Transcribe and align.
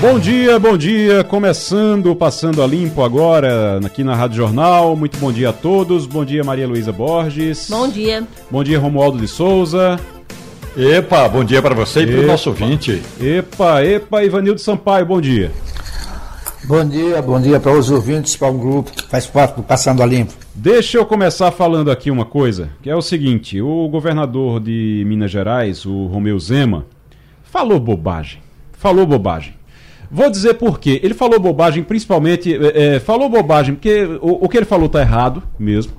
Bom 0.00 0.16
dia, 0.16 0.60
bom 0.60 0.76
dia. 0.76 1.24
Começando, 1.24 2.14
passando 2.14 2.62
a 2.62 2.66
limpo 2.68 3.02
agora 3.02 3.80
aqui 3.84 4.04
na 4.04 4.14
Rádio 4.14 4.36
Jornal. 4.36 4.94
Muito 4.94 5.18
bom 5.18 5.32
dia 5.32 5.50
a 5.50 5.52
todos. 5.52 6.06
Bom 6.06 6.24
dia, 6.24 6.44
Maria 6.44 6.68
Luísa 6.68 6.92
Borges. 6.92 7.66
Bom 7.68 7.88
dia. 7.88 8.24
Bom 8.48 8.62
dia, 8.62 8.78
Romualdo 8.78 9.18
de 9.18 9.26
Souza. 9.26 9.98
Epa, 10.76 11.28
bom 11.28 11.42
dia 11.42 11.60
para 11.60 11.74
você 11.74 12.02
epa, 12.02 12.12
e 12.12 12.14
para 12.14 12.22
o 12.22 12.26
nosso 12.28 12.50
ouvinte. 12.50 13.02
Epa, 13.20 13.82
epa, 13.84 14.22
Ivanildo 14.22 14.60
Sampaio, 14.60 15.04
bom 15.04 15.20
dia. 15.20 15.50
Bom 16.62 16.84
dia, 16.88 17.20
bom 17.20 17.40
dia 17.40 17.58
para 17.58 17.72
os 17.72 17.90
ouvintes, 17.90 18.36
para 18.36 18.52
o 18.52 18.56
grupo 18.56 18.92
que 18.92 19.02
faz 19.02 19.26
parte 19.26 19.56
do 19.56 19.64
Passando 19.64 20.00
a 20.00 20.06
Limpo. 20.06 20.32
Deixa 20.54 20.96
eu 20.96 21.04
começar 21.04 21.50
falando 21.50 21.90
aqui 21.90 22.08
uma 22.08 22.24
coisa, 22.24 22.70
que 22.82 22.88
é 22.88 22.94
o 22.94 23.02
seguinte: 23.02 23.60
o 23.60 23.88
governador 23.88 24.60
de 24.60 25.02
Minas 25.08 25.32
Gerais, 25.32 25.84
o 25.84 26.06
Romeu 26.06 26.38
Zema, 26.38 26.86
falou 27.42 27.80
bobagem. 27.80 28.40
Falou 28.74 29.04
bobagem. 29.04 29.57
Vou 30.10 30.30
dizer 30.30 30.54
por 30.54 30.78
quê. 30.80 31.00
Ele 31.02 31.14
falou 31.14 31.38
bobagem, 31.38 31.82
principalmente. 31.82 32.54
É, 32.54 32.96
é, 32.96 33.00
falou 33.00 33.28
bobagem 33.28 33.74
porque 33.74 34.04
o, 34.20 34.44
o 34.44 34.48
que 34.48 34.56
ele 34.56 34.66
falou 34.66 34.86
está 34.86 35.00
errado 35.00 35.42
mesmo. 35.58 35.92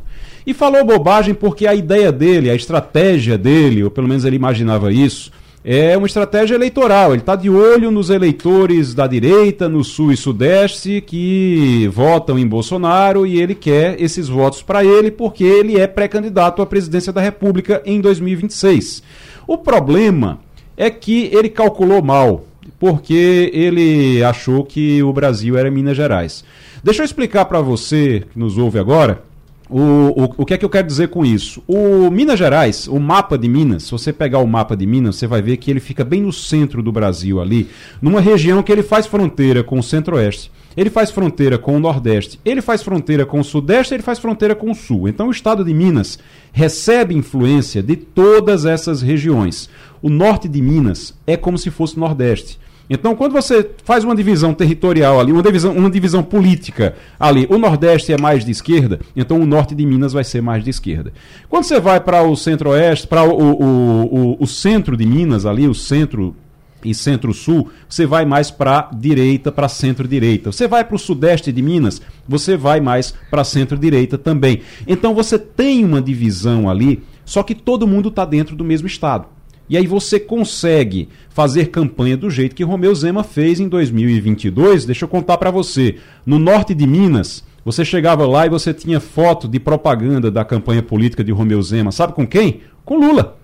E 0.46 0.54
falou 0.54 0.84
bobagem 0.84 1.34
porque 1.34 1.68
a 1.68 1.76
ideia 1.76 2.12
dele, 2.12 2.50
a 2.50 2.56
estratégia 2.56 3.38
dele, 3.38 3.84
ou 3.84 3.92
pelo 3.92 4.08
menos 4.08 4.26
ele 4.26 4.36
imaginava 4.36 4.92
isso, 4.92 5.32
é 5.64 5.96
uma 5.96 6.08
estratégia 6.08 6.56
eleitoral. 6.56 7.12
Ele 7.12 7.22
está 7.22 7.36
de 7.36 7.50
olho 7.50 7.92
nos 7.92 8.10
eleitores 8.10 8.96
da 8.96 9.06
direita, 9.06 9.70
no 9.70 9.84
sul 9.84 10.12
e 10.12 10.18
sudeste, 10.18 11.02
que 11.06 11.88
votam 11.94 12.40
em 12.40 12.48
Bolsonaro 12.48 13.28
e 13.28 13.40
ele 13.40 13.54
quer 13.54 14.02
esses 14.02 14.28
votos 14.28 14.64
para 14.64 14.84
ele 14.84 15.12
porque 15.12 15.44
ele 15.44 15.80
é 15.80 15.86
pré-candidato 15.86 16.62
à 16.62 16.66
presidência 16.66 17.14
da 17.14 17.22
República 17.22 17.82
em 17.86 18.02
2026. 18.02 19.04
O 19.46 19.58
problema 19.58 20.40
é 20.76 20.90
que 20.90 21.30
ele 21.34 21.50
calculou 21.50 22.02
mal 22.02 22.46
porque 22.80 23.50
ele 23.54 24.24
achou 24.24 24.64
que 24.64 25.02
o 25.02 25.14
Brasil 25.14 25.58
era 25.58 25.72
Minas 25.72 25.98
Gerais. 25.98 26.44
Deixa 26.84 27.02
eu 27.02 27.06
explicar 27.06 27.46
para 27.46 27.62
você 27.62 28.24
que 28.32 28.38
nos 28.38 28.58
ouve 28.58 28.80
agora 28.80 29.29
o, 29.70 29.80
o, 29.80 30.34
o 30.38 30.46
que 30.46 30.56
é 30.56 30.58
que 30.58 30.66
eu 30.66 30.70
quero 30.70 30.88
dizer 30.88 31.10
com 31.10 31.24
isso? 31.24 31.62
O 31.68 32.10
Minas 32.10 32.40
Gerais, 32.40 32.88
o 32.88 33.00
mapa 33.00 33.38
de 33.38 33.48
Minas, 33.48 33.84
se 33.84 33.92
você 33.92 34.12
pegar 34.12 34.40
o 34.40 34.48
mapa 34.48 34.76
de 34.76 34.86
Minas, 34.88 35.18
você 35.18 35.28
vai 35.28 35.44
ver 35.44 35.58
que 35.58 35.70
ele 35.70 35.80
fica 35.80 36.04
bem 36.04 36.22
no 36.22 36.34
centro 36.34 36.82
do 36.82 36.92
Brasil 36.92 37.40
ali, 37.40 37.70
numa 38.02 38.20
região 38.20 38.64
que 38.64 38.72
ele 38.72 38.82
faz 38.82 39.06
fronteira 39.06 39.64
com 39.64 39.78
o 39.78 39.84
Centro-Oeste. 39.84 40.52
Ele 40.76 40.90
faz 40.90 41.12
fronteira 41.12 41.58
com 41.58 41.76
o 41.76 41.80
Nordeste, 41.80 42.40
ele 42.44 42.62
faz 42.62 42.82
fronteira 42.82 43.26
com 43.26 43.40
o 43.40 43.44
Sudeste, 43.44 43.94
ele 43.94 44.02
faz 44.02 44.18
fronteira 44.18 44.56
com 44.56 44.72
o 44.72 44.76
Sul. 44.76 45.08
Então 45.08 45.28
o 45.28 45.32
estado 45.32 45.64
de 45.64 45.74
Minas 45.74 46.18
recebe 46.52 47.14
influência 47.14 47.84
de 47.84 47.96
todas 47.96 48.66
essas 48.66 49.02
regiões. 49.02 49.70
O 50.02 50.10
norte 50.10 50.48
de 50.48 50.62
Minas 50.62 51.14
é 51.28 51.36
como 51.36 51.58
se 51.58 51.70
fosse 51.70 51.98
o 51.98 52.00
Nordeste. 52.00 52.60
Então, 52.90 53.16
quando 53.16 53.34
você 53.34 53.70
faz 53.84 54.04
uma 54.04 54.16
divisão 54.16 54.54
territorial 54.54 55.20
ali, 55.20 55.32
uma 55.32 55.44
divisão, 55.44 55.74
uma 55.74 55.90
divisão 55.92 56.24
política 56.24 56.96
ali, 57.20 57.46
o 57.50 57.58
Nordeste 57.60 58.12
é 58.12 58.18
mais 58.18 58.44
de 58.44 58.52
esquerda, 58.52 59.00
então 59.16 59.40
o 59.40 59.46
norte 59.46 59.76
de 59.76 59.86
Minas 59.86 60.12
vai 60.12 60.24
ser 60.24 60.42
mais 60.42 60.64
de 60.64 60.72
esquerda. 60.72 61.14
Quando 61.48 61.66
você 61.66 61.80
vai 61.80 62.00
para 62.00 62.24
o 62.24 62.36
centro-oeste, 62.36 63.06
para 63.06 63.24
o, 63.24 63.30
o, 63.30 64.34
o, 64.34 64.38
o, 64.40 64.48
centro 64.48 64.98
de 64.98 65.06
Minas 65.06 65.46
ali, 65.46 65.68
o 65.68 65.76
centro 65.76 66.36
e 66.84 66.94
centro-sul, 66.96 67.70
você 67.88 68.06
vai 68.08 68.26
mais 68.26 68.50
para 68.50 68.90
direita, 68.94 69.52
para 69.52 69.68
centro-direita. 69.68 70.52
Você 70.52 70.68
vai 70.68 70.84
para 70.84 70.96
o 70.96 71.00
sudeste 71.00 71.52
de 71.52 71.62
Minas, 71.62 72.02
você 72.28 72.58
vai 72.58 72.80
mais 72.80 73.14
para 73.30 73.44
centro-direita 73.44 74.18
também. 74.18 74.62
Então 74.88 75.14
você 75.14 75.38
tem 75.38 75.86
uma 75.86 76.02
divisão 76.02 76.70
ali, 76.70 77.04
só 77.24 77.44
que 77.44 77.54
todo 77.54 77.88
mundo 77.88 78.10
está 78.10 78.26
dentro 78.26 78.56
do 78.56 78.64
mesmo 78.64 78.88
estado. 78.88 79.28
E 79.70 79.78
aí 79.78 79.86
você 79.86 80.20
consegue 80.20 81.08
fazer 81.30 81.68
campanha 81.68 82.18
do 82.18 82.30
jeito 82.30 82.56
que 82.56 82.64
Romeu 82.64 82.94
Zema 82.96 83.24
fez 83.24 83.60
em 83.60 83.68
2022. 83.68 84.86
Deixa 84.86 85.06
eu 85.06 85.10
contar 85.10 85.38
para 85.38 85.52
você. 85.52 85.98
No 86.26 86.40
norte 86.40 86.74
de 86.74 86.88
Minas, 86.88 87.44
você 87.64 87.86
chegava 87.86 88.26
lá 88.26 88.48
e 88.48 88.50
você 88.50 88.74
tinha 88.74 89.00
foto 89.00 89.48
de 89.48 89.60
propaganda 89.60 90.32
da 90.32 90.44
campanha 90.44 90.82
política 90.82 91.24
de 91.24 91.32
Romeu 91.32 91.62
Zema. 91.62 91.92
Sabe 91.92 92.14
com 92.14 92.26
quem? 92.26 92.62
Com 92.84 92.98
Lula. 92.98 93.38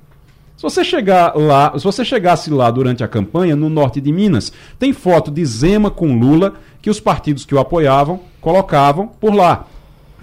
Se 0.57 0.63
você 0.63 0.83
chegar 0.83 1.35
lá, 1.35 1.77
se 1.77 1.83
você 1.83 2.03
chegasse 2.03 2.49
lá 2.49 2.71
durante 2.71 3.03
a 3.03 3.07
campanha 3.07 3.55
no 3.55 3.69
norte 3.69 3.99
de 3.99 4.11
Minas, 4.11 4.51
tem 4.79 4.93
foto 4.93 5.29
de 5.29 5.45
Zema 5.45 5.91
com 5.91 6.17
Lula 6.17 6.55
que 6.81 6.89
os 6.89 6.99
partidos 6.99 7.45
que 7.45 7.53
o 7.53 7.59
apoiavam 7.59 8.21
colocavam 8.39 9.07
por 9.07 9.35
lá. 9.35 9.67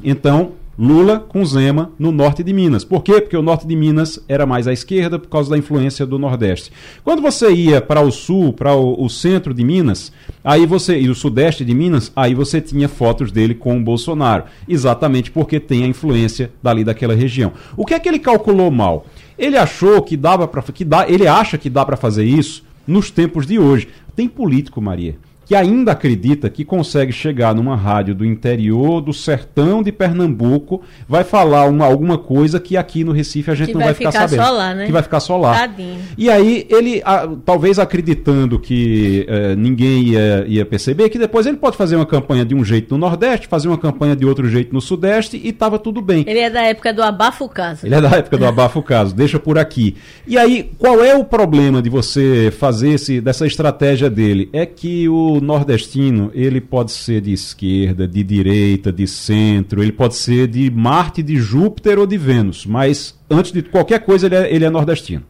Então, 0.02 0.52
Lula 0.78 1.20
com 1.20 1.44
Zema 1.44 1.92
no 1.98 2.10
norte 2.10 2.42
de 2.42 2.50
Minas. 2.50 2.82
Por 2.82 3.02
quê? 3.02 3.20
Porque 3.20 3.36
o 3.36 3.42
norte 3.42 3.66
de 3.66 3.76
Minas 3.76 4.18
era 4.26 4.46
mais 4.46 4.66
à 4.66 4.72
esquerda 4.72 5.18
por 5.18 5.28
causa 5.28 5.50
da 5.50 5.58
influência 5.58 6.06
do 6.06 6.18
Nordeste. 6.18 6.72
Quando 7.04 7.20
você 7.20 7.52
ia 7.52 7.80
para 7.80 8.00
o 8.00 8.10
sul, 8.10 8.54
para 8.54 8.74
o, 8.74 9.04
o, 9.04 9.10
centro 9.10 9.52
de 9.52 9.62
Minas, 9.62 10.10
aí 10.42 10.64
você 10.64 10.98
e 10.98 11.10
o 11.10 11.14
sudeste 11.14 11.62
de 11.62 11.74
Minas, 11.74 12.10
aí 12.16 12.34
você 12.34 12.58
tinha 12.58 12.88
fotos 12.88 13.30
dele 13.30 13.54
com 13.54 13.76
o 13.76 13.82
Bolsonaro, 13.82 14.44
exatamente 14.66 15.30
porque 15.30 15.60
tem 15.60 15.84
a 15.84 15.88
influência 15.88 16.50
dali 16.62 16.82
daquela 16.82 17.14
região. 17.14 17.52
O 17.76 17.84
que 17.84 17.92
é 17.92 18.00
que 18.00 18.08
ele 18.08 18.18
calculou 18.18 18.70
mal? 18.70 19.04
Ele 19.38 19.58
achou 19.58 20.00
que 20.00 20.16
dava 20.16 20.48
para 20.48 20.62
que 20.62 20.86
dá, 20.86 21.06
ele 21.06 21.26
acha 21.26 21.58
que 21.58 21.68
dá 21.68 21.84
para 21.84 21.98
fazer 21.98 22.24
isso 22.24 22.64
nos 22.86 23.10
tempos 23.10 23.46
de 23.46 23.58
hoje. 23.58 23.88
Tem 24.16 24.26
político, 24.26 24.80
Maria 24.80 25.16
que 25.52 25.56
ainda 25.56 25.92
acredita 25.92 26.48
que 26.48 26.64
consegue 26.64 27.12
chegar 27.12 27.54
numa 27.54 27.76
rádio 27.76 28.14
do 28.14 28.24
interior 28.24 29.02
do 29.02 29.12
sertão 29.12 29.82
de 29.82 29.92
Pernambuco, 29.92 30.80
vai 31.06 31.24
falar 31.24 31.66
uma, 31.66 31.84
alguma 31.84 32.16
coisa 32.16 32.58
que 32.58 32.74
aqui 32.74 33.04
no 33.04 33.12
Recife 33.12 33.50
a 33.50 33.54
gente 33.54 33.66
que 33.66 33.74
não 33.74 33.80
vai, 33.80 33.88
vai 33.88 33.94
ficar, 33.94 34.12
ficar 34.12 34.28
sabendo. 34.28 34.46
Só 34.46 34.50
lá, 34.50 34.74
né? 34.74 34.86
Que 34.86 34.92
vai 34.92 35.02
ficar 35.02 35.20
só 35.20 35.36
lá. 35.36 35.52
Tadinho. 35.52 36.00
E 36.16 36.30
aí 36.30 36.66
ele, 36.70 37.02
a, 37.04 37.28
talvez 37.44 37.78
acreditando 37.78 38.58
que 38.58 39.26
uh, 39.28 39.54
ninguém 39.54 40.04
ia, 40.04 40.46
ia, 40.48 40.64
perceber, 40.64 41.10
que 41.10 41.18
depois 41.18 41.44
ele 41.44 41.58
pode 41.58 41.76
fazer 41.76 41.96
uma 41.96 42.06
campanha 42.06 42.46
de 42.46 42.54
um 42.54 42.64
jeito 42.64 42.94
no 42.94 42.98
Nordeste, 42.98 43.46
fazer 43.46 43.68
uma 43.68 43.76
campanha 43.76 44.16
de 44.16 44.24
outro 44.24 44.48
jeito 44.48 44.72
no 44.72 44.80
Sudeste 44.80 45.36
e 45.36 45.50
estava 45.50 45.78
tudo 45.78 46.00
bem. 46.00 46.24
Ele 46.26 46.38
é 46.38 46.48
da 46.48 46.62
época 46.62 46.94
do 46.94 47.02
abafo 47.02 47.46
caso. 47.46 47.84
Ele 47.84 47.94
é 47.94 48.00
da 48.00 48.08
época 48.08 48.38
do 48.38 48.46
abafo 48.46 48.82
caso, 48.82 49.14
deixa 49.14 49.38
por 49.38 49.58
aqui. 49.58 49.96
E 50.26 50.38
aí, 50.38 50.70
qual 50.78 51.04
é 51.04 51.14
o 51.14 51.26
problema 51.26 51.82
de 51.82 51.90
você 51.90 52.50
fazer 52.58 52.92
esse, 52.92 53.20
dessa 53.20 53.46
estratégia 53.46 54.08
dele? 54.08 54.48
É 54.50 54.64
que 54.64 55.06
o 55.10 55.41
nordestino, 55.42 56.30
ele 56.34 56.60
pode 56.60 56.92
ser 56.92 57.20
de 57.20 57.32
esquerda, 57.32 58.06
de 58.06 58.22
direita, 58.22 58.92
de 58.92 59.06
centro, 59.06 59.82
ele 59.82 59.92
pode 59.92 60.14
ser 60.14 60.46
de 60.46 60.70
Marte, 60.70 61.22
de 61.22 61.36
Júpiter 61.36 61.98
ou 61.98 62.06
de 62.06 62.16
Vênus, 62.16 62.64
mas 62.64 63.18
antes 63.30 63.52
de 63.52 63.62
qualquer 63.62 64.00
coisa 64.00 64.26
ele 64.26 64.34
é, 64.34 64.54
ele 64.54 64.64
é 64.64 64.70
nordestino. 64.70 65.22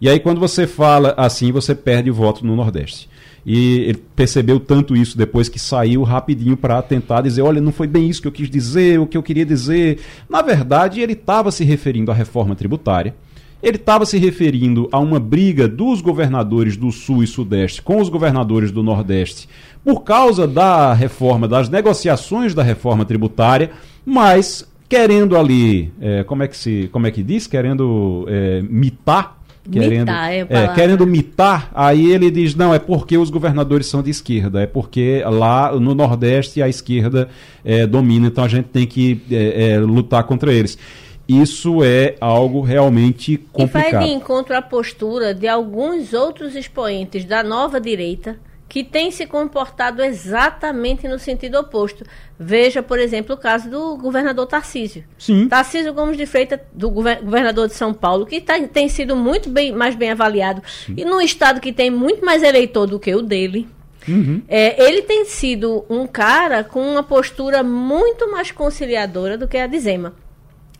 E 0.00 0.08
aí 0.08 0.20
quando 0.20 0.38
você 0.38 0.66
fala 0.66 1.14
assim, 1.16 1.50
você 1.50 1.74
perde 1.74 2.10
o 2.10 2.14
voto 2.14 2.46
no 2.46 2.54
Nordeste. 2.54 3.08
E 3.46 3.78
ele 3.80 4.04
percebeu 4.14 4.60
tanto 4.60 4.94
isso 4.94 5.16
depois 5.16 5.48
que 5.48 5.58
saiu 5.58 6.02
rapidinho 6.02 6.56
para 6.56 6.82
tentar 6.82 7.22
dizer: 7.22 7.40
olha, 7.40 7.62
não 7.62 7.72
foi 7.72 7.86
bem 7.86 8.06
isso 8.06 8.20
que 8.20 8.28
eu 8.28 8.32
quis 8.32 8.50
dizer, 8.50 9.00
o 9.00 9.06
que 9.06 9.16
eu 9.16 9.22
queria 9.22 9.46
dizer. 9.46 10.00
Na 10.28 10.42
verdade, 10.42 11.00
ele 11.00 11.14
estava 11.14 11.50
se 11.50 11.64
referindo 11.64 12.10
à 12.10 12.14
reforma 12.14 12.54
tributária 12.54 13.14
ele 13.62 13.76
estava 13.76 14.06
se 14.06 14.18
referindo 14.18 14.88
a 14.92 14.98
uma 14.98 15.18
briga 15.18 15.66
dos 15.66 16.00
governadores 16.00 16.76
do 16.76 16.92
Sul 16.92 17.22
e 17.22 17.26
Sudeste 17.26 17.82
com 17.82 18.00
os 18.00 18.08
governadores 18.08 18.70
do 18.70 18.82
Nordeste 18.82 19.48
por 19.84 20.02
causa 20.02 20.46
da 20.46 20.92
reforma, 20.92 21.48
das 21.48 21.68
negociações 21.68 22.54
da 22.54 22.62
reforma 22.62 23.04
tributária, 23.04 23.70
mas 24.04 24.66
querendo 24.88 25.36
ali, 25.36 25.92
é, 26.00 26.24
como 26.24 26.42
é 26.42 26.48
que 26.48 26.56
se, 26.56 26.88
como 26.92 27.06
é 27.06 27.10
que 27.10 27.22
diz, 27.22 27.46
querendo 27.46 28.24
é, 28.28 28.62
mitar? 28.62 29.38
Querendo, 29.70 30.06
mitar, 30.06 30.32
é, 30.32 30.46
é, 30.48 30.68
querendo 30.68 31.06
mitar, 31.06 31.70
aí 31.74 32.10
ele 32.10 32.30
diz, 32.30 32.54
não, 32.54 32.72
é 32.72 32.78
porque 32.78 33.18
os 33.18 33.28
governadores 33.28 33.86
são 33.86 34.02
de 34.02 34.08
esquerda, 34.08 34.62
é 34.62 34.66
porque 34.66 35.22
lá 35.26 35.78
no 35.78 35.94
Nordeste 35.94 36.62
a 36.62 36.68
esquerda 36.70 37.28
é, 37.62 37.86
domina, 37.86 38.28
então 38.28 38.44
a 38.44 38.48
gente 38.48 38.66
tem 38.66 38.86
que 38.86 39.20
é, 39.30 39.72
é, 39.72 39.78
lutar 39.78 40.24
contra 40.24 40.50
eles 40.54 40.78
isso 41.28 41.84
é 41.84 42.16
algo 42.20 42.62
realmente 42.62 43.36
complicado. 43.52 43.88
E 43.88 43.92
vai 43.92 44.04
de 44.04 44.10
encontro 44.12 44.56
à 44.56 44.62
postura 44.62 45.34
de 45.34 45.46
alguns 45.46 46.14
outros 46.14 46.56
expoentes 46.56 47.26
da 47.26 47.42
nova 47.42 47.78
direita 47.78 48.38
que 48.68 48.84
têm 48.84 49.10
se 49.10 49.26
comportado 49.26 50.02
exatamente 50.02 51.08
no 51.08 51.18
sentido 51.18 51.58
oposto. 51.58 52.04
Veja, 52.38 52.82
por 52.82 52.98
exemplo, 52.98 53.34
o 53.34 53.38
caso 53.38 53.70
do 53.70 53.96
governador 53.96 54.46
Tarcísio. 54.46 55.04
Sim. 55.18 55.48
Tarcísio 55.48 55.92
Gomes 55.94 56.16
de 56.16 56.26
Freitas, 56.26 56.60
do 56.72 56.90
governador 56.90 57.66
de 57.66 57.74
São 57.74 57.94
Paulo, 57.94 58.26
que 58.26 58.40
tá, 58.40 58.60
tem 58.66 58.88
sido 58.88 59.16
muito 59.16 59.48
bem, 59.48 59.72
mais 59.72 59.94
bem 59.94 60.10
avaliado. 60.10 60.62
Sim. 60.66 60.94
E 60.96 61.04
num 61.04 61.20
estado 61.20 61.60
que 61.60 61.72
tem 61.72 61.90
muito 61.90 62.24
mais 62.24 62.42
eleitor 62.42 62.86
do 62.86 63.00
que 63.00 63.14
o 63.14 63.22
dele. 63.22 63.66
Uhum. 64.06 64.42
É, 64.48 64.86
ele 64.86 65.02
tem 65.02 65.24
sido 65.24 65.84
um 65.88 66.06
cara 66.06 66.62
com 66.62 66.80
uma 66.80 67.02
postura 67.02 67.62
muito 67.62 68.30
mais 68.30 68.50
conciliadora 68.50 69.36
do 69.36 69.48
que 69.48 69.56
a 69.56 69.66
de 69.66 69.78
Zema. 69.78 70.14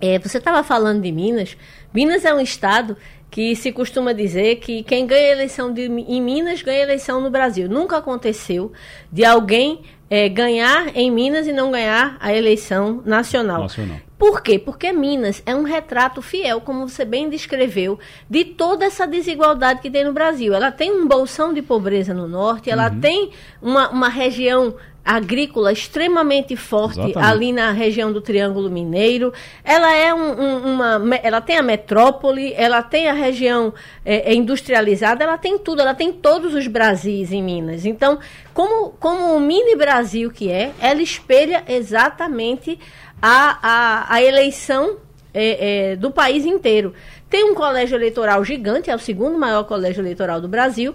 É, 0.01 0.19
você 0.19 0.39
estava 0.39 0.63
falando 0.63 1.03
de 1.03 1.11
Minas. 1.11 1.57
Minas 1.93 2.25
é 2.25 2.33
um 2.33 2.41
estado 2.41 2.97
que 3.31 3.55
se 3.55 3.73
costuma 3.73 4.13
dizer 4.13 4.57
que 4.57 4.83
quem 4.83 5.07
ganha 5.07 5.33
eleição 5.33 5.73
de, 5.73 5.83
em 5.83 6.21
Minas 6.23 6.63
ganha 6.63 6.83
eleição 6.83 7.21
no 7.21 7.31
Brasil. 7.31 7.69
Nunca 7.69 7.99
aconteceu 7.99 8.73
de 9.13 9.25
alguém 9.25 9.83
é, 10.09 10.29
ganhar 10.29 10.97
em 10.97 11.11
Minas 11.11 11.47
e 11.47 11.53
não 11.53 11.71
ganhar 11.71 12.17
a 12.21 12.33
eleição 12.33 13.03
nacional. 13.05 13.63
nacional. 13.63 14.08
Por 14.19 14.43
quê? 14.43 14.59
Porque 14.59 14.93
Minas 14.93 15.41
é 15.47 15.55
um 15.55 15.63
retrato 15.63 16.21
fiel, 16.21 16.61
como 16.61 16.89
você 16.89 17.05
bem 17.05 17.31
descreveu, 17.31 17.99
de 18.29 18.45
toda 18.45 18.85
essa 18.85 19.07
desigualdade 19.07 19.81
que 19.81 19.91
tem 19.91 20.05
no 20.05 20.13
Brasil. 20.13 20.53
Ela 20.53 20.73
tem 20.73 20.91
um 20.91 21.07
bolsão 21.07 21.55
de 21.55 21.63
pobreza 21.63 22.13
no 22.13 22.27
norte, 22.27 22.69
ela 22.69 22.91
uhum. 22.91 23.01
tem 23.01 23.31
uma, 23.63 23.89
uma 23.91 24.09
região 24.09 24.75
agrícola 25.09 25.73
extremamente 25.73 26.55
forte 26.55 27.01
Exatamente. 27.01 27.33
ali 27.33 27.51
na 27.51 27.71
região 27.71 28.13
do 28.13 28.21
Triângulo 28.21 28.69
Mineiro. 28.69 29.33
Ela 29.65 29.95
é 29.95 30.13
um, 30.13 30.39
um, 30.39 30.75
uma, 30.75 31.17
ela 31.23 31.41
tem 31.41 31.57
a 31.57 31.63
metrópole, 31.63 32.53
ela 32.55 32.83
tem 32.83 33.09
a 33.09 33.15
região 33.15 33.73
é, 34.05 34.31
é, 34.31 34.35
industrializada, 34.35 35.25
ela 35.25 35.39
tem 35.39 35.57
tudo, 35.57 35.81
ela 35.81 35.95
tem 35.95 36.13
todos 36.13 36.55
os 36.55 36.67
Brasis 36.67 37.33
em 37.33 37.43
Minas. 37.43 37.87
Então, 37.87 38.19
como, 38.53 38.91
como 39.01 39.35
o 39.35 39.41
mini 39.41 39.75
Brasil 39.77 40.31
que 40.31 40.51
é, 40.51 40.73
ela 40.79 41.01
espelha 41.01 41.65
exatamente 41.67 42.79
a, 43.21 43.59
a, 43.63 44.15
a 44.15 44.23
eleição 44.23 44.97
é, 45.35 45.93
é, 45.93 45.97
do 45.97 46.11
país 46.11 46.45
inteiro. 46.45 46.95
Tem 47.29 47.45
um 47.45 47.55
colégio 47.55 47.97
eleitoral 47.97 48.45
gigante, 48.45 48.91
é 48.91 48.95
o 48.95 48.99
segundo 48.99 49.39
maior 49.39 49.65
colégio 49.65 50.01
eleitoral 50.01 50.41
do 50.41 50.49
Brasil. 50.49 50.95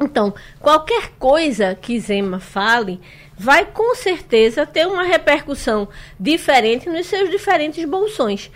Então, 0.00 0.34
qualquer 0.60 1.10
coisa 1.18 1.74
que 1.74 1.98
Zema 2.00 2.40
fale 2.40 3.00
vai 3.36 3.64
com 3.64 3.94
certeza 3.94 4.66
ter 4.66 4.86
uma 4.86 5.04
repercussão 5.04 5.88
diferente 6.18 6.88
nos 6.88 7.06
seus 7.06 7.30
diferentes 7.30 7.84
bolsões. 7.84 8.50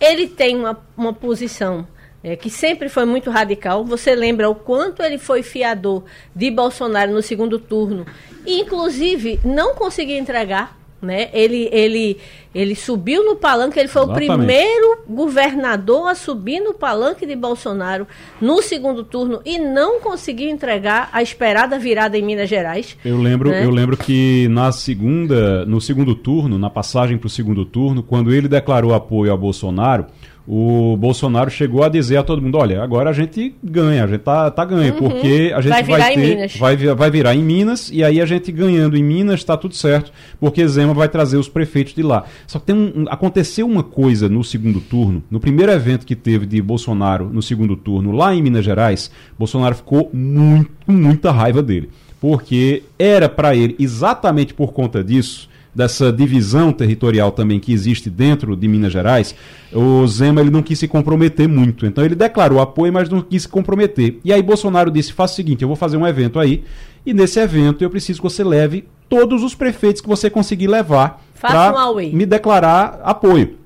Ele 0.00 0.26
tem 0.26 0.56
uma, 0.56 0.78
uma 0.96 1.12
posição 1.12 1.86
é, 2.24 2.36
que 2.36 2.50
sempre 2.50 2.88
foi 2.88 3.04
muito 3.04 3.30
radical. 3.30 3.84
Você 3.84 4.14
lembra 4.14 4.48
o 4.48 4.54
quanto 4.54 5.02
ele 5.02 5.18
foi 5.18 5.42
fiador 5.42 6.04
de 6.34 6.50
Bolsonaro 6.50 7.12
no 7.12 7.22
segundo 7.22 7.58
turno, 7.58 8.06
e 8.46 8.60
inclusive 8.60 9.40
não 9.44 9.74
conseguiu 9.74 10.16
entregar 10.16 10.81
né? 11.02 11.28
Ele, 11.32 11.68
ele, 11.72 12.16
ele 12.54 12.76
subiu 12.76 13.24
no 13.24 13.34
palanque, 13.34 13.78
ele 13.78 13.88
foi 13.88 14.02
Exatamente. 14.02 14.30
o 14.30 14.36
primeiro 14.36 14.98
governador 15.08 16.08
a 16.08 16.14
subir 16.14 16.60
no 16.60 16.72
palanque 16.72 17.26
de 17.26 17.34
Bolsonaro 17.34 18.06
no 18.40 18.62
segundo 18.62 19.02
turno 19.02 19.40
e 19.44 19.58
não 19.58 20.00
conseguiu 20.00 20.48
entregar 20.48 21.10
a 21.12 21.20
esperada 21.20 21.76
virada 21.78 22.16
em 22.16 22.22
Minas 22.22 22.48
Gerais. 22.48 22.96
Eu 23.04 23.18
lembro, 23.18 23.50
né? 23.50 23.64
eu 23.64 23.70
lembro 23.70 23.96
que 23.96 24.46
na 24.48 24.70
segunda, 24.70 25.66
no 25.66 25.80
segundo 25.80 26.14
turno, 26.14 26.56
na 26.56 26.70
passagem 26.70 27.18
para 27.18 27.26
o 27.26 27.30
segundo 27.30 27.64
turno, 27.64 28.02
quando 28.02 28.32
ele 28.32 28.46
declarou 28.46 28.94
apoio 28.94 29.32
a 29.32 29.36
Bolsonaro, 29.36 30.06
o 30.46 30.96
Bolsonaro 30.96 31.50
chegou 31.50 31.84
a 31.84 31.88
dizer 31.88 32.16
a 32.16 32.22
todo 32.22 32.42
mundo: 32.42 32.58
olha, 32.58 32.82
agora 32.82 33.10
a 33.10 33.12
gente 33.12 33.54
ganha, 33.62 34.04
a 34.04 34.06
gente 34.06 34.20
tá, 34.20 34.50
tá 34.50 34.64
ganho, 34.64 34.92
uhum. 34.94 34.98
porque 34.98 35.52
a 35.54 35.60
gente 35.60 35.72
vai, 35.72 35.82
vai 35.84 36.14
ter. 36.14 36.58
Vai, 36.58 36.76
vai 36.76 37.10
virar 37.10 37.34
em 37.34 37.42
Minas, 37.42 37.90
e 37.92 38.02
aí 38.02 38.20
a 38.20 38.26
gente 38.26 38.50
ganhando 38.50 38.96
em 38.96 39.02
Minas 39.04 39.40
está 39.40 39.56
tudo 39.56 39.74
certo, 39.74 40.12
porque 40.40 40.66
Zema 40.66 40.94
vai 40.94 41.08
trazer 41.08 41.36
os 41.36 41.48
prefeitos 41.48 41.94
de 41.94 42.02
lá. 42.02 42.24
Só 42.46 42.58
que 42.58 42.66
tem 42.66 42.74
um, 42.74 43.04
aconteceu 43.08 43.66
uma 43.66 43.82
coisa 43.82 44.28
no 44.28 44.42
segundo 44.42 44.80
turno, 44.80 45.22
no 45.30 45.38
primeiro 45.38 45.70
evento 45.70 46.04
que 46.04 46.16
teve 46.16 46.44
de 46.44 46.60
Bolsonaro 46.60 47.30
no 47.32 47.40
segundo 47.40 47.76
turno, 47.76 48.10
lá 48.10 48.34
em 48.34 48.42
Minas 48.42 48.64
Gerais, 48.64 49.10
Bolsonaro 49.38 49.76
ficou 49.76 50.10
muito, 50.12 50.70
muita 50.86 51.30
raiva 51.30 51.62
dele. 51.62 51.90
Porque 52.20 52.84
era 52.98 53.28
para 53.28 53.54
ele, 53.54 53.74
exatamente 53.80 54.54
por 54.54 54.72
conta 54.72 55.02
disso, 55.02 55.48
dessa 55.74 56.12
divisão 56.12 56.72
territorial 56.72 57.32
também 57.32 57.58
que 57.58 57.72
existe 57.72 58.10
dentro 58.10 58.54
de 58.54 58.68
Minas 58.68 58.92
Gerais, 58.92 59.34
o 59.72 60.06
Zema 60.06 60.40
ele 60.40 60.50
não 60.50 60.62
quis 60.62 60.78
se 60.78 60.86
comprometer 60.86 61.48
muito. 61.48 61.86
Então 61.86 62.04
ele 62.04 62.14
declarou 62.14 62.60
apoio, 62.60 62.92
mas 62.92 63.08
não 63.08 63.22
quis 63.22 63.42
se 63.42 63.48
comprometer. 63.48 64.18
E 64.24 64.32
aí 64.32 64.42
Bolsonaro 64.42 64.90
disse: 64.90 65.12
faça 65.12 65.32
o 65.32 65.36
seguinte, 65.36 65.62
eu 65.62 65.68
vou 65.68 65.76
fazer 65.76 65.96
um 65.96 66.06
evento 66.06 66.38
aí, 66.38 66.62
e 67.04 67.14
nesse 67.14 67.40
evento 67.40 67.82
eu 67.82 67.90
preciso 67.90 68.20
que 68.20 68.28
você 68.28 68.44
leve 68.44 68.84
todos 69.08 69.42
os 69.42 69.54
prefeitos 69.54 70.02
que 70.02 70.08
você 70.08 70.28
conseguir 70.28 70.68
levar 70.68 71.22
para 71.40 71.90
um 71.90 72.12
me 72.12 72.26
declarar 72.26 73.00
apoio. 73.02 73.56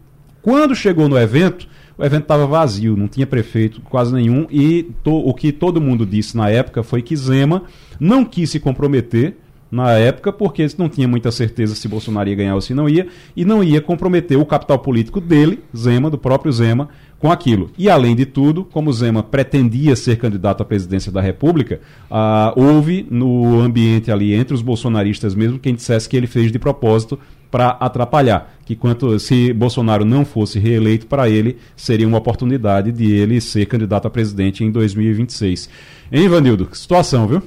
Quando 0.43 0.77
chegou 0.77 1.09
no 1.09 1.19
evento, 1.19 1.69
o 1.99 2.05
evento 2.05 2.23
estava 2.23 2.47
vazio, 2.47 2.97
não 2.97 3.09
tinha 3.09 3.27
prefeito 3.27 3.81
quase 3.81 4.15
nenhum, 4.15 4.47
e 4.51 4.85
to, 5.03 5.13
o 5.13 5.35
que 5.35 5.51
todo 5.51 5.81
mundo 5.81 6.07
disse 6.07 6.37
na 6.37 6.49
época 6.49 6.83
foi 6.83 7.03
que 7.03 7.17
Zema 7.17 7.65
não 7.99 8.25
quis 8.25 8.51
se 8.51 8.61
comprometer 8.61 9.37
na 9.71 9.93
época, 9.93 10.33
porque 10.33 10.67
não 10.79 10.89
tinha 10.89 11.09
muita 11.09 11.31
certeza 11.31 11.75
se 11.75 11.89
Bolsonaro 11.89 12.29
ia 12.29 12.35
ganhar 12.35 12.55
ou 12.55 12.61
se 12.61 12.75
não 12.75 12.89
ia, 12.89 13.09
e 13.37 13.45
não 13.45 13.63
ia 13.63 13.81
comprometer 13.81 14.39
o 14.39 14.47
capital 14.47 14.79
político 14.79 15.21
dele, 15.21 15.61
Zema, 15.77 16.11
do 16.11 16.19
próprio 16.19 16.53
Zema, 16.53 16.89
com 17.19 17.33
aquilo. 17.33 17.71
E 17.77 17.89
além 17.89 18.15
de 18.15 18.27
tudo, 18.27 18.65
como 18.65 18.93
Zema 18.93 19.23
pretendia 19.23 19.97
ser 19.97 20.17
candidato 20.17 20.63
à 20.63 20.67
presidência 20.67 21.11
da 21.11 21.21
República, 21.21 21.81
ah, 22.11 22.53
houve 22.57 23.07
no 23.11 23.61
ambiente 23.61 24.11
ali 24.11 24.35
entre 24.35 24.55
os 24.55 24.63
bolsonaristas 24.63 25.35
mesmo 25.35 25.59
quem 25.59 25.75
dissesse 25.75 26.09
que 26.09 26.17
ele 26.17 26.27
fez 26.27 26.53
de 26.53 26.59
propósito 26.59 27.19
para 27.51 27.71
atrapalhar, 27.71 28.55
que 28.65 28.75
quanto 28.77 29.19
se 29.19 29.53
Bolsonaro 29.53 30.05
não 30.05 30.25
fosse 30.25 30.59
reeleito 30.59 31.07
para 31.07 31.29
ele 31.29 31.57
seria 31.77 32.07
uma 32.07 32.19
oportunidade 32.19 32.93
de 32.93 33.13
ele 33.13 33.41
ser 33.41 33.67
candidato 33.67 34.07
a 34.07 34.11
presidente 34.11 34.65
em 34.65 34.71
2026. 34.71 35.71
Hein, 36.13 36.29
Vanildo? 36.29 36.67
Que 36.67 36.77
situação, 36.77 37.27
viu? 37.27 37.43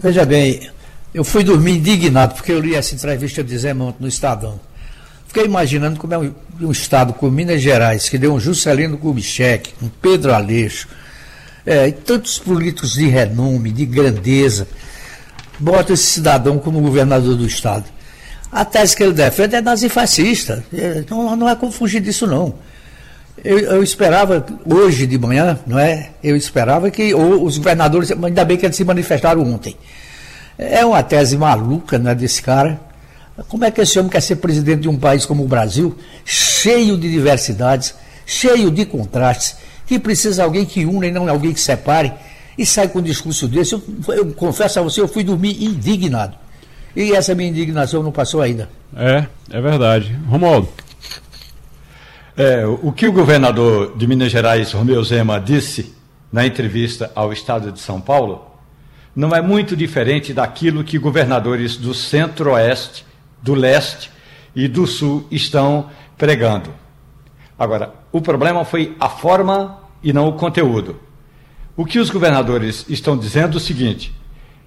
Veja 0.00 0.24
bem, 0.24 0.70
eu 1.12 1.24
fui 1.24 1.42
dormir 1.42 1.78
indignado 1.78 2.34
porque 2.34 2.52
eu 2.52 2.60
li 2.60 2.74
essa 2.74 2.94
entrevista 2.94 3.42
de 3.42 3.58
Zé 3.58 3.74
Monte 3.74 3.96
no 3.98 4.06
Estadão. 4.06 4.60
Fiquei 5.26 5.44
imaginando 5.44 5.98
como 5.98 6.14
é 6.14 6.18
um, 6.18 6.32
um 6.60 6.70
estado 6.70 7.12
como 7.12 7.32
Minas 7.32 7.60
Gerais, 7.60 8.08
que 8.08 8.16
deu 8.16 8.32
um 8.32 8.38
Juscelino 8.38 8.96
Kubitschek, 8.96 9.74
um 9.82 9.88
Pedro 9.88 10.32
Aleixo, 10.32 10.88
é, 11.66 11.88
e 11.88 11.92
tantos 11.92 12.38
políticos 12.38 12.92
de 12.92 13.08
renome, 13.08 13.72
de 13.72 13.84
grandeza, 13.84 14.68
bota 15.58 15.92
esse 15.92 16.04
cidadão 16.04 16.58
como 16.58 16.80
governador 16.80 17.36
do 17.36 17.44
estado. 17.44 17.84
A 18.52 18.64
tese 18.64 18.96
que 18.96 19.02
ele 19.02 19.12
defende 19.12 19.56
é 19.56 19.60
nazifascista. 19.60 20.64
É, 20.72 21.04
não, 21.10 21.34
não 21.34 21.48
é 21.48 21.56
como 21.56 21.72
fugir 21.72 22.00
disso, 22.00 22.26
não. 22.26 22.54
Eu, 23.44 23.58
eu, 23.58 23.82
esperava, 23.82 24.44
hoje 24.66 25.06
de 25.06 25.18
manhã, 25.18 25.58
não 25.66 25.78
é? 25.78 26.10
Eu 26.22 26.36
esperava 26.36 26.90
que 26.90 27.14
os 27.14 27.56
governadores, 27.58 28.10
ainda 28.10 28.44
bem 28.44 28.56
que 28.56 28.66
eles 28.66 28.76
se 28.76 28.84
manifestaram 28.84 29.42
ontem. 29.42 29.76
É 30.58 30.84
uma 30.84 31.02
tese 31.02 31.36
maluca 31.36 31.98
né, 31.98 32.14
desse 32.14 32.42
cara. 32.42 32.80
Como 33.48 33.64
é 33.64 33.70
que 33.70 33.80
esse 33.80 33.98
homem 33.98 34.10
quer 34.10 34.20
ser 34.20 34.36
presidente 34.36 34.82
de 34.82 34.88
um 34.88 34.96
país 34.96 35.24
como 35.24 35.44
o 35.44 35.48
Brasil, 35.48 35.96
cheio 36.24 36.96
de 36.96 37.08
diversidades, 37.08 37.94
cheio 38.26 38.70
de 38.70 38.84
contrastes, 38.84 39.56
que 39.86 39.98
precisa 39.98 40.42
alguém 40.42 40.66
que 40.66 40.84
une 40.84 41.06
e 41.06 41.10
não 41.12 41.28
alguém 41.28 41.52
que 41.52 41.60
separe, 41.60 42.12
e 42.56 42.66
sai 42.66 42.88
com 42.88 42.98
um 42.98 43.02
discurso 43.02 43.46
desse? 43.46 43.74
Eu, 43.74 43.82
eu 44.08 44.32
confesso 44.32 44.80
a 44.80 44.82
você, 44.82 45.00
eu 45.00 45.06
fui 45.06 45.22
dormir 45.22 45.62
indignado. 45.62 46.36
E 46.96 47.12
essa 47.12 47.34
minha 47.34 47.48
indignação 47.48 48.02
não 48.02 48.10
passou 48.10 48.42
ainda. 48.42 48.68
É, 48.96 49.24
é 49.50 49.60
verdade. 49.60 50.18
Romualdo. 50.26 50.68
É, 52.40 52.64
o 52.64 52.92
que 52.92 53.08
o 53.08 53.12
governador 53.12 53.96
de 53.96 54.06
Minas 54.06 54.30
Gerais, 54.30 54.70
Romeu 54.70 55.02
Zema, 55.02 55.40
disse 55.40 55.92
na 56.30 56.46
entrevista 56.46 57.10
ao 57.12 57.32
Estado 57.32 57.72
de 57.72 57.80
São 57.80 58.00
Paulo 58.00 58.46
não 59.12 59.34
é 59.34 59.42
muito 59.42 59.76
diferente 59.76 60.32
daquilo 60.32 60.84
que 60.84 60.98
governadores 60.98 61.76
do 61.76 61.92
centro-oeste, 61.92 63.04
do 63.42 63.54
leste 63.54 64.12
e 64.54 64.68
do 64.68 64.86
sul 64.86 65.26
estão 65.32 65.90
pregando. 66.16 66.72
Agora, 67.58 67.92
o 68.12 68.20
problema 68.20 68.64
foi 68.64 68.96
a 69.00 69.08
forma 69.08 69.80
e 70.00 70.12
não 70.12 70.28
o 70.28 70.34
conteúdo. 70.34 71.00
O 71.76 71.84
que 71.84 71.98
os 71.98 72.08
governadores 72.08 72.86
estão 72.88 73.18
dizendo 73.18 73.54
é 73.54 73.56
o 73.56 73.60
seguinte: 73.60 74.14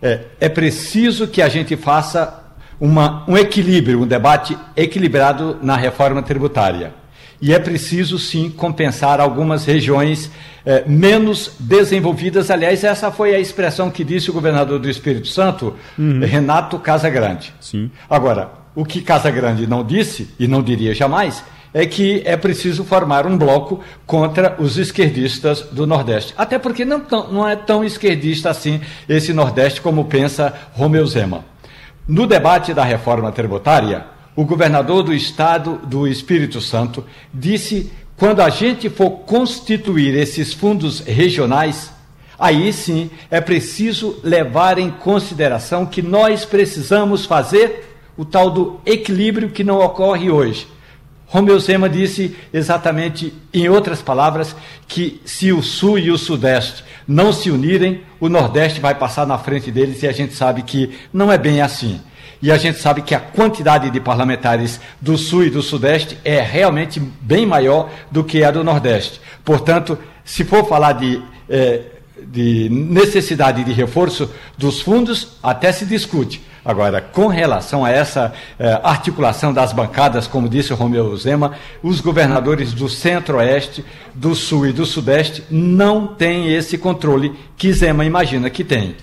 é, 0.01 0.25
é 0.42 0.50
preciso 0.50 1.25
que 1.25 1.42
a 1.42 1.48
gente 1.48 1.78
faça 1.78 2.38
uma, 2.82 3.24
um 3.30 3.38
equilíbrio, 3.38 4.01
um 4.01 4.08
debate 4.08 4.58
equilibrado 4.75 5.58
na 5.62 5.78
reforma 5.78 6.22
tributária 6.22 7.00
e 7.42 7.54
é 7.54 7.60
preciso 7.60 8.20
sim 8.20 8.50
compensar 8.50 9.20
algumas 9.20 9.66
regiões 9.66 10.30
eh, 10.66 10.84
menos 10.86 11.54
desenvolvidas. 11.60 12.52
Aliás, 12.52 12.84
essa 12.84 13.12
foi 13.12 13.34
a 13.34 13.40
expressão 13.40 13.90
que 13.90 14.04
disse 14.04 14.30
o 14.30 14.34
governador 14.34 14.80
do 14.80 14.90
Espírito 14.90 15.28
Santo, 15.28 15.76
uhum. 15.98 16.20
Renato 16.20 16.78
Casagrande. 16.78 17.52
Sim. 17.60 17.90
Agora, 18.10 18.52
o 18.76 18.86
que 18.86 19.02
Casagrande 19.02 19.66
não 19.66 19.84
disse, 19.84 20.30
e 20.40 20.48
não 20.48 20.62
diria 20.62 20.94
jamais, 20.94 21.44
é 21.74 21.86
que 21.86 22.22
é 22.26 22.36
preciso 22.36 22.84
formar 22.84 23.26
um 23.26 23.38
bloco 23.38 23.80
contra 24.06 24.56
os 24.60 24.78
esquerdistas 24.78 25.62
do 25.72 25.88
Nordeste. 25.88 26.34
Até 26.38 26.60
porque 26.60 26.84
não, 26.86 27.02
não 27.32 27.48
é 27.48 27.56
tão 27.56 27.84
esquerdista 27.84 28.50
assim 28.50 28.82
esse 29.08 29.34
Nordeste 29.34 29.82
como 29.82 30.06
pensa 30.06 30.54
Romeu 30.74 31.06
Zema. 31.08 31.46
No 32.08 32.28
debate 32.28 32.74
da 32.74 32.84
reforma 32.84 33.32
tributária, 33.32 34.06
o 34.36 34.46
governador 34.46 35.04
do 35.04 35.14
estado 35.14 35.80
do 35.86 36.08
Espírito 36.08 36.62
Santo 36.62 37.06
disse: 37.34 37.92
quando 38.18 38.42
a 38.42 38.50
gente 38.50 38.90
for 38.90 39.10
constituir 39.10 40.16
esses 40.16 40.54
fundos 40.54 41.00
regionais, 41.00 41.92
aí 42.38 42.72
sim 42.72 43.10
é 43.30 43.42
preciso 43.42 44.20
levar 44.24 44.78
em 44.78 44.90
consideração 44.90 45.86
que 45.86 46.02
nós 46.02 46.46
precisamos 46.46 47.26
fazer 47.26 47.98
o 48.18 48.26
tal 48.26 48.50
do 48.50 48.80
equilíbrio 48.86 49.50
que 49.50 49.64
não 49.64 49.80
ocorre 49.80 50.30
hoje. 50.30 50.68
Romeu 51.26 51.58
Zema 51.60 51.90
disse 51.90 52.36
exatamente, 52.54 53.34
em 53.54 53.70
outras 53.70 54.02
palavras, 54.02 54.54
que 54.86 55.22
se 55.24 55.54
o 55.54 55.64
Sul 55.64 55.98
e 55.98 56.12
o 56.12 56.18
Sudeste 56.18 56.84
não 57.08 57.32
se 57.32 57.50
unirem, 57.50 58.02
o 58.20 58.28
Nordeste 58.28 58.82
vai 58.82 58.94
passar 58.94 59.26
na 59.26 59.38
frente 59.38 59.72
deles 59.72 60.04
e 60.04 60.08
a 60.08 60.12
gente 60.12 60.34
sabe 60.34 60.62
que 60.62 60.92
não 61.14 61.32
é 61.32 61.38
bem 61.38 61.62
assim. 61.62 62.02
E 62.42 62.52
a 62.52 62.58
gente 62.58 62.80
sabe 62.80 63.04
que 63.04 63.14
a 63.14 63.20
quantidade 63.20 63.90
de 63.92 64.00
parlamentares 64.00 64.82
do 65.00 65.18
Sul 65.18 65.46
e 65.46 65.50
do 65.50 65.62
Sudeste 65.62 66.18
é 66.26 66.42
realmente 66.42 67.00
bem 67.00 67.46
maior 67.46 67.90
do 68.10 68.24
que 68.24 68.44
a 68.44 68.50
do 68.50 68.64
Nordeste. 68.64 69.22
Portanto, 69.46 69.98
se 70.26 70.44
for 70.44 70.68
falar 70.68 70.94
de, 70.94 71.22
eh, 71.48 71.82
de 72.24 72.68
necessidade 72.70 73.64
de 73.64 73.72
reforço 73.72 74.30
dos 74.58 74.82
fundos, 74.82 75.38
até 75.44 75.72
se 75.72 75.86
discute. 75.86 76.42
Agora, 76.64 77.02
com 77.02 77.28
relação 77.28 77.84
a 77.84 77.92
essa 77.92 78.34
eh, 78.60 78.80
articulação 78.84 79.54
das 79.54 79.74
bancadas, 79.74 80.26
como 80.26 80.50
disse 80.50 80.74
o 80.74 80.76
Romeu 80.76 81.16
Zema, 81.18 81.54
os 81.84 82.00
governadores 82.02 82.74
do 82.74 82.88
Centro-Oeste, 82.88 83.84
do 84.14 84.34
Sul 84.34 84.68
e 84.68 84.72
do 84.72 84.86
Sudeste 84.86 85.44
não 85.50 86.08
têm 86.08 86.54
esse 86.54 86.78
controle 86.78 87.34
que 87.58 87.74
Zema 87.74 88.06
imagina 88.06 88.50
que 88.50 88.64
tem. 88.64 88.96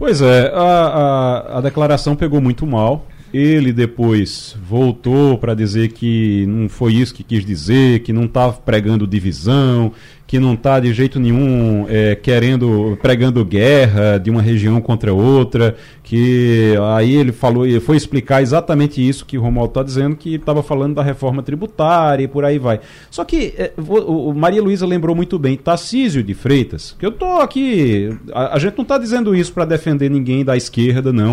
Pois 0.00 0.22
é, 0.22 0.50
a, 0.54 0.62
a, 0.62 1.58
a 1.58 1.60
declaração 1.60 2.16
pegou 2.16 2.40
muito 2.40 2.66
mal. 2.66 3.06
Ele 3.34 3.70
depois 3.70 4.56
voltou 4.66 5.36
para 5.36 5.52
dizer 5.52 5.92
que 5.92 6.46
não 6.46 6.70
foi 6.70 6.94
isso 6.94 7.14
que 7.14 7.22
quis 7.22 7.44
dizer, 7.44 8.00
que 8.00 8.10
não 8.10 8.24
estava 8.24 8.54
pregando 8.54 9.06
divisão, 9.06 9.92
que 10.30 10.38
não 10.38 10.54
está 10.54 10.78
de 10.78 10.94
jeito 10.94 11.18
nenhum 11.18 11.86
é, 11.88 12.14
querendo, 12.14 12.96
pregando 13.02 13.44
guerra 13.44 14.16
de 14.16 14.30
uma 14.30 14.40
região 14.40 14.80
contra 14.80 15.12
outra, 15.12 15.74
que 16.04 16.72
aí 16.94 17.16
ele 17.16 17.32
falou, 17.32 17.66
ele 17.66 17.80
foi 17.80 17.96
explicar 17.96 18.40
exatamente 18.40 19.06
isso 19.06 19.26
que 19.26 19.36
o 19.36 19.42
Romualdo 19.42 19.72
está 19.72 19.82
dizendo, 19.82 20.14
que 20.14 20.36
estava 20.36 20.62
falando 20.62 20.94
da 20.94 21.02
reforma 21.02 21.42
tributária 21.42 22.22
e 22.22 22.28
por 22.28 22.44
aí 22.44 22.60
vai. 22.60 22.78
Só 23.10 23.24
que 23.24 23.54
é, 23.58 23.72
o, 23.76 24.28
o, 24.30 24.32
Maria 24.32 24.62
Luísa 24.62 24.86
lembrou 24.86 25.16
muito 25.16 25.36
bem, 25.36 25.56
Tarcísio 25.56 26.22
de 26.22 26.32
Freitas, 26.32 26.94
que 26.96 27.04
eu 27.04 27.10
estou 27.10 27.40
aqui, 27.40 28.16
a, 28.32 28.54
a 28.54 28.58
gente 28.60 28.76
não 28.78 28.82
está 28.82 28.98
dizendo 28.98 29.34
isso 29.34 29.52
para 29.52 29.64
defender 29.64 30.08
ninguém 30.08 30.44
da 30.44 30.56
esquerda, 30.56 31.12
não. 31.12 31.30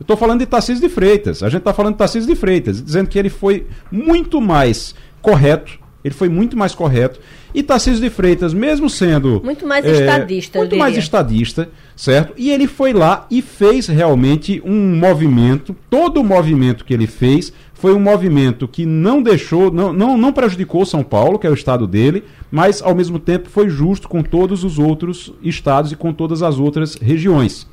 Eu 0.00 0.04
estou 0.04 0.16
falando 0.16 0.38
de 0.38 0.46
Tarcísio 0.46 0.80
de 0.80 0.88
Freitas. 0.88 1.42
A 1.42 1.50
gente 1.50 1.58
está 1.58 1.74
falando 1.74 1.92
de 1.92 1.98
Tarcísio 1.98 2.26
de 2.26 2.34
Freitas, 2.34 2.82
dizendo 2.82 3.10
que 3.10 3.18
ele 3.18 3.28
foi 3.28 3.66
muito 3.92 4.40
mais 4.40 4.94
correto 5.20 5.86
ele 6.04 6.14
foi 6.14 6.28
muito 6.28 6.56
mais 6.56 6.74
correto. 6.74 7.20
E 7.54 7.62
Tarcísio 7.62 8.00
de 8.00 8.10
Freitas, 8.10 8.54
mesmo 8.54 8.88
sendo. 8.88 9.40
Muito 9.44 9.66
mais 9.66 9.84
é, 9.84 9.90
estadista, 9.90 10.58
Muito 10.58 10.76
mais 10.76 10.96
estadista, 10.96 11.68
certo? 11.96 12.34
E 12.36 12.50
ele 12.50 12.66
foi 12.66 12.92
lá 12.92 13.26
e 13.30 13.42
fez 13.42 13.88
realmente 13.88 14.62
um 14.64 14.96
movimento. 14.96 15.74
Todo 15.90 16.20
o 16.20 16.24
movimento 16.24 16.84
que 16.84 16.94
ele 16.94 17.06
fez 17.06 17.52
foi 17.74 17.94
um 17.94 18.00
movimento 18.00 18.68
que 18.68 18.84
não 18.84 19.22
deixou, 19.22 19.72
não, 19.72 19.92
não, 19.92 20.16
não 20.16 20.32
prejudicou 20.32 20.84
São 20.84 21.02
Paulo, 21.02 21.38
que 21.38 21.46
é 21.46 21.50
o 21.50 21.54
estado 21.54 21.86
dele, 21.86 22.24
mas 22.50 22.82
ao 22.82 22.94
mesmo 22.94 23.18
tempo 23.18 23.48
foi 23.48 23.68
justo 23.68 24.08
com 24.08 24.22
todos 24.22 24.64
os 24.64 24.78
outros 24.78 25.32
estados 25.42 25.92
e 25.92 25.96
com 25.96 26.12
todas 26.12 26.42
as 26.42 26.58
outras 26.58 26.94
regiões. 26.94 27.66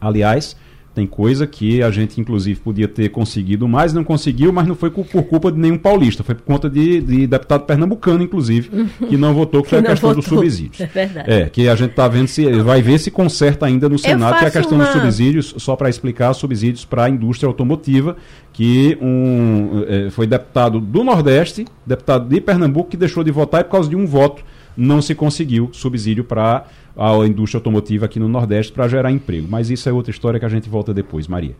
Aliás, 0.00 0.56
tem 0.94 1.06
coisa 1.06 1.44
que 1.46 1.82
a 1.82 1.90
gente, 1.90 2.20
inclusive, 2.20 2.60
podia 2.60 2.86
ter 2.86 3.08
conseguido 3.08 3.66
mais, 3.66 3.92
não 3.92 4.04
conseguiu, 4.04 4.52
mas 4.52 4.66
não 4.66 4.76
foi 4.76 4.90
por 4.90 5.04
culpa 5.04 5.50
de 5.50 5.58
nenhum 5.58 5.76
paulista, 5.76 6.22
foi 6.22 6.36
por 6.36 6.44
conta 6.44 6.70
de, 6.70 7.00
de 7.00 7.26
deputado 7.26 7.64
pernambucano, 7.64 8.22
inclusive, 8.22 8.70
que 9.08 9.16
não 9.16 9.34
votou, 9.34 9.62
que, 9.62 9.70
que 9.70 9.70
foi 9.74 9.78
a 9.80 9.82
questão 9.82 10.10
votou. 10.10 10.22
dos 10.22 10.30
subsídios. 10.30 10.80
É 10.80 10.86
verdade. 10.86 11.30
É, 11.30 11.48
que 11.48 11.68
a 11.68 11.74
gente 11.74 11.90
está 11.90 12.06
vendo 12.06 12.28
se 12.28 12.48
vai 12.62 12.80
ver 12.80 12.98
se 12.98 13.10
conserta 13.10 13.66
ainda 13.66 13.88
no 13.88 13.98
Senado, 13.98 14.38
que 14.38 14.44
é 14.44 14.48
a 14.48 14.50
questão 14.52 14.78
uma... 14.78 14.84
dos 14.84 14.92
subsídios, 14.92 15.54
só 15.58 15.74
para 15.74 15.88
explicar, 15.88 16.32
subsídios 16.32 16.84
para 16.84 17.04
a 17.04 17.10
indústria 17.10 17.48
automotiva, 17.48 18.16
que 18.52 18.96
um, 19.02 19.84
é, 19.88 20.10
foi 20.10 20.28
deputado 20.28 20.80
do 20.80 21.02
Nordeste, 21.02 21.64
deputado 21.84 22.28
de 22.28 22.40
Pernambuco, 22.40 22.90
que 22.90 22.96
deixou 22.96 23.24
de 23.24 23.32
votar 23.32 23.62
e 23.62 23.64
por 23.64 23.72
causa 23.72 23.90
de 23.90 23.96
um 23.96 24.06
voto 24.06 24.44
não 24.76 25.00
se 25.00 25.14
conseguiu 25.14 25.70
subsídio 25.72 26.24
para 26.24 26.66
a 26.96 27.12
indústria 27.26 27.58
automotiva 27.58 28.06
aqui 28.06 28.20
no 28.20 28.28
Nordeste 28.28 28.72
para 28.72 28.88
gerar 28.88 29.10
emprego. 29.10 29.46
Mas 29.48 29.70
isso 29.70 29.88
é 29.88 29.92
outra 29.92 30.10
história 30.10 30.38
que 30.38 30.46
a 30.46 30.48
gente 30.48 30.68
volta 30.68 30.94
depois, 30.94 31.26
Maria. 31.26 31.56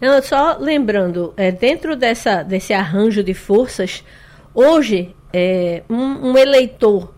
Não, 0.00 0.20
só 0.22 0.56
lembrando, 0.58 1.32
é, 1.36 1.50
dentro 1.50 1.96
dessa, 1.96 2.42
desse 2.42 2.72
arranjo 2.72 3.22
de 3.22 3.34
forças, 3.34 4.04
hoje 4.54 5.14
é, 5.32 5.82
um, 5.90 6.30
um 6.30 6.38
eleitor 6.38 7.14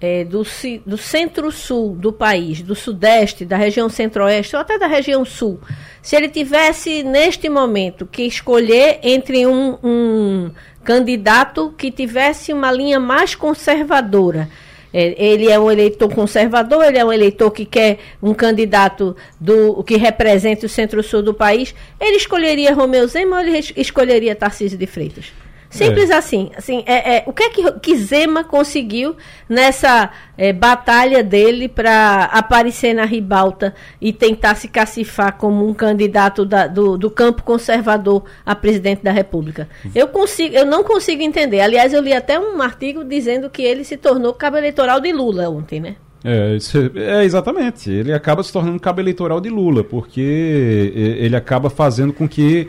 é, 0.00 0.24
do, 0.24 0.42
do 0.84 0.98
centro-sul 0.98 1.94
do 1.94 2.12
país, 2.12 2.60
do 2.60 2.74
sudeste, 2.74 3.44
da 3.44 3.56
região 3.56 3.88
centro-oeste 3.88 4.56
ou 4.56 4.62
até 4.62 4.76
da 4.76 4.88
região 4.88 5.24
sul, 5.24 5.60
se 6.02 6.16
ele 6.16 6.28
tivesse 6.28 7.04
neste 7.04 7.48
momento 7.48 8.04
que 8.04 8.24
escolher 8.24 8.98
entre 9.04 9.46
um, 9.46 9.78
um 9.82 10.50
candidato 10.82 11.72
que 11.78 11.92
tivesse 11.92 12.52
uma 12.52 12.72
linha 12.72 12.98
mais 12.98 13.36
conservadora 13.36 14.48
ele 14.92 15.50
é 15.50 15.58
um 15.58 15.70
eleitor 15.70 16.12
conservador, 16.12 16.84
ele 16.84 16.98
é 16.98 17.04
um 17.04 17.12
eleitor 17.12 17.50
que 17.50 17.64
quer 17.64 17.98
um 18.22 18.34
candidato 18.34 19.16
do 19.40 19.82
que 19.82 19.96
represente 19.96 20.66
o 20.66 20.68
centro-sul 20.68 21.22
do 21.22 21.32
país. 21.32 21.74
Ele 22.00 22.16
escolheria 22.16 22.74
Romeu 22.74 23.06
Zema 23.08 23.36
ou 23.36 23.42
ele 23.42 23.58
escolheria 23.76 24.34
Tarcísio 24.34 24.78
de 24.78 24.86
Freitas? 24.86 25.41
Simples 25.72 26.10
é. 26.10 26.14
assim. 26.14 26.50
assim 26.56 26.84
é, 26.86 27.16
é, 27.16 27.24
o 27.26 27.32
que 27.32 27.42
é 27.42 27.48
que, 27.50 27.72
que 27.80 27.96
Zema 27.96 28.44
conseguiu 28.44 29.16
nessa 29.48 30.10
é, 30.36 30.52
batalha 30.52 31.24
dele 31.24 31.66
para 31.66 32.24
aparecer 32.24 32.94
na 32.94 33.06
ribalta 33.06 33.74
e 33.98 34.12
tentar 34.12 34.54
se 34.54 34.68
cacifar 34.68 35.38
como 35.38 35.66
um 35.66 35.72
candidato 35.72 36.44
da, 36.44 36.66
do, 36.66 36.98
do 36.98 37.10
campo 37.10 37.42
conservador 37.42 38.24
a 38.44 38.54
presidente 38.54 39.02
da 39.02 39.12
República? 39.12 39.66
Eu, 39.94 40.08
consigo, 40.08 40.54
eu 40.54 40.66
não 40.66 40.84
consigo 40.84 41.22
entender. 41.22 41.60
Aliás, 41.60 41.94
eu 41.94 42.02
li 42.02 42.12
até 42.12 42.38
um 42.38 42.60
artigo 42.60 43.02
dizendo 43.02 43.48
que 43.48 43.62
ele 43.62 43.82
se 43.82 43.96
tornou 43.96 44.34
cabo 44.34 44.58
eleitoral 44.58 45.00
de 45.00 45.10
Lula 45.10 45.48
ontem, 45.48 45.80
né? 45.80 45.96
É, 46.22 46.56
é, 46.94 47.24
exatamente. 47.24 47.90
Ele 47.90 48.12
acaba 48.12 48.42
se 48.42 48.52
tornando 48.52 48.78
cabo 48.78 49.00
eleitoral 49.00 49.40
de 49.40 49.48
Lula, 49.48 49.82
porque 49.82 50.92
ele 50.94 51.34
acaba 51.34 51.70
fazendo 51.70 52.12
com 52.12 52.28
que 52.28 52.68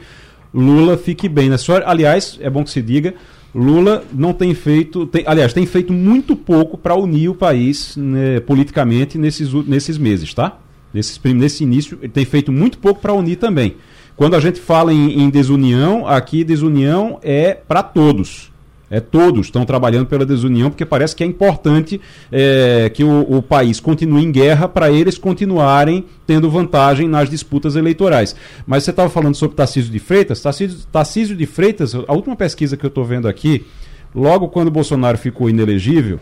Lula 0.53 0.97
fique 0.97 1.27
bem 1.27 1.49
na 1.49 1.55
história. 1.55 1.87
Aliás, 1.87 2.37
é 2.41 2.49
bom 2.49 2.63
que 2.63 2.69
se 2.69 2.81
diga, 2.81 3.15
Lula 3.53 4.03
não 4.13 4.33
tem 4.33 4.53
feito, 4.53 5.05
tem, 5.05 5.23
aliás, 5.27 5.53
tem 5.53 5.65
feito 5.65 5.91
muito 5.91 6.35
pouco 6.35 6.77
para 6.77 6.95
unir 6.95 7.29
o 7.29 7.35
país 7.35 7.97
né, 7.97 8.39
politicamente 8.39 9.17
nesses, 9.17 9.51
nesses 9.53 9.97
meses, 9.97 10.33
tá? 10.33 10.57
Nesse 10.93 11.63
início, 11.63 11.97
ele 12.01 12.11
tem 12.11 12.23
feito 12.23 12.51
muito 12.51 12.77
pouco 12.77 13.01
para 13.01 13.13
unir 13.13 13.37
também. 13.37 13.75
Quando 14.15 14.35
a 14.35 14.39
gente 14.39 14.59
fala 14.59 14.93
em, 14.93 15.21
em 15.21 15.29
desunião, 15.29 16.07
aqui 16.07 16.43
desunião 16.43 17.19
é 17.23 17.55
para 17.55 17.81
todos. 17.81 18.52
É, 18.93 18.99
todos 18.99 19.47
estão 19.47 19.65
trabalhando 19.65 20.05
pela 20.05 20.23
desunião, 20.23 20.69
porque 20.69 20.85
parece 20.85 21.15
que 21.15 21.23
é 21.23 21.25
importante 21.25 21.99
é, 22.31 22.91
que 22.93 23.03
o, 23.03 23.21
o, 23.21 23.41
país 23.41 23.79
continue 23.79 24.23
em 24.23 24.31
guerra 24.31 24.67
para 24.67 24.91
eles 24.91 25.17
continuarem 25.17 26.05
tendo 26.27 26.47
vantagem 26.47 27.07
nas 27.07 27.27
disputas 27.27 27.75
eleitorais. 27.75 28.35
Mas 28.67 28.83
você 28.83 28.91
estava 28.91 29.09
falando 29.09 29.33
sobre 29.33 29.57
Tarcísio 29.57 29.91
de 29.91 29.97
Freitas. 29.97 30.39
Tarcísio, 30.41 30.77
Tarcísio 30.91 31.35
de 31.35 31.47
Freitas, 31.47 31.95
a 31.95 32.13
última 32.13 32.35
pesquisa 32.35 32.77
que 32.77 32.85
eu 32.85 32.89
estou 32.89 33.03
vendo 33.03 33.27
aqui, 33.27 33.65
logo 34.13 34.47
quando 34.49 34.69
Bolsonaro 34.69 35.17
ficou 35.17 35.49
inelegível, 35.49 36.19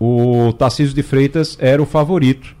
o 0.00 0.52
Tarcísio 0.52 0.96
de 0.96 1.04
Freitas 1.04 1.56
era 1.60 1.80
o 1.80 1.86
favorito 1.86 2.56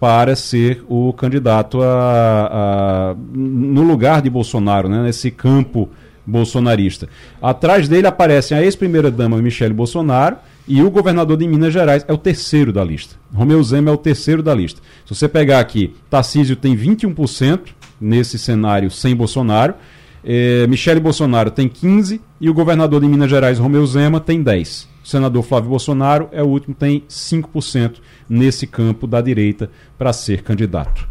para 0.00 0.34
ser 0.34 0.84
o 0.88 1.12
candidato 1.12 1.80
a, 1.80 2.50
a 2.50 3.16
no 3.32 3.82
lugar 3.82 4.22
de 4.22 4.28
Bolsonaro, 4.28 4.88
né, 4.88 5.04
nesse 5.04 5.30
campo 5.30 5.88
bolsonarista. 6.28 7.08
Atrás 7.40 7.88
dele 7.88 8.06
aparecem 8.06 8.56
a 8.56 8.62
ex-primeira-dama 8.62 9.40
Michele 9.40 9.72
Bolsonaro 9.72 10.36
e 10.66 10.82
o 10.82 10.90
governador 10.90 11.38
de 11.38 11.48
Minas 11.48 11.72
Gerais 11.72 12.04
é 12.06 12.12
o 12.12 12.18
terceiro 12.18 12.72
da 12.72 12.84
lista. 12.84 13.16
Romeu 13.32 13.62
Zema 13.62 13.90
é 13.90 13.92
o 13.92 13.96
terceiro 13.96 14.42
da 14.42 14.54
lista. 14.54 14.82
Se 15.06 15.14
você 15.14 15.26
pegar 15.26 15.58
aqui, 15.58 15.94
Tarcísio 16.10 16.54
tem 16.54 16.76
21% 16.76 17.60
nesse 17.98 18.38
cenário 18.38 18.90
sem 18.90 19.16
Bolsonaro, 19.16 19.74
é, 20.22 20.66
Michele 20.66 21.00
Bolsonaro 21.00 21.50
tem 21.50 21.68
15% 21.68 22.20
e 22.40 22.50
o 22.50 22.54
governador 22.54 23.00
de 23.00 23.08
Minas 23.08 23.30
Gerais, 23.30 23.58
Romeu 23.58 23.86
Zema, 23.86 24.20
tem 24.20 24.44
10%. 24.44 24.86
O 25.02 25.08
senador 25.08 25.42
Flávio 25.42 25.70
Bolsonaro 25.70 26.28
é 26.32 26.42
o 26.42 26.46
último, 26.46 26.74
tem 26.74 27.02
5% 27.08 27.94
nesse 28.28 28.66
campo 28.66 29.06
da 29.06 29.22
direita 29.22 29.70
para 29.96 30.12
ser 30.12 30.42
candidato. 30.42 31.08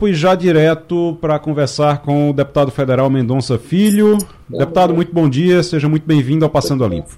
Fui 0.00 0.14
já 0.14 0.34
direto 0.34 1.18
para 1.20 1.38
conversar 1.38 2.00
com 2.00 2.30
o 2.30 2.32
deputado 2.32 2.70
federal 2.70 3.10
Mendonça 3.10 3.58
Filho. 3.58 4.16
Deputado, 4.48 4.94
muito 4.94 5.12
bom 5.12 5.28
dia, 5.28 5.62
seja 5.62 5.90
muito 5.90 6.06
bem-vindo 6.06 6.42
ao 6.42 6.50
Passando 6.50 6.82
a 6.86 6.88
Limpo. 6.88 7.10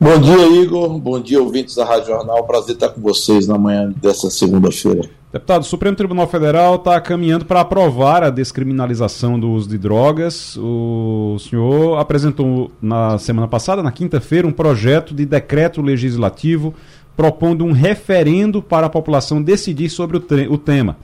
Bom 0.00 0.20
dia, 0.20 0.62
Igor. 0.62 0.96
Bom 1.00 1.18
dia, 1.18 1.42
ouvintes 1.42 1.74
da 1.74 1.84
Rádio 1.84 2.06
Jornal. 2.06 2.44
Prazer 2.44 2.76
estar 2.76 2.90
com 2.90 3.00
vocês 3.00 3.48
na 3.48 3.58
manhã 3.58 3.92
dessa 4.00 4.30
segunda-feira. 4.30 5.10
Deputado, 5.32 5.62
o 5.62 5.64
Supremo 5.64 5.96
Tribunal 5.96 6.28
Federal 6.28 6.76
está 6.76 7.00
caminhando 7.00 7.44
para 7.44 7.60
aprovar 7.60 8.22
a 8.22 8.30
descriminalização 8.30 9.36
do 9.36 9.50
uso 9.50 9.68
de 9.68 9.78
drogas. 9.78 10.56
O 10.56 11.38
senhor 11.40 11.98
apresentou 11.98 12.70
na 12.80 13.18
semana 13.18 13.48
passada, 13.48 13.82
na 13.82 13.90
quinta-feira, 13.90 14.46
um 14.46 14.52
projeto 14.52 15.12
de 15.12 15.26
decreto 15.26 15.82
legislativo 15.82 16.72
propondo 17.16 17.64
um 17.64 17.72
referendo 17.72 18.62
para 18.62 18.86
a 18.86 18.90
população 18.90 19.42
decidir 19.42 19.88
sobre 19.88 20.18
o, 20.18 20.52
o 20.52 20.58
tema. 20.58 20.96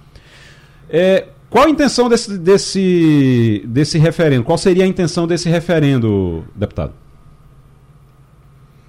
É, 0.92 1.28
qual 1.49 1.64
a 1.64 1.70
intenção 1.70 2.06
desse, 2.06 2.37
desse, 2.37 3.62
desse 3.66 3.99
referendo? 3.99 4.44
Qual 4.44 4.58
seria 4.58 4.84
a 4.84 4.87
intenção 4.87 5.26
desse 5.26 5.49
referendo, 5.49 6.44
deputado? 6.54 6.92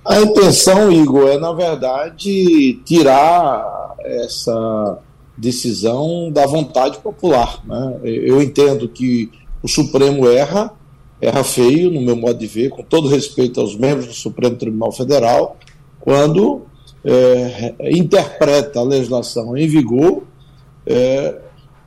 A 0.05 0.19
intenção, 0.19 0.91
Igor, 0.91 1.29
é, 1.29 1.37
na 1.37 1.53
verdade, 1.53 2.81
tirar 2.83 3.95
essa 4.01 4.99
decisão 5.37 6.29
da 6.29 6.45
vontade 6.45 6.97
popular. 6.97 7.61
Né? 7.65 7.99
Eu 8.03 8.41
entendo 8.41 8.89
que 8.89 9.31
o 9.61 9.67
Supremo 9.69 10.29
erra, 10.29 10.73
erra 11.21 11.41
feio, 11.41 11.89
no 11.89 12.01
meu 12.01 12.17
modo 12.17 12.37
de 12.37 12.47
ver, 12.47 12.69
com 12.69 12.83
todo 12.83 13.07
respeito 13.07 13.61
aos 13.61 13.77
membros 13.77 14.07
do 14.07 14.13
Supremo 14.13 14.57
Tribunal 14.57 14.91
Federal, 14.91 15.55
quando 16.01 16.63
é, 17.05 17.75
interpreta 17.91 18.81
a 18.81 18.83
legislação 18.83 19.55
em 19.55 19.67
vigor 19.69 20.23
é, 20.85 21.35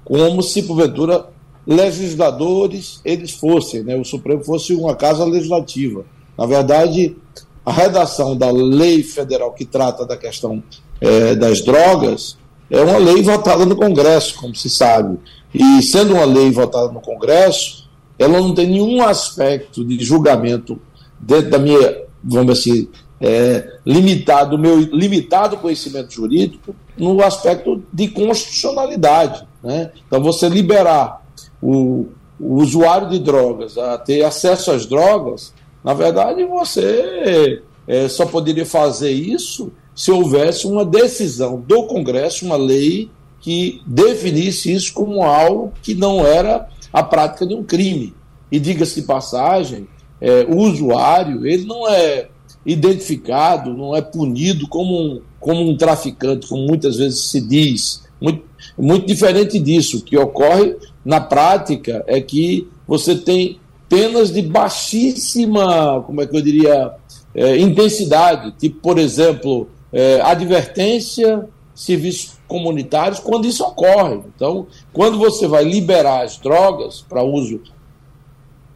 como 0.06 0.40
se, 0.40 0.62
porventura, 0.62 1.26
legisladores 1.66 3.00
eles 3.04 3.32
fossem, 3.32 3.82
né? 3.82 3.96
o 3.96 4.04
Supremo 4.04 4.44
fosse 4.44 4.72
uma 4.72 4.94
casa 4.94 5.24
legislativa. 5.24 6.04
Na 6.38 6.46
verdade, 6.46 7.16
a 7.64 7.72
redação 7.72 8.36
da 8.36 8.48
lei 8.50 9.02
federal 9.02 9.52
que 9.52 9.64
trata 9.64 10.06
da 10.06 10.16
questão 10.16 10.62
é, 11.00 11.34
das 11.34 11.60
drogas 11.60 12.38
é 12.70 12.80
uma 12.80 12.98
lei 12.98 13.20
votada 13.20 13.66
no 13.66 13.74
Congresso, 13.74 14.36
como 14.36 14.54
se 14.54 14.70
sabe. 14.70 15.18
E 15.52 15.82
sendo 15.82 16.14
uma 16.14 16.24
lei 16.24 16.52
votada 16.52 16.92
no 16.92 17.00
Congresso, 17.00 17.88
ela 18.16 18.40
não 18.40 18.54
tem 18.54 18.68
nenhum 18.68 19.02
aspecto 19.02 19.84
de 19.84 20.02
julgamento 20.04 20.80
dentro 21.18 21.50
da 21.50 21.58
minha, 21.58 22.02
vamos 22.22 22.54
dizer 22.58 22.72
assim, 22.72 22.88
é, 23.20 23.78
limitado, 23.84 24.56
meu 24.56 24.78
limitado 24.78 25.56
conhecimento 25.56 26.12
jurídico 26.12 26.76
no 26.96 27.22
aspecto 27.22 27.82
de 27.92 28.08
constitucionalidade. 28.08 29.46
Né? 29.66 29.90
Então, 30.06 30.22
você 30.22 30.48
liberar 30.48 31.26
o, 31.60 32.06
o 32.38 32.54
usuário 32.62 33.08
de 33.10 33.18
drogas 33.18 33.76
a 33.76 33.98
ter 33.98 34.22
acesso 34.22 34.70
às 34.70 34.86
drogas, 34.86 35.52
na 35.82 35.92
verdade, 35.92 36.44
você 36.44 37.60
é, 37.88 38.08
só 38.08 38.26
poderia 38.26 38.64
fazer 38.64 39.10
isso 39.10 39.72
se 39.92 40.12
houvesse 40.12 40.68
uma 40.68 40.84
decisão 40.84 41.60
do 41.60 41.82
Congresso, 41.86 42.46
uma 42.46 42.54
lei 42.54 43.10
que 43.40 43.82
definisse 43.84 44.72
isso 44.72 44.94
como 44.94 45.24
algo 45.24 45.72
que 45.82 45.94
não 45.94 46.24
era 46.24 46.68
a 46.92 47.02
prática 47.02 47.44
de 47.44 47.54
um 47.54 47.64
crime. 47.64 48.14
E 48.52 48.60
diga-se 48.60 49.00
de 49.00 49.06
passagem, 49.06 49.88
é, 50.20 50.46
o 50.48 50.58
usuário 50.58 51.44
ele 51.44 51.64
não 51.64 51.88
é 51.88 52.28
identificado, 52.64 53.74
não 53.74 53.96
é 53.96 54.00
punido 54.00 54.68
como 54.68 54.96
um, 54.96 55.22
como 55.40 55.68
um 55.68 55.76
traficante, 55.76 56.46
como 56.46 56.68
muitas 56.68 56.98
vezes 56.98 57.24
se 57.24 57.40
diz. 57.40 58.06
Muito, 58.20 58.44
muito 58.78 59.06
diferente 59.06 59.58
disso. 59.58 59.98
O 59.98 60.02
que 60.02 60.16
ocorre 60.16 60.76
na 61.04 61.20
prática 61.20 62.04
é 62.06 62.20
que 62.20 62.68
você 62.86 63.14
tem 63.16 63.58
penas 63.88 64.32
de 64.32 64.42
baixíssima, 64.42 66.02
como 66.06 66.20
é 66.20 66.26
que 66.26 66.36
eu 66.36 66.42
diria, 66.42 66.92
é, 67.34 67.56
intensidade, 67.58 68.52
tipo, 68.52 68.80
por 68.80 68.98
exemplo, 68.98 69.68
é, 69.92 70.20
advertência, 70.20 71.48
serviços 71.74 72.36
comunitários, 72.48 73.18
quando 73.18 73.46
isso 73.46 73.64
ocorre. 73.64 74.20
Então, 74.34 74.66
quando 74.92 75.18
você 75.18 75.46
vai 75.46 75.64
liberar 75.64 76.24
as 76.24 76.38
drogas 76.38 77.04
para 77.06 77.22
uso 77.22 77.60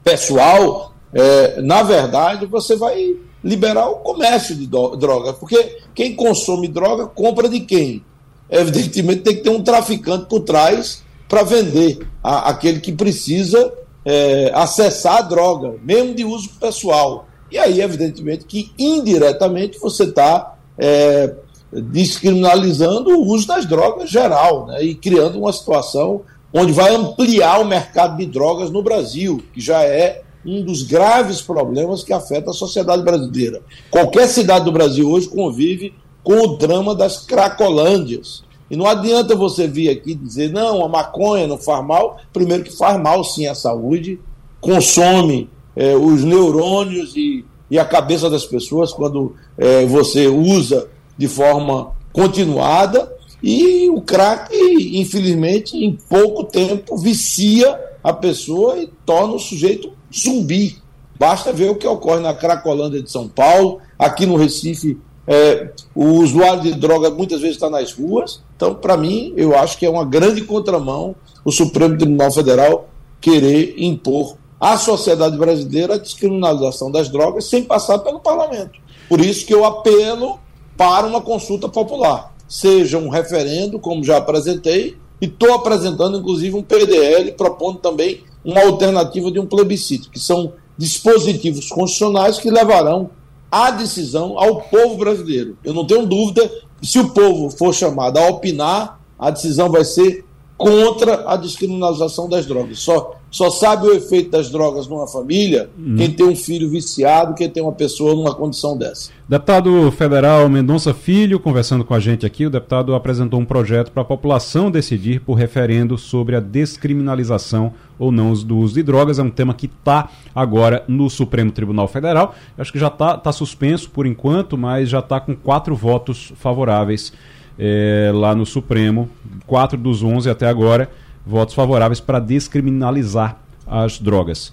pessoal, 0.05 0.95
é, 1.13 1.61
na 1.61 1.83
verdade, 1.83 2.47
você 2.47 2.77
vai 2.77 3.17
liberar 3.43 3.89
o 3.89 3.97
comércio 3.97 4.55
de 4.55 4.67
droga, 4.67 5.33
porque 5.33 5.79
quem 5.95 6.15
consome 6.15 6.69
droga 6.69 7.07
compra 7.07 7.49
de 7.49 7.61
quem? 7.61 8.05
Evidentemente 8.51 9.23
tem 9.23 9.37
que 9.37 9.43
ter 9.43 9.51
um 9.51 9.63
traficante 9.63 10.27
por 10.27 10.41
trás 10.41 11.03
para 11.29 11.43
vender 11.43 12.07
a, 12.23 12.51
aquele 12.51 12.81
que 12.81 12.93
precisa 12.93 13.73
é, 14.05 14.51
acessar 14.55 15.19
a 15.19 15.23
droga, 15.23 15.75
mesmo 15.83 16.15
de 16.15 16.25
uso 16.25 16.51
pessoal. 16.61 17.27
E 17.51 17.59
aí, 17.59 17.81
evidentemente, 17.81 18.45
que 18.45 18.73
indiretamente 18.79 19.79
você 19.79 20.05
está 20.05 20.57
é, 20.79 21.35
descriminalizando 21.73 23.11
o 23.11 23.27
uso 23.27 23.47
das 23.47 23.67
drogas 23.67 24.11
geral, 24.11 24.67
né, 24.67 24.83
e 24.83 24.95
criando 24.95 25.39
uma 25.39 25.53
situação 25.53 26.23
onde 26.53 26.73
vai 26.73 26.95
ampliar 26.95 27.61
o 27.61 27.65
mercado 27.65 28.17
de 28.17 28.27
drogas 28.27 28.71
no 28.71 28.83
Brasil, 28.83 29.43
que 29.53 29.61
já 29.61 29.83
é 29.85 30.23
um 30.45 30.65
dos 30.65 30.83
graves 30.83 31.41
problemas 31.41 32.03
que 32.03 32.13
afeta 32.13 32.51
a 32.51 32.55
sociedade 32.55 33.03
brasileira. 33.03 33.61
Qualquer 33.91 34.27
cidade 34.27 34.65
do 34.65 34.73
Brasil 34.73 35.09
hoje 35.09 35.29
convive 35.29 35.95
com 36.23 36.35
o 36.35 36.57
drama 36.57 36.95
das 36.95 37.25
cracolândias. 37.25 38.43
E 38.71 38.77
não 38.77 38.87
adianta 38.87 39.35
você 39.35 39.67
vir 39.67 39.89
aqui 39.89 40.15
dizer, 40.15 40.53
não, 40.53 40.85
a 40.85 40.89
maconha 40.89 41.47
não 41.47 41.59
faz 41.59 41.85
mal. 41.85 42.19
Primeiro 42.33 42.63
que 42.63 42.77
faz 42.77 43.01
mal 43.01 43.25
sim 43.25 43.47
à 43.47 43.55
saúde, 43.55 44.21
consome 44.61 45.51
é, 45.75 45.97
os 45.97 46.23
neurônios 46.23 47.17
e, 47.17 47.45
e 47.69 47.79
a 47.79 47.85
cabeça 47.85 48.31
das 48.31 48.45
pessoas 48.45 48.93
quando 48.93 49.35
é, 49.59 49.85
você 49.87 50.29
usa 50.29 50.89
de 51.19 51.27
forma 51.27 51.91
continuada. 52.13 53.13
E 53.43 53.89
o 53.91 54.01
crack, 54.03 54.55
infelizmente, 54.93 55.77
em 55.77 55.99
pouco 56.09 56.45
tempo 56.45 56.97
vicia 56.97 57.79
a 58.05 58.13
pessoa 58.13 58.79
e 58.79 58.87
torna 59.05 59.35
o 59.35 59.39
sujeito 59.39 59.93
zumbi. 60.15 60.77
Basta 61.19 61.53
ver 61.53 61.71
o 61.71 61.75
que 61.75 61.87
ocorre 61.87 62.21
na 62.21 62.33
Cracolândia 62.33 63.03
de 63.03 63.11
São 63.11 63.29
Paulo, 63.29 63.79
aqui 63.99 64.25
no 64.25 64.37
Recife, 64.37 64.99
é, 65.27 65.71
o 65.95 66.05
usuário 66.23 66.63
de 66.63 66.75
droga 66.75 67.11
muitas 67.11 67.41
vezes 67.41 67.57
está 67.57 67.71
nas 67.71 67.93
ruas. 67.93 68.43
Então, 68.57 68.75
para 68.75 68.97
mim, 68.97 69.33
eu 69.37 69.57
acho 69.57 69.79
que 69.79 69.87
é 69.87 69.91
uma 69.91 70.05
grande 70.05 70.43
contramão 70.43 71.15
o 71.45 71.51
Supremo 71.51 71.97
Tribunal 71.97 72.31
Federal 72.31 72.89
querer 73.21 73.75
impor 73.79 74.37
à 74.59 74.77
sociedade 74.77 75.37
brasileira 75.37 75.95
a 75.95 75.99
descriminalização 75.99 76.91
das 76.91 77.09
drogas 77.09 77.47
sem 77.47 77.65
passar 77.65 77.99
pelo 77.99 78.21
parlamento. 78.21 78.79
Por 79.09 79.21
isso 79.21 79.47
que 79.47 79.55
eu 79.55 79.65
apelo 79.65 80.39
para 80.77 81.07
uma 81.07 81.21
consulta 81.21 81.69
popular, 81.69 82.35
seja 82.49 82.99
um 82.99 83.09
referendo, 83.09 83.79
como 83.79 84.05
já 84.05 84.19
apresentei, 84.19 84.97
e 85.21 85.27
estou 85.27 85.53
apresentando 85.55 86.19
inclusive 86.19 86.57
um 86.57 86.63
PDL 86.63 87.33
propondo 87.33 87.79
também 87.79 88.23
uma 88.45 88.63
alternativa 88.63 89.31
de 89.31 89.39
um 89.39 89.47
plebiscito, 89.47 90.11
que 90.11 90.19
são 90.19 90.55
dispositivos 90.77 91.69
constitucionais 91.69 92.39
que 92.39 92.51
levarão 92.51 93.11
a 93.51 93.71
decisão 93.71 94.39
ao 94.39 94.63
povo 94.63 94.97
brasileiro. 94.97 95.57
Eu 95.65 95.75
não 95.75 95.87
tenho 95.87 96.07
dúvida 96.07 96.51
se 96.83 96.99
o 96.99 97.11
povo 97.11 97.51
for 97.51 97.75
chamado 97.75 98.19
a 98.19 98.29
opinar, 98.29 99.01
a 99.19 99.31
decisão 99.31 99.71
vai 99.71 99.85
ser 99.85 100.25
contra 100.61 101.25
a 101.27 101.37
descriminalização 101.37 102.29
das 102.29 102.45
drogas. 102.45 102.81
Só, 102.81 103.17
só 103.31 103.49
sabe 103.49 103.87
o 103.87 103.95
efeito 103.95 104.31
das 104.31 104.51
drogas 104.51 104.87
numa 104.87 105.09
família 105.09 105.71
hum. 105.79 105.97
quem 105.97 106.11
tem 106.11 106.27
um 106.27 106.37
filho 106.37 106.69
viciado, 106.69 107.33
quem 107.33 107.49
tem 107.49 107.63
uma 107.63 107.73
pessoa 107.73 108.15
numa 108.15 108.35
condição 108.35 108.77
dessa. 108.77 109.11
Deputado 109.27 109.91
federal 109.93 110.47
Mendonça 110.51 110.93
Filho, 110.93 111.41
conversando 111.41 111.83
com 111.83 111.95
a 111.95 111.99
gente 111.99 112.27
aqui, 112.27 112.45
o 112.45 112.51
deputado 112.51 112.95
apresentou 112.95 113.41
um 113.41 113.45
projeto 113.45 113.91
para 113.91 114.03
a 114.03 114.05
população 114.05 114.71
decidir 114.71 115.21
por 115.21 115.33
referendo 115.33 115.97
sobre 115.97 116.37
a 116.37 116.41
descriminalização 116.41 117.73
ou 117.99 118.13
não 118.13 118.35
do 118.35 118.59
uso 118.59 118.75
de 118.75 118.83
drogas. 118.83 119.19
É 119.19 119.23
um 119.23 119.31
tema 119.31 119.55
que 119.55 119.65
está 119.65 120.11
agora 120.35 120.85
no 120.87 121.09
Supremo 121.09 121.51
Tribunal 121.51 121.89
Federal. 121.89 122.35
Acho 122.59 122.71
que 122.71 122.79
já 122.79 122.89
está 122.89 123.17
tá 123.17 123.33
suspenso 123.33 123.89
por 123.89 124.05
enquanto, 124.05 124.59
mas 124.59 124.91
já 124.91 124.99
está 124.99 125.19
com 125.21 125.35
quatro 125.35 125.75
votos 125.75 126.35
favoráveis 126.37 127.15
é, 127.63 128.11
lá 128.15 128.35
no 128.35 128.47
Supremo, 128.47 129.11
quatro 129.47 129.77
dos 129.77 130.03
onze 130.03 130.31
até 130.31 130.49
agora, 130.49 130.91
votos 131.27 131.55
favoráveis 131.55 132.01
para 132.01 132.19
descriminalizar 132.19 133.39
as 133.67 133.99
drogas. 133.99 134.51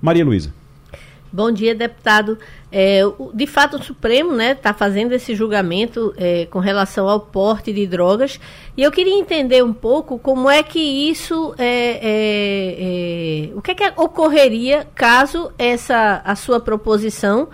Maria 0.00 0.24
Luísa. 0.24 0.54
Bom 1.32 1.50
dia, 1.50 1.74
deputado. 1.74 2.38
É, 2.70 3.00
de 3.32 3.46
fato, 3.46 3.76
o 3.76 3.82
Supremo 3.82 4.32
está 4.32 4.36
né, 4.36 4.54
tá 4.54 4.74
fazendo 4.74 5.12
esse 5.12 5.34
julgamento 5.34 6.12
é, 6.16 6.46
com 6.46 6.58
relação 6.58 7.08
ao 7.08 7.20
porte 7.20 7.72
de 7.72 7.86
drogas 7.86 8.40
e 8.76 8.82
eu 8.82 8.90
queria 8.90 9.14
entender 9.14 9.64
um 9.64 9.72
pouco 9.72 10.18
como 10.18 10.50
é 10.50 10.62
que 10.62 10.78
isso, 10.78 11.54
é, 11.58 12.00
é, 12.02 12.76
é 12.78 13.56
o 13.56 13.62
que, 13.62 13.70
é 13.70 13.74
que 13.74 13.92
ocorreria 13.96 14.86
caso 14.94 15.50
essa 15.58 16.20
a 16.24 16.34
sua 16.34 16.60
proposição 16.60 17.48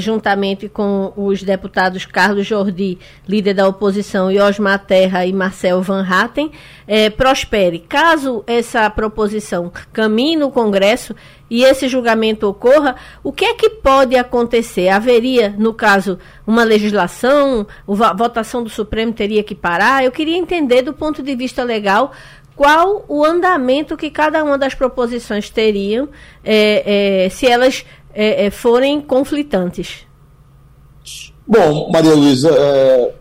juntamente 0.00 0.70
com 0.70 1.12
os 1.14 1.42
deputados 1.42 2.06
Carlos 2.06 2.46
Jordi, 2.46 2.98
líder 3.28 3.52
da 3.52 3.68
oposição, 3.68 4.32
e 4.32 4.40
Osmar 4.40 4.86
Terra 4.86 5.26
e 5.26 5.34
Marcel 5.34 5.82
Van 5.82 6.02
Hatten, 6.02 6.50
prospere. 7.14 7.80
Caso 7.80 8.42
essa 8.46 8.88
proposição 8.88 9.70
caminhe 9.92 10.34
no 10.34 10.50
Congresso 10.50 11.14
e 11.48 11.62
esse 11.62 11.88
julgamento 11.88 12.48
ocorra, 12.48 12.96
o 13.22 13.32
que 13.32 13.44
é 13.44 13.54
que 13.54 13.70
pode 13.70 14.16
acontecer? 14.16 14.88
Haveria, 14.88 15.54
no 15.56 15.72
caso, 15.72 16.18
uma 16.46 16.64
legislação, 16.64 17.66
a 17.86 18.12
votação 18.14 18.62
do 18.62 18.70
Supremo 18.70 19.12
teria 19.12 19.44
que 19.44 19.54
parar? 19.54 20.04
Eu 20.04 20.10
queria 20.10 20.36
entender, 20.36 20.82
do 20.82 20.92
ponto 20.92 21.22
de 21.22 21.36
vista 21.36 21.62
legal, 21.62 22.12
qual 22.56 23.04
o 23.06 23.24
andamento 23.24 23.96
que 23.96 24.10
cada 24.10 24.42
uma 24.42 24.58
das 24.58 24.74
proposições 24.74 25.50
teriam, 25.50 26.08
é, 26.42 27.24
é, 27.24 27.28
se 27.28 27.46
elas 27.46 27.84
é, 28.12 28.50
forem 28.50 29.00
conflitantes? 29.00 30.06
Bom, 31.46 31.90
Maria 31.92 32.14
Luísa, 32.14 32.50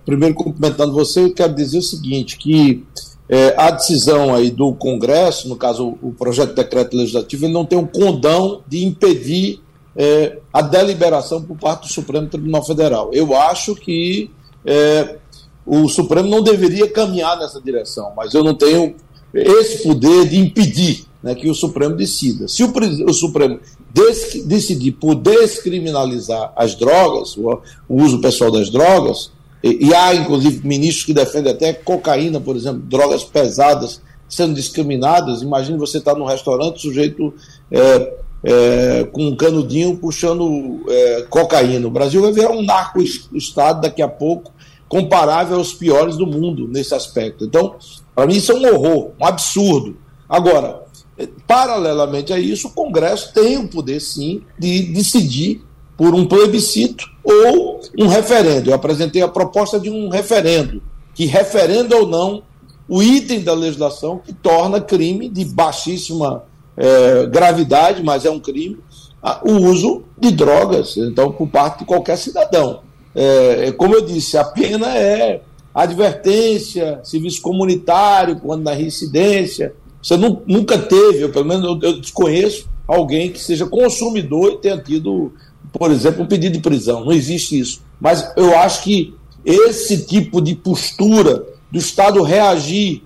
primeiro 0.04 0.34
cumprimentando 0.34 0.94
você, 0.94 1.26
eu 1.26 1.34
quero 1.34 1.54
dizer 1.54 1.78
o 1.78 1.82
seguinte, 1.84 2.38
que 2.38 2.84
é, 3.28 3.56
a 3.58 3.72
decisão 3.72 4.34
aí 4.34 4.52
do 4.52 4.74
Congresso, 4.74 5.50
no 5.50 5.56
caso 5.56 5.98
o 6.02 6.12
projeto 6.12 6.50
de 6.50 6.56
decreto 6.56 6.96
legislativo, 6.96 7.46
ele 7.46 7.54
não 7.54 7.66
tem 7.66 7.78
um 7.78 7.88
condão 7.88 8.62
de 8.68 8.86
impedir 8.86 9.62
é, 9.96 10.40
a 10.54 10.62
deliberação 10.62 11.42
por 11.42 11.58
parte 11.58 11.88
do 11.88 11.94
Supremo 11.94 12.28
Tribunal 12.28 12.64
Federal. 12.64 13.10
Eu 13.14 13.36
acho 13.36 13.76
que 13.76 14.30
é, 14.66 15.18
o 15.66 15.88
Supremo 15.88 16.30
não 16.30 16.44
deveria 16.44 16.88
caminhar 16.88 17.38
nessa 17.40 17.60
direção, 17.60 18.12
mas 18.16 18.34
eu 18.34 18.44
não 18.44 18.54
tenho 18.54 18.96
esse 19.34 19.84
poder 19.84 20.28
de 20.28 20.38
impedir 20.38 21.06
né, 21.22 21.34
que 21.34 21.50
o 21.50 21.56
Supremo 21.56 21.96
decida. 21.96 22.48
Se 22.48 22.64
o, 22.64 22.72
o 23.08 23.14
Supremo 23.14 23.60
decidir 24.46 24.92
por 24.92 25.16
descriminalizar 25.16 26.54
as 26.56 26.76
drogas, 26.76 27.36
o, 27.36 27.62
o 27.90 28.04
uso 28.04 28.22
pessoal 28.22 28.52
das 28.52 28.70
drogas, 28.70 29.32
e, 29.66 29.88
e, 29.88 29.96
há 29.96 30.14
inclusive 30.14 30.66
ministros 30.66 31.04
que 31.04 31.14
defendem 31.14 31.52
até 31.52 31.74
cocaína, 31.74 32.40
por 32.40 32.56
exemplo, 32.56 32.84
drogas 32.84 33.24
pesadas 33.24 34.00
sendo 34.30 34.54
discriminadas. 34.54 35.42
Imagine 35.42 35.80
você 35.80 35.98
estar 35.98 36.14
tá 36.14 36.20
num 36.20 36.26
restaurante, 36.26 36.80
sujeito 36.80 37.34
é, 37.72 38.14
é, 38.44 39.04
com 39.12 39.26
um 39.26 39.36
canudinho 39.36 39.98
puxando 39.98 40.86
é, 40.88 41.24
cocaína. 41.24 41.88
O 41.88 41.92
Brasil 41.92 42.22
vai 42.22 42.32
virar 42.32 42.52
um 42.52 42.62
narco-estado 42.62 43.82
daqui 43.82 44.04
a 44.04 44.08
pouco, 44.08 44.54
comparável 44.88 45.58
aos 45.58 45.74
piores 45.74 46.16
do 46.16 46.28
mundo 46.28 46.68
nesse 46.68 46.94
aspecto. 46.94 47.46
Então, 47.46 47.76
para 48.14 48.28
mim, 48.28 48.36
isso 48.36 48.52
é 48.52 48.56
um 48.56 48.76
horror, 48.76 49.14
um 49.20 49.26
absurdo. 49.26 49.98
Agora, 50.30 50.84
paralelamente 51.48 52.32
a 52.32 52.38
isso, 52.38 52.68
o 52.68 52.72
Congresso 52.72 53.34
tem 53.34 53.58
o 53.58 53.68
poder, 53.68 54.00
sim, 54.00 54.44
de 54.60 54.84
decidir 54.94 55.64
por 55.98 56.14
um 56.14 56.26
plebiscito 56.26 57.06
ou 57.24 57.82
um 57.98 58.08
referendo. 58.08 58.70
Eu 58.70 58.76
apresentei 58.76 59.22
a 59.22 59.28
proposta 59.28 59.80
de 59.80 59.90
um 59.90 60.10
referendo, 60.10 60.82
que 61.14 61.26
referenda 61.26 61.96
ou 61.96 62.08
não 62.08 62.44
o 62.88 63.02
item 63.02 63.42
da 63.42 63.54
legislação 63.54 64.20
que 64.20 64.34
torna 64.34 64.80
crime 64.80 65.28
de 65.30 65.46
baixíssima 65.46 66.44
é, 66.78 67.26
gravidade, 67.26 68.04
mas 68.04 68.26
é 68.26 68.30
um 68.30 68.40
crime, 68.40 68.78
o 69.44 69.54
uso 69.54 70.04
de 70.18 70.32
drogas, 70.32 70.98
então, 70.98 71.32
por 71.32 71.48
parte 71.48 71.80
de 71.80 71.86
qualquer 71.86 72.18
cidadão. 72.18 72.82
É, 73.16 73.72
como 73.72 73.96
eu 73.96 74.02
disse, 74.06 74.38
a 74.38 74.44
pena 74.44 74.96
é 74.96 75.42
advertência, 75.74 77.00
serviço 77.04 77.42
comunitário, 77.42 78.40
quando 78.40 78.64
na 78.64 78.72
reincidência. 78.72 79.74
Você 80.02 80.16
não, 80.16 80.42
nunca 80.46 80.78
teve, 80.78 81.22
eu, 81.22 81.32
pelo 81.32 81.46
menos 81.46 81.64
eu, 81.66 81.80
eu 81.90 82.00
desconheço, 82.00 82.70
alguém 82.88 83.32
que 83.32 83.40
seja 83.40 83.66
consumidor 83.66 84.54
e 84.54 84.58
tenha 84.58 84.78
tido, 84.78 85.34
por 85.78 85.92
exemplo, 85.92 86.24
um 86.24 86.28
pedido 86.28 86.54
de 86.54 86.62
prisão. 86.62 87.04
Não 87.04 87.12
existe 87.12 87.60
isso. 87.60 87.82
Mas 88.00 88.26
eu 88.36 88.58
acho 88.58 88.84
que 88.84 89.14
esse 89.44 90.06
tipo 90.06 90.42
de 90.42 90.56
postura 90.56 91.46
do 91.72 91.78
Estado 91.78 92.24
reagir 92.24 93.04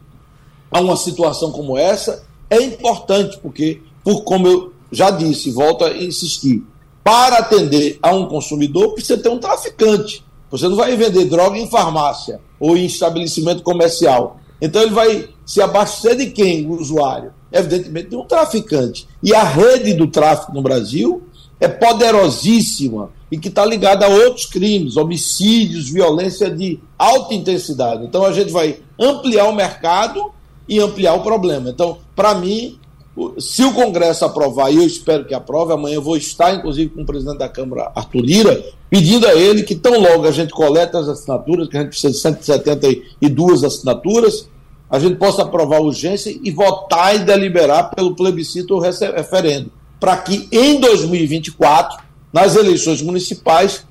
a 0.71 0.79
uma 0.79 0.95
situação 0.95 1.51
como 1.51 1.77
essa 1.77 2.23
é 2.49 2.62
importante, 2.62 3.38
porque, 3.39 3.82
por 4.03 4.23
como 4.23 4.47
eu 4.47 4.73
já 4.91 5.10
disse, 5.10 5.51
volto 5.51 5.84
a 5.84 5.91
insistir, 5.91 6.63
para 7.03 7.38
atender 7.38 7.97
a 8.01 8.13
um 8.13 8.27
consumidor 8.27 8.93
precisa 8.93 9.17
ter 9.17 9.29
um 9.29 9.39
traficante. 9.39 10.23
Você 10.51 10.67
não 10.67 10.75
vai 10.75 10.95
vender 10.95 11.25
droga 11.25 11.58
em 11.58 11.69
farmácia 11.69 12.39
ou 12.60 12.77
em 12.77 12.86
estabelecimento 12.86 13.63
comercial. 13.63 14.39
Então 14.62 14.82
ele 14.82 14.93
vai 14.93 15.29
se 15.45 15.62
abastecer 15.62 16.15
de 16.15 16.27
quem, 16.27 16.67
o 16.67 16.79
usuário? 16.79 17.34
Evidentemente 17.51 18.10
de 18.10 18.15
um 18.15 18.25
traficante. 18.25 19.08
E 19.23 19.34
a 19.34 19.43
rede 19.43 19.93
do 19.93 20.08
tráfico 20.08 20.53
no 20.53 20.62
Brasil 20.62 21.23
é 21.60 21.67
poderosíssima 21.67 23.10
e 23.32 23.38
que 23.38 23.50
está 23.50 23.65
ligada 23.65 24.06
a 24.06 24.10
outros 24.10 24.45
crimes, 24.45 24.98
homicídios, 24.98 25.89
violência 25.89 26.50
de 26.50 26.80
alta 26.98 27.34
intensidade. 27.34 28.06
Então 28.06 28.26
a 28.26 28.32
gente 28.32 28.52
vai 28.52 28.80
ampliar 29.00 29.45
o 29.45 29.56
mercado 29.56 30.32
e 30.67 30.80
ampliar 30.80 31.13
o 31.13 31.24
problema. 31.24 31.69
Então, 31.69 31.98
para 32.15 32.36
mim, 32.36 32.80
se 33.38 33.63
o 33.63 33.74
Congresso 33.74 34.24
aprovar, 34.24 34.72
e 34.72 34.78
eu 34.78 34.84
espero 34.84 35.26
que 35.26 35.34
aprove, 35.34 35.74
amanhã 35.74 35.95
eu 35.95 36.02
vou 36.02 36.15
estar, 36.15 36.54
inclusive, 36.54 36.89
com 36.89 37.02
o 37.02 37.06
presidente 37.06 37.39
da 37.39 37.50
Câmara, 37.50 37.91
Arthur 37.95 38.22
Lira, 38.22 38.63
pedindo 38.89 39.28
a 39.28 39.36
ele 39.36 39.63
que 39.63 39.76
tão 39.76 40.00
logo 40.00 40.26
a 40.26 40.32
gente 40.32 40.54
coleta 40.54 41.00
as 41.00 41.08
assinaturas, 41.10 41.67
que 41.67 41.78
a 41.78 41.82
gente 41.82 41.89
precisa 41.89 42.13
de 42.13 42.19
172 42.19 43.63
assinaturas, 43.63 44.48
a 44.89 44.98
gente 44.98 45.17
possa 45.17 45.43
aprovar 45.43 45.78
a 45.78 45.82
urgência 45.82 46.36
e 46.41 46.50
votar 46.50 47.15
e 47.15 47.19
deliberar 47.19 47.93
pelo 47.93 48.15
plebiscito 48.15 48.80
referendo, 48.80 49.72
para 50.00 50.18
que 50.18 50.48
em 50.52 50.80
2024, 50.80 52.00
nas 52.32 52.56
eleições 52.56 53.02
municipais, 53.02 53.86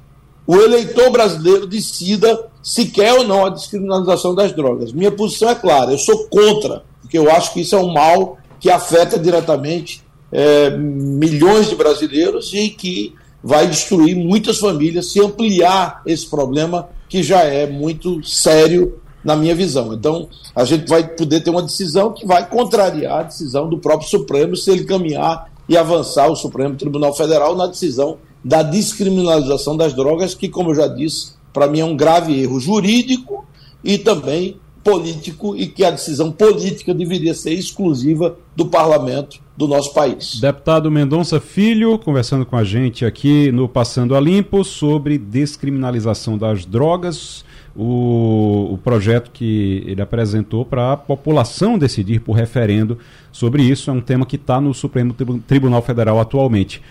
o 0.47 0.57
eleitor 0.57 1.11
brasileiro 1.11 1.66
decida 1.66 2.49
se 2.62 2.87
quer 2.87 3.12
ou 3.14 3.25
não 3.25 3.44
a 3.44 3.51
descriminalização 3.51 4.35
das 4.35 4.53
drogas. 4.53 4.92
Minha 4.92 5.11
posição 5.11 5.51
é 5.51 5.55
clara, 5.55 5.92
eu 5.92 5.99
sou 5.99 6.27
contra, 6.29 6.83
porque 7.03 7.18
eu 7.18 7.31
acho 7.31 7.53
que 7.53 7.61
isso 7.61 7.75
é 7.75 7.79
um 7.79 7.92
mal 7.92 8.38
que 8.59 8.71
afeta 8.71 9.18
diretamente 9.18 10.03
é, 10.33 10.71
milhões 10.71 11.68
de 11.68 11.75
brasileiros 11.75 12.53
e 12.53 12.71
que 12.71 13.14
vai 13.42 13.66
destruir 13.66 14.16
muitas 14.16 14.59
famílias 14.59 15.12
se 15.12 15.21
ampliar 15.21 16.03
esse 16.05 16.27
problema 16.27 16.88
que 17.09 17.23
já 17.23 17.42
é 17.42 17.66
muito 17.66 18.23
sério 18.25 19.01
na 19.25 19.37
minha 19.37 19.55
visão. 19.55 19.92
Então, 19.92 20.29
a 20.55 20.64
gente 20.64 20.88
vai 20.88 21.07
poder 21.07 21.40
ter 21.40 21.51
uma 21.51 21.62
decisão 21.62 22.12
que 22.12 22.27
vai 22.27 22.49
contrariar 22.49 23.21
a 23.21 23.23
decisão 23.25 23.68
do 23.68 23.79
próprio 23.79 24.09
Supremo 24.09 24.57
se 24.57 24.71
ele 24.71 24.85
caminhar 24.85 25.51
e 25.68 25.76
avançar 25.76 26.31
o 26.31 26.37
Supremo 26.37 26.76
Tribunal 26.76 27.14
Federal 27.14 27.57
na 27.57 27.66
decisão 27.66 28.18
da 28.42 28.62
descriminalização 28.62 29.76
das 29.76 29.92
drogas, 29.92 30.35
que, 30.35 30.48
como 30.48 30.70
eu 30.70 30.74
já 30.74 30.87
disse, 30.87 31.33
para 31.52 31.66
mim 31.66 31.81
é 31.81 31.85
um 31.85 31.96
grave 31.96 32.40
erro 32.40 32.59
jurídico 32.59 33.44
e 33.83 33.98
também 33.98 34.57
político 34.83 35.54
e 35.57 35.66
que 35.66 35.85
a 35.85 35.90
decisão 35.90 36.33
política 36.33 36.94
deveria 36.94 37.35
ser 37.35 37.52
exclusiva 37.52 38.37
do 38.57 38.66
parlamento 38.66 39.38
do 39.57 39.68
nosso 39.68 39.92
país. 39.92 40.40
Deputado 40.40 40.90
Mendonça 40.90 41.40
Filho, 41.40 41.98
conversando 41.98 42.46
com 42.46 42.57
a 42.57 42.64
gente 42.64 43.04
aqui 43.04 43.52
no 43.52 43.68
Passando 43.68 44.14
a 44.14 44.20
Limpo 44.20 44.64
sobre 44.64 45.18
descriminalização 45.18 46.38
das 46.38 46.64
drogas, 46.64 47.44
o, 47.78 48.72
o 48.72 48.78
projeto 48.78 49.30
que 49.30 49.84
ele 49.86 50.02
apresentou 50.02 50.64
para 50.64 50.94
a 50.94 50.96
população 50.96 51.78
decidir 51.78 52.18
por 52.18 52.32
referendo 52.32 52.98
sobre 53.30 53.62
isso, 53.62 53.88
é 53.88 53.92
um 53.92 54.00
tema 54.00 54.26
que 54.26 54.34
está 54.34 54.60
no 54.60 54.74
Supremo 54.74 55.14
Tribunal 55.46 55.80
Federal 55.80 56.18
atualmente. 56.18 56.82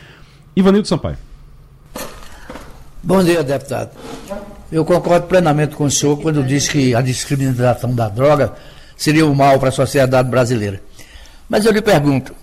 Ivanildo 0.56 0.88
Sampaio. 0.88 1.18
Bom 3.04 3.22
dia, 3.22 3.44
deputado. 3.44 3.92
Eu 4.72 4.86
concordo 4.86 5.28
plenamente 5.28 5.76
com 5.76 5.84
o 5.84 5.92
senhor 5.92 6.22
quando 6.22 6.42
diz 6.42 6.70
que 6.70 6.96
a 6.96 7.02
discriminação 7.02 7.94
da 7.94 8.08
droga 8.08 8.54
seria 8.96 9.26
um 9.26 9.36
mal 9.36 9.60
para 9.60 9.70
a 9.70 9.74
sociedade 9.74 10.30
brasileira. 10.30 10.82
Mas 11.50 11.66
eu 11.66 11.74
lhe 11.74 11.82
pergunto, 11.82 12.34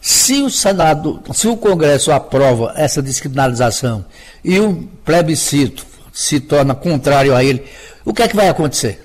se 0.00 0.40
o 0.42 0.50
Senado, 0.50 1.20
se 1.34 1.48
o 1.48 1.56
Congresso 1.56 2.12
aprova 2.12 2.74
essa 2.76 3.02
descriminalização 3.02 4.04
e 4.44 4.60
um 4.60 4.86
plebiscito 5.04 5.91
se 6.12 6.38
torna 6.38 6.74
contrário 6.74 7.34
a 7.34 7.42
ele, 7.42 7.64
o 8.04 8.12
que 8.12 8.22
é 8.22 8.28
que 8.28 8.36
vai 8.36 8.48
acontecer? 8.48 9.02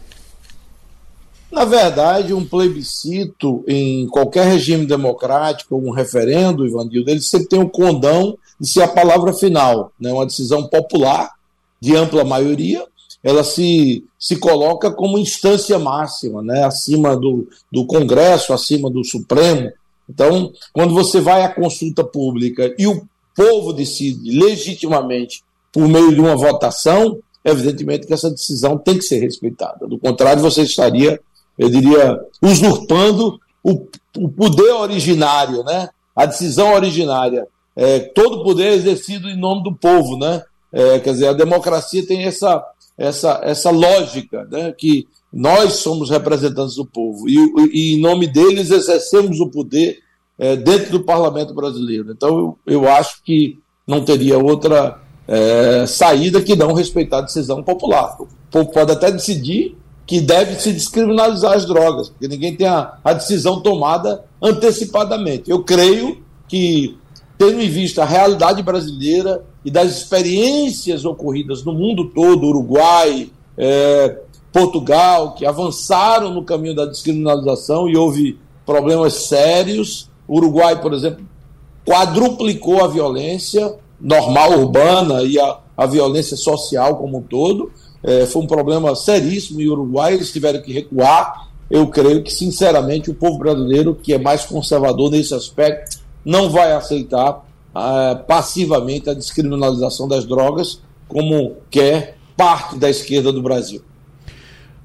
Na 1.52 1.64
verdade, 1.64 2.34
um 2.34 2.46
plebiscito 2.46 3.64
em 3.68 4.08
qualquer 4.08 4.46
regime 4.46 4.86
democrático, 4.86 5.78
um 5.78 5.92
referendo, 5.92 6.66
Ivanildo, 6.68 7.10
ele 7.10 7.22
sempre 7.22 7.48
tem 7.48 7.62
o 7.62 7.70
condão 7.70 8.38
de 8.60 8.68
ser 8.68 8.82
a 8.82 8.88
palavra 8.88 9.34
final, 9.34 9.92
né? 10.00 10.12
uma 10.12 10.26
decisão 10.26 10.68
popular, 10.68 11.32
de 11.80 11.96
ampla 11.96 12.24
maioria, 12.24 12.86
ela 13.24 13.44
se, 13.44 14.04
se 14.20 14.36
coloca 14.38 14.92
como 14.92 15.18
instância 15.18 15.78
máxima, 15.80 16.42
né? 16.42 16.64
acima 16.64 17.16
do, 17.16 17.48
do 17.72 17.86
Congresso, 17.86 18.52
acima 18.52 18.90
do 18.90 19.04
Supremo. 19.04 19.72
Então, 20.10 20.52
quando 20.74 20.94
você 20.94 21.22
vai 21.22 21.44
à 21.44 21.50
consulta 21.50 22.04
pública 22.04 22.74
e 22.78 22.88
o 22.88 23.06
povo 23.36 23.74
decide 23.74 24.32
legitimamente 24.32 25.44
por 25.78 25.88
meio 25.88 26.12
de 26.12 26.20
uma 26.20 26.36
votação, 26.36 27.20
evidentemente 27.46 28.08
que 28.08 28.14
essa 28.14 28.32
decisão 28.32 28.80
tem 28.80 28.98
que 28.98 29.04
ser 29.04 29.20
respeitada. 29.20 29.86
Do 29.88 30.00
contrário, 30.00 30.42
você 30.42 30.64
estaria, 30.64 31.20
eu 31.56 31.70
diria, 31.70 32.20
usurpando 32.42 33.40
o, 33.64 33.86
o 34.18 34.28
poder 34.28 34.72
originário, 34.72 35.64
né? 35.64 35.88
a 36.16 36.26
decisão 36.26 36.74
originária 36.74 37.48
é, 37.76 38.00
todo 38.00 38.44
poder 38.44 38.70
é 38.70 38.74
exercido 38.74 39.30
em 39.30 39.38
nome 39.38 39.62
do 39.62 39.76
povo, 39.76 40.18
né? 40.18 40.42
É, 40.74 40.98
quer 40.98 41.12
dizer, 41.12 41.28
a 41.28 41.34
democracia 41.34 42.04
tem 42.08 42.24
essa, 42.24 42.66
essa, 42.98 43.40
essa 43.44 43.70
lógica, 43.70 44.46
né? 44.46 44.74
Que 44.76 45.08
nós 45.32 45.74
somos 45.74 46.10
representantes 46.10 46.76
do 46.76 46.88
povo 46.88 47.30
e, 47.30 47.38
e 47.72 47.94
em 47.94 48.02
nome 48.02 48.26
deles 48.26 48.72
exercemos 48.72 49.40
o 49.40 49.52
poder 49.52 50.00
é, 50.40 50.56
dentro 50.56 50.94
do 50.94 51.04
parlamento 51.04 51.54
brasileiro. 51.54 52.12
Então, 52.12 52.36
eu, 52.36 52.58
eu 52.66 52.90
acho 52.90 53.22
que 53.22 53.60
não 53.86 54.04
teria 54.04 54.40
outra 54.40 55.00
é, 55.28 55.86
saída 55.86 56.42
que 56.42 56.56
não 56.56 56.74
respeitar 56.74 57.20
a 57.20 57.22
decisão 57.22 57.62
popular. 57.62 58.16
O 58.20 58.28
povo 58.50 58.72
pode 58.72 58.92
até 58.92 59.12
decidir 59.12 59.78
que 60.06 60.22
deve 60.22 60.60
se 60.60 60.72
descriminalizar 60.72 61.54
as 61.54 61.66
drogas, 61.66 62.08
porque 62.10 62.30
ninguém 62.30 62.56
tem 62.56 62.66
a, 62.66 62.98
a 63.04 63.14
decisão 63.14 63.60
tomada 63.60 64.24
antecipadamente. 64.42 65.52
Eu 65.52 65.64
creio 65.64 66.24
que 66.48 66.98
tendo 67.38 67.62
em 67.62 67.70
vista 67.70 68.04
a 68.04 68.06
realidade 68.06 68.64
brasileira 68.64 69.44
e 69.64 69.70
das 69.70 69.98
experiências 69.98 71.06
ocorridas 71.06 71.64
no 71.64 71.74
mundo 71.74 72.06
todo, 72.06 72.48
Uruguai, 72.48 73.30
é, 73.58 74.18
Portugal, 74.52 75.36
que 75.36 75.46
avançaram 75.46 76.34
no 76.34 76.44
caminho 76.44 76.74
da 76.74 76.86
descriminalização 76.86 77.88
e 77.88 77.96
houve 77.96 78.40
problemas 78.66 79.14
sérios. 79.14 80.10
O 80.28 80.38
Uruguai, 80.38 80.82
por 80.82 80.94
exemplo, 80.94 81.24
quadruplicou 81.86 82.84
a 82.84 82.88
violência 82.88 83.76
normal 84.00 84.60
urbana 84.60 85.24
e 85.24 85.40
a, 85.40 85.58
a 85.76 85.86
violência 85.86 86.38
social 86.38 86.98
como 86.98 87.18
um 87.18 87.22
todo. 87.22 87.72
É, 88.04 88.26
foi 88.26 88.42
um 88.42 88.48
problema 88.48 88.96
seríssimo 88.96 89.60
em 89.62 89.68
Uruguai, 89.68 90.14
eles 90.14 90.32
tiveram 90.32 90.62
que 90.62 90.72
recuar. 90.72 91.48
Eu 91.70 91.88
creio 91.88 92.24
que, 92.24 92.32
sinceramente, 92.32 93.10
o 93.10 93.14
povo 93.14 93.38
brasileiro, 93.38 93.94
que 93.96 94.14
é 94.14 94.18
mais 94.18 94.46
conservador 94.46 95.12
nesse 95.12 95.34
aspecto, 95.34 96.00
não 96.24 96.50
vai 96.50 96.72
aceitar 96.72 97.46
ah, 97.76 98.24
passivamente 98.28 99.10
a 99.10 99.14
descriminalização 99.14 100.08
das 100.08 100.26
drogas, 100.26 100.82
como 101.08 101.58
quer 101.70 102.18
parte 102.36 102.78
da 102.78 102.90
esquerda 102.90 103.32
do 103.32 103.42
Brasil. 103.42 103.82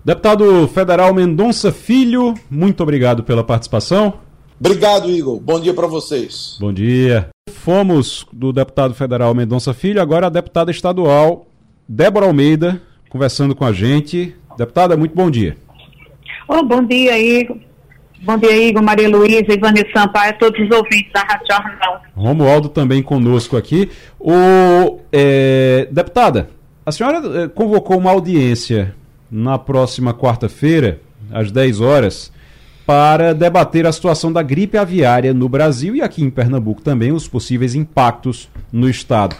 Deputado 0.04 0.66
federal 0.68 1.14
Mendonça 1.14 1.70
Filho, 1.70 2.34
muito 2.50 2.82
obrigado 2.82 3.22
pela 3.22 3.44
participação. 3.44 4.14
Obrigado, 4.64 5.10
Igor. 5.10 5.40
Bom 5.40 5.58
dia 5.58 5.74
para 5.74 5.88
vocês. 5.88 6.56
Bom 6.60 6.72
dia. 6.72 7.30
Fomos 7.50 8.24
do 8.32 8.52
deputado 8.52 8.94
federal 8.94 9.34
Mendonça 9.34 9.74
Filho, 9.74 10.00
agora 10.00 10.28
a 10.28 10.30
deputada 10.30 10.70
estadual 10.70 11.48
Débora 11.88 12.26
Almeida, 12.26 12.80
conversando 13.08 13.56
com 13.56 13.64
a 13.64 13.72
gente. 13.72 14.36
Deputada, 14.56 14.96
muito 14.96 15.16
bom 15.16 15.28
dia. 15.28 15.56
Oh, 16.46 16.62
bom 16.62 16.84
dia, 16.84 17.18
Igor. 17.18 17.56
Bom 18.22 18.38
dia, 18.38 18.56
Igor, 18.68 18.84
Maria 18.84 19.08
Luísa, 19.08 19.52
Ivane 19.52 19.84
Sampaio, 19.92 20.38
todos 20.38 20.60
os 20.60 20.70
ouvintes 20.70 21.12
da 21.12 21.22
Rádio 21.22 21.46
Jornal. 21.50 22.02
Romualdo 22.14 22.68
também 22.68 23.02
conosco 23.02 23.56
aqui. 23.56 23.90
O, 24.20 25.00
é, 25.12 25.88
deputada, 25.90 26.48
a 26.86 26.92
senhora 26.92 27.42
é, 27.42 27.48
convocou 27.48 27.98
uma 27.98 28.12
audiência 28.12 28.94
na 29.28 29.58
próxima 29.58 30.14
quarta-feira, 30.14 31.00
às 31.32 31.50
10 31.50 31.80
horas, 31.80 32.31
para 32.86 33.32
debater 33.32 33.86
a 33.86 33.92
situação 33.92 34.32
da 34.32 34.42
gripe 34.42 34.76
aviária 34.76 35.32
no 35.32 35.48
Brasil 35.48 35.94
e 35.94 36.02
aqui 36.02 36.22
em 36.22 36.30
Pernambuco 36.30 36.82
também, 36.82 37.12
os 37.12 37.28
possíveis 37.28 37.74
impactos 37.74 38.48
no 38.72 38.88
estado. 38.88 39.36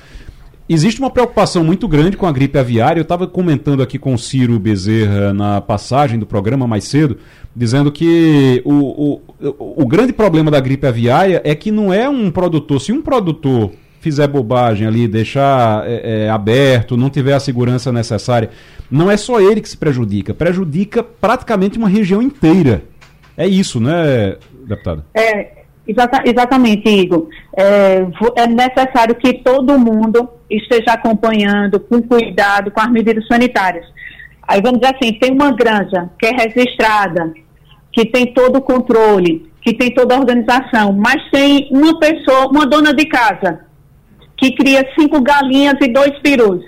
Existe 0.69 1.01
uma 1.01 1.11
preocupação 1.11 1.65
muito 1.65 1.87
grande 1.89 2.17
com 2.17 2.27
a 2.27 2.33
gripe 2.33 2.57
aviária. 2.57 3.01
Eu 3.01 3.03
estava 3.03 3.27
comentando 3.27 3.83
aqui 3.83 3.99
com 3.99 4.15
o 4.15 4.19
Ciro 4.19 4.59
Bezerra 4.59 5.35
na 5.35 5.61
passagem 5.61 6.19
do 6.19 6.25
programa 6.25 6.67
mais 6.67 6.85
cedo, 6.85 7.19
dizendo 7.55 7.91
que 7.91 8.63
o, 8.65 9.21
o, 9.43 9.83
o 9.83 9.87
grande 9.87 10.13
problema 10.13 10.51
da 10.51 10.61
gripe 10.61 10.87
aviária 10.87 11.43
é 11.45 11.55
que 11.55 11.71
não 11.71 11.93
é 11.93 12.09
um 12.09 12.31
produtor. 12.31 12.81
Se 12.81 12.93
um 12.93 13.03
produtor 13.03 13.73
fizer 14.01 14.27
bobagem 14.27 14.87
ali, 14.87 15.07
deixar 15.07 15.87
é, 15.87 16.25
é, 16.25 16.31
aberto, 16.31 16.97
não 16.97 17.11
tiver 17.11 17.35
a 17.35 17.41
segurança 17.41 17.93
necessária, 17.93 18.51
não 18.91 19.11
é 19.11 19.17
só 19.17 19.41
ele 19.41 19.61
que 19.61 19.69
se 19.69 19.77
prejudica, 19.77 20.33
prejudica 20.33 21.03
praticamente 21.03 21.77
uma 21.77 21.89
região 21.89 22.23
inteira. 22.23 22.83
É 23.43 23.49
isso, 23.49 23.81
né, 23.81 24.37
deputada? 24.69 25.05
É, 25.13 25.65
exata, 25.85 26.23
exatamente, 26.25 26.89
Igor. 26.89 27.27
É, 27.57 28.07
é, 28.37 28.47
necessário 28.47 29.17
que 29.17 29.33
todo 29.43 29.77
mundo 29.77 30.29
esteja 30.49 30.93
acompanhando 30.93 31.81
com 31.81 32.01
cuidado 32.01 32.71
com 32.71 32.81
as 32.81 32.89
medidas 32.89 33.27
sanitárias. 33.27 33.85
Aí 34.47 34.63
vamos 34.63 34.79
dizer 34.79 34.95
assim, 34.95 35.13
tem 35.15 35.33
uma 35.33 35.51
granja 35.51 36.09
que 36.21 36.27
é 36.27 36.31
registrada, 36.31 37.35
que 37.91 38.07
tem 38.07 38.33
todo 38.33 38.59
o 38.59 38.63
controle, 38.63 39.51
que 39.61 39.75
tem 39.75 39.93
toda 39.93 40.15
a 40.15 40.21
organização, 40.21 40.93
mas 40.93 41.21
tem 41.33 41.67
uma 41.73 41.99
pessoa, 41.99 42.47
uma 42.47 42.65
dona 42.65 42.95
de 42.95 43.07
casa, 43.07 43.67
que 44.37 44.53
cria 44.53 44.89
cinco 44.97 45.21
galinhas 45.21 45.75
e 45.81 45.89
dois 45.89 46.17
perus. 46.21 46.63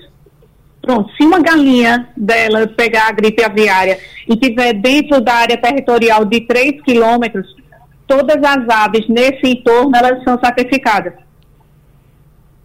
Pronto, 0.84 1.10
se 1.16 1.24
uma 1.24 1.40
galinha 1.40 2.10
dela 2.14 2.66
pegar 2.66 3.08
a 3.08 3.12
gripe 3.12 3.42
aviária 3.42 3.98
e 4.28 4.36
tiver 4.36 4.74
dentro 4.74 5.18
da 5.18 5.32
área 5.32 5.56
territorial 5.56 6.26
de 6.26 6.42
3 6.42 6.82
quilômetros, 6.82 7.46
todas 8.06 8.36
as 8.36 8.68
aves 8.68 9.08
nesse 9.08 9.46
entorno 9.46 9.96
elas 9.96 10.22
são 10.22 10.38
sacrificadas. 10.38 11.14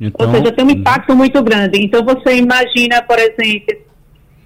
Então, 0.02 0.28
Ou 0.28 0.36
seja, 0.36 0.52
tem 0.52 0.66
um 0.66 0.70
impacto 0.70 1.16
muito 1.16 1.42
grande. 1.42 1.80
Então 1.82 2.04
você 2.04 2.36
imagina, 2.36 3.02
por 3.04 3.18
exemplo, 3.18 3.78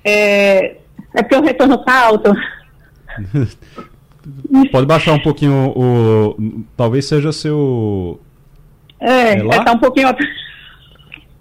é, 0.05 0.75
é 1.15 1.23
porque 1.23 1.35
o 1.35 1.41
retorno 1.43 1.75
está 1.75 2.05
alto. 2.05 2.31
Pode 4.71 4.85
baixar 4.85 5.13
um 5.13 5.19
pouquinho 5.19 5.73
o. 5.75 6.63
Talvez 6.77 7.07
seja 7.07 7.31
seu. 7.31 8.19
É, 8.99 9.35
está 9.35 9.71
é, 9.71 9.73
um 9.73 9.79
pouquinho. 9.79 10.07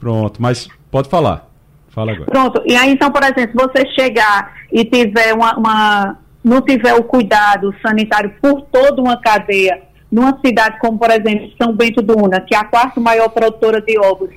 Pronto, 0.01 0.43
mas 0.43 0.69
pode 0.91 1.09
falar. 1.09 1.52
Fala 1.93 2.13
agora. 2.13 2.31
Pronto, 2.31 2.63
e 2.67 2.75
aí 2.75 2.91
então, 2.91 3.11
por 3.11 3.23
exemplo, 3.23 3.51
se 3.51 3.55
você 3.55 3.87
chegar 3.95 4.55
e 4.73 4.85
tiver 4.85 5.35
uma, 5.35 5.57
uma, 5.57 6.19
não 6.43 6.63
tiver 6.63 6.95
o 6.95 7.05
cuidado 7.05 7.75
sanitário 7.83 8.35
por 8.41 8.63
toda 8.63 9.01
uma 9.01 9.21
cadeia, 9.21 9.83
numa 10.11 10.39
cidade 10.45 10.79
como, 10.79 10.99
por 10.99 11.11
exemplo, 11.11 11.51
São 11.61 11.75
Bento 11.75 12.01
do 12.01 12.19
Una, 12.19 12.41
que 12.41 12.55
é 12.55 12.59
a 12.59 12.65
quarta 12.65 12.99
maior 12.99 13.29
produtora 13.29 13.81
de 13.81 13.99
ovos 13.99 14.31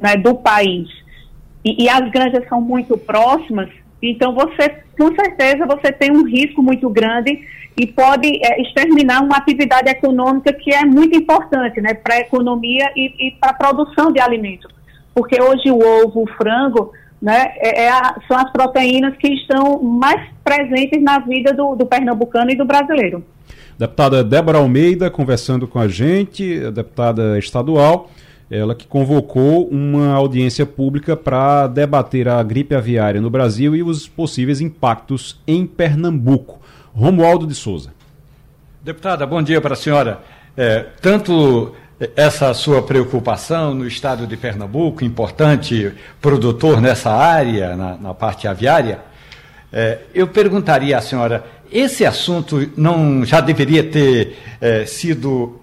né, 0.00 0.16
do 0.16 0.34
país, 0.34 0.88
e, 1.64 1.84
e 1.84 1.88
as 1.88 2.10
granjas 2.10 2.48
são 2.48 2.60
muito 2.60 2.96
próximas, 2.96 3.68
então 4.00 4.34
você, 4.34 4.82
com 4.96 5.14
certeza, 5.14 5.66
você 5.66 5.92
tem 5.92 6.10
um 6.10 6.24
risco 6.24 6.62
muito 6.62 6.88
grande 6.88 7.38
e 7.76 7.86
pode 7.86 8.28
é, 8.28 8.62
exterminar 8.62 9.22
uma 9.22 9.36
atividade 9.36 9.90
econômica 9.90 10.52
que 10.52 10.72
é 10.72 10.84
muito 10.86 11.16
importante 11.18 11.80
né, 11.82 11.92
para 11.92 12.14
a 12.14 12.20
economia 12.20 12.90
e, 12.96 13.28
e 13.28 13.30
para 13.32 13.50
a 13.50 13.54
produção 13.54 14.10
de 14.10 14.20
alimentos 14.20 14.77
porque 15.18 15.42
hoje 15.42 15.68
o 15.68 15.80
ovo, 15.80 16.22
o 16.22 16.28
frango, 16.36 16.92
né, 17.20 17.46
é, 17.56 17.86
é 17.86 17.90
a, 17.90 18.14
são 18.28 18.36
as 18.36 18.52
proteínas 18.52 19.16
que 19.16 19.26
estão 19.26 19.82
mais 19.82 20.30
presentes 20.44 21.02
na 21.02 21.18
vida 21.18 21.52
do, 21.52 21.74
do 21.74 21.84
pernambucano 21.84 22.52
e 22.52 22.56
do 22.56 22.64
brasileiro. 22.64 23.24
Deputada 23.76 24.22
Débora 24.22 24.58
Almeida 24.58 25.10
conversando 25.10 25.66
com 25.66 25.80
a 25.80 25.88
gente, 25.88 26.64
a 26.64 26.70
deputada 26.70 27.36
estadual, 27.36 28.08
ela 28.48 28.76
que 28.76 28.86
convocou 28.86 29.66
uma 29.66 30.12
audiência 30.12 30.64
pública 30.64 31.16
para 31.16 31.66
debater 31.66 32.28
a 32.28 32.40
gripe 32.40 32.76
aviária 32.76 33.20
no 33.20 33.28
Brasil 33.28 33.74
e 33.74 33.82
os 33.82 34.06
possíveis 34.06 34.60
impactos 34.60 35.42
em 35.48 35.66
Pernambuco. 35.66 36.60
Romualdo 36.94 37.44
de 37.44 37.56
Souza. 37.56 37.92
Deputada, 38.84 39.26
bom 39.26 39.42
dia 39.42 39.60
para 39.60 39.72
a 39.72 39.76
senhora. 39.76 40.20
É, 40.56 40.86
tanto 41.02 41.74
essa 42.14 42.54
sua 42.54 42.82
preocupação 42.82 43.74
no 43.74 43.86
estado 43.86 44.26
de 44.26 44.36
Pernambuco, 44.36 45.04
importante 45.04 45.92
produtor 46.20 46.80
nessa 46.80 47.10
área, 47.10 47.76
na, 47.76 47.96
na 47.96 48.14
parte 48.14 48.46
aviária, 48.46 49.00
é, 49.72 49.98
eu 50.14 50.28
perguntaria 50.28 50.96
à 50.96 51.00
senhora: 51.00 51.44
esse 51.70 52.06
assunto 52.06 52.70
não 52.76 53.24
já 53.24 53.40
deveria 53.40 53.82
ter 53.84 54.38
é, 54.60 54.86
sido 54.86 55.57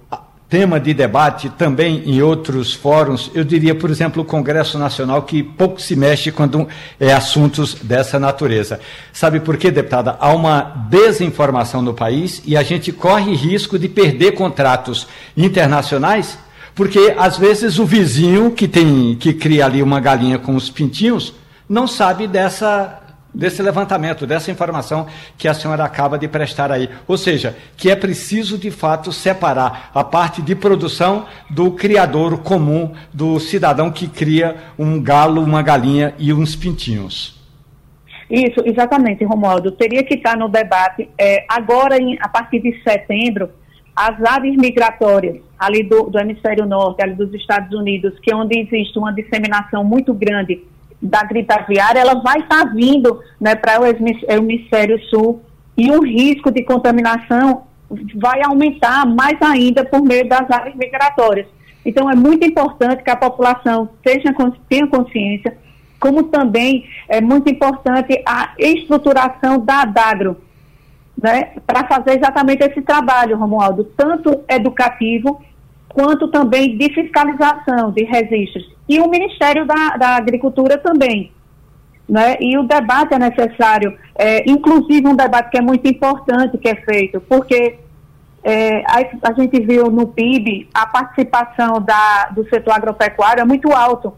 tema 0.49 0.79
de 0.79 0.93
debate 0.93 1.49
também 1.49 2.03
em 2.05 2.21
outros 2.21 2.73
fóruns, 2.73 3.31
eu 3.33 3.43
diria, 3.43 3.73
por 3.73 3.89
exemplo, 3.89 4.21
o 4.21 4.25
Congresso 4.25 4.77
Nacional, 4.77 5.23
que 5.23 5.41
pouco 5.41 5.81
se 5.81 5.95
mexe 5.95 6.31
quando 6.31 6.67
é 6.99 7.11
assuntos 7.11 7.75
dessa 7.75 8.19
natureza. 8.19 8.79
Sabe 9.11 9.39
por 9.39 9.57
quê, 9.57 9.71
deputada? 9.71 10.17
Há 10.19 10.33
uma 10.33 10.87
desinformação 10.89 11.81
no 11.81 11.93
país 11.93 12.41
e 12.45 12.55
a 12.55 12.63
gente 12.63 12.91
corre 12.91 13.33
risco 13.33 13.79
de 13.79 13.89
perder 13.89 14.33
contratos 14.33 15.07
internacionais, 15.35 16.37
porque 16.75 17.15
às 17.17 17.37
vezes 17.37 17.79
o 17.79 17.85
vizinho 17.85 18.51
que 18.51 18.67
tem 18.67 19.15
que 19.15 19.33
cria 19.33 19.65
ali 19.65 19.81
uma 19.81 19.99
galinha 19.99 20.37
com 20.37 20.55
os 20.55 20.69
pintinhos 20.69 21.33
não 21.67 21.87
sabe 21.87 22.27
dessa 22.27 23.01
desse 23.35 23.61
levantamento, 23.61 24.25
dessa 24.25 24.49
informação 24.49 25.05
que 25.37 25.47
a 25.47 25.53
senhora 25.53 25.83
acaba 25.83 26.17
de 26.17 26.27
prestar 26.27 26.71
aí. 26.71 26.89
Ou 27.07 27.17
seja, 27.17 27.55
que 27.75 27.91
é 27.91 27.95
preciso 27.95 28.57
de 28.57 28.71
fato 28.71 29.11
separar 29.11 29.91
a 29.93 30.03
parte 30.03 30.41
de 30.41 30.55
produção 30.55 31.25
do 31.49 31.71
criador 31.71 32.39
comum, 32.39 32.93
do 33.13 33.39
cidadão 33.39 33.91
que 33.91 34.07
cria 34.07 34.55
um 34.79 35.01
galo, 35.01 35.43
uma 35.43 35.61
galinha 35.61 36.15
e 36.17 36.33
uns 36.33 36.55
pintinhos. 36.55 37.35
Isso, 38.29 38.61
exatamente, 38.65 39.23
Romualdo. 39.23 39.71
Teria 39.71 40.03
que 40.03 40.15
estar 40.15 40.35
no 40.35 40.49
debate. 40.49 41.09
É, 41.19 41.45
agora, 41.47 42.01
em, 42.01 42.17
a 42.19 42.27
partir 42.27 42.59
de 42.59 42.81
setembro, 42.81 43.49
as 43.95 44.19
aves 44.23 44.55
migratórias 44.57 45.37
ali 45.59 45.83
do, 45.83 46.09
do 46.09 46.19
hemisfério 46.19 46.65
norte, 46.65 47.03
ali 47.03 47.13
dos 47.13 47.33
Estados 47.33 47.71
Unidos, 47.77 48.17
que 48.21 48.31
é 48.31 48.35
onde 48.35 48.59
existe 48.59 48.97
uma 48.97 49.13
disseminação 49.13 49.83
muito 49.83 50.13
grande 50.13 50.63
da 51.05 51.23
gripe 51.23 51.53
aviária, 51.53 51.99
ela 51.99 52.15
vai 52.15 52.39
estar 52.39 52.65
tá 52.65 52.71
vindo 52.73 53.19
né, 53.39 53.55
para 53.55 53.81
o 53.81 53.85
hemisfério 53.85 54.99
sul 55.05 55.41
e 55.77 55.91
o 55.91 56.01
risco 56.01 56.51
de 56.51 56.63
contaminação 56.63 57.63
vai 58.15 58.41
aumentar 58.43 59.05
mais 59.05 59.39
ainda 59.41 59.85
por 59.85 60.01
meio 60.01 60.27
das 60.27 60.49
áreas 60.49 60.75
migratórias. 60.75 61.47
Então, 61.85 62.09
é 62.09 62.15
muito 62.15 62.45
importante 62.45 63.03
que 63.03 63.11
a 63.11 63.15
população 63.15 63.89
tenha, 64.01 64.33
consciência, 64.87 65.55
como 65.99 66.23
também 66.23 66.85
é 67.07 67.21
muito 67.21 67.49
importante 67.49 68.21
a 68.25 68.53
estruturação 68.57 69.59
da 69.59 69.81
ADAGRO, 69.81 70.37
né, 71.21 71.53
para 71.65 71.87
fazer 71.87 72.17
exatamente 72.17 72.63
esse 72.63 72.81
trabalho, 72.81 73.37
Romualdo, 73.37 73.83
tanto 73.95 74.43
educativo 74.49 75.41
quanto 75.95 76.27
também 76.27 76.77
de 76.77 76.93
fiscalização 76.93 77.89
de 77.91 78.03
registros. 78.03 78.69
E 78.87 78.99
o 78.99 79.09
Ministério 79.09 79.65
da, 79.65 79.95
da 79.95 80.09
Agricultura 80.17 80.77
também. 80.77 81.31
Né? 82.07 82.35
E 82.41 82.57
o 82.57 82.63
debate 82.63 83.13
é 83.13 83.17
necessário, 83.17 83.97
é, 84.13 84.47
inclusive 84.47 85.07
um 85.07 85.15
debate 85.15 85.49
que 85.49 85.57
é 85.57 85.61
muito 85.61 85.87
importante 85.87 86.57
que 86.57 86.67
é 86.67 86.75
feito, 86.75 87.21
porque 87.21 87.79
é, 88.43 88.83
a, 88.85 89.29
a, 89.29 89.33
gente 89.33 89.59
viu 89.61 89.89
no 89.89 90.07
PIB 90.07 90.67
a 90.71 90.85
participação 90.85 91.81
da, 91.81 92.25
do 92.25 92.47
setor 92.49 92.73
agropecuário 92.73 93.41
é 93.41 93.45
muito 93.45 93.71
alto. 93.71 94.13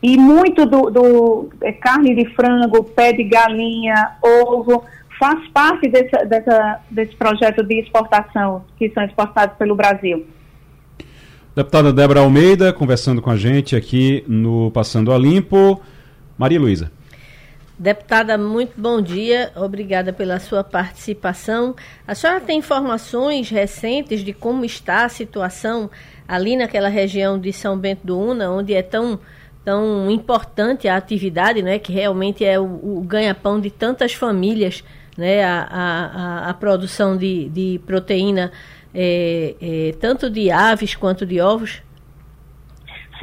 E 0.00 0.16
muito 0.16 0.64
do, 0.64 0.90
do 0.90 1.50
é, 1.60 1.72
carne 1.72 2.14
de 2.14 2.26
frango, 2.34 2.84
pé 2.84 3.12
de 3.12 3.24
galinha, 3.24 4.12
ovo, 4.22 4.84
faz 5.18 5.46
parte 5.48 5.88
desse, 5.88 6.24
dessa, 6.26 6.80
desse 6.90 7.16
projeto 7.16 7.64
de 7.64 7.80
exportação 7.80 8.64
que 8.78 8.90
são 8.90 9.02
exportados 9.02 9.56
pelo 9.56 9.74
Brasil. 9.74 10.24
Deputada 11.56 11.92
Débora 11.92 12.18
Almeida, 12.18 12.72
conversando 12.72 13.22
com 13.22 13.30
a 13.30 13.36
gente 13.36 13.76
aqui 13.76 14.24
no 14.26 14.72
Passando 14.72 15.12
a 15.12 15.18
Limpo. 15.18 15.80
Maria 16.36 16.58
Luísa. 16.58 16.90
Deputada, 17.78 18.36
muito 18.36 18.72
bom 18.76 19.00
dia. 19.00 19.52
Obrigada 19.54 20.12
pela 20.12 20.40
sua 20.40 20.64
participação. 20.64 21.76
A 22.08 22.12
senhora 22.12 22.40
tem 22.40 22.58
informações 22.58 23.50
recentes 23.50 24.24
de 24.24 24.32
como 24.32 24.64
está 24.64 25.04
a 25.04 25.08
situação 25.08 25.88
ali 26.26 26.56
naquela 26.56 26.88
região 26.88 27.38
de 27.38 27.52
São 27.52 27.78
Bento 27.78 28.04
do 28.04 28.18
Una, 28.18 28.50
onde 28.50 28.74
é 28.74 28.82
tão, 28.82 29.20
tão 29.64 30.10
importante 30.10 30.88
a 30.88 30.96
atividade, 30.96 31.62
né, 31.62 31.78
que 31.78 31.92
realmente 31.92 32.44
é 32.44 32.58
o, 32.58 32.64
o 32.64 33.00
ganha-pão 33.06 33.60
de 33.60 33.70
tantas 33.70 34.12
famílias, 34.12 34.82
né, 35.16 35.44
a, 35.44 35.68
a, 35.70 36.50
a 36.50 36.54
produção 36.54 37.16
de, 37.16 37.48
de 37.48 37.80
proteína 37.86 38.50
é, 38.94 39.54
é, 39.60 39.92
tanto 40.00 40.30
de 40.30 40.50
aves 40.50 40.94
quanto 40.94 41.26
de 41.26 41.40
ovos? 41.40 41.82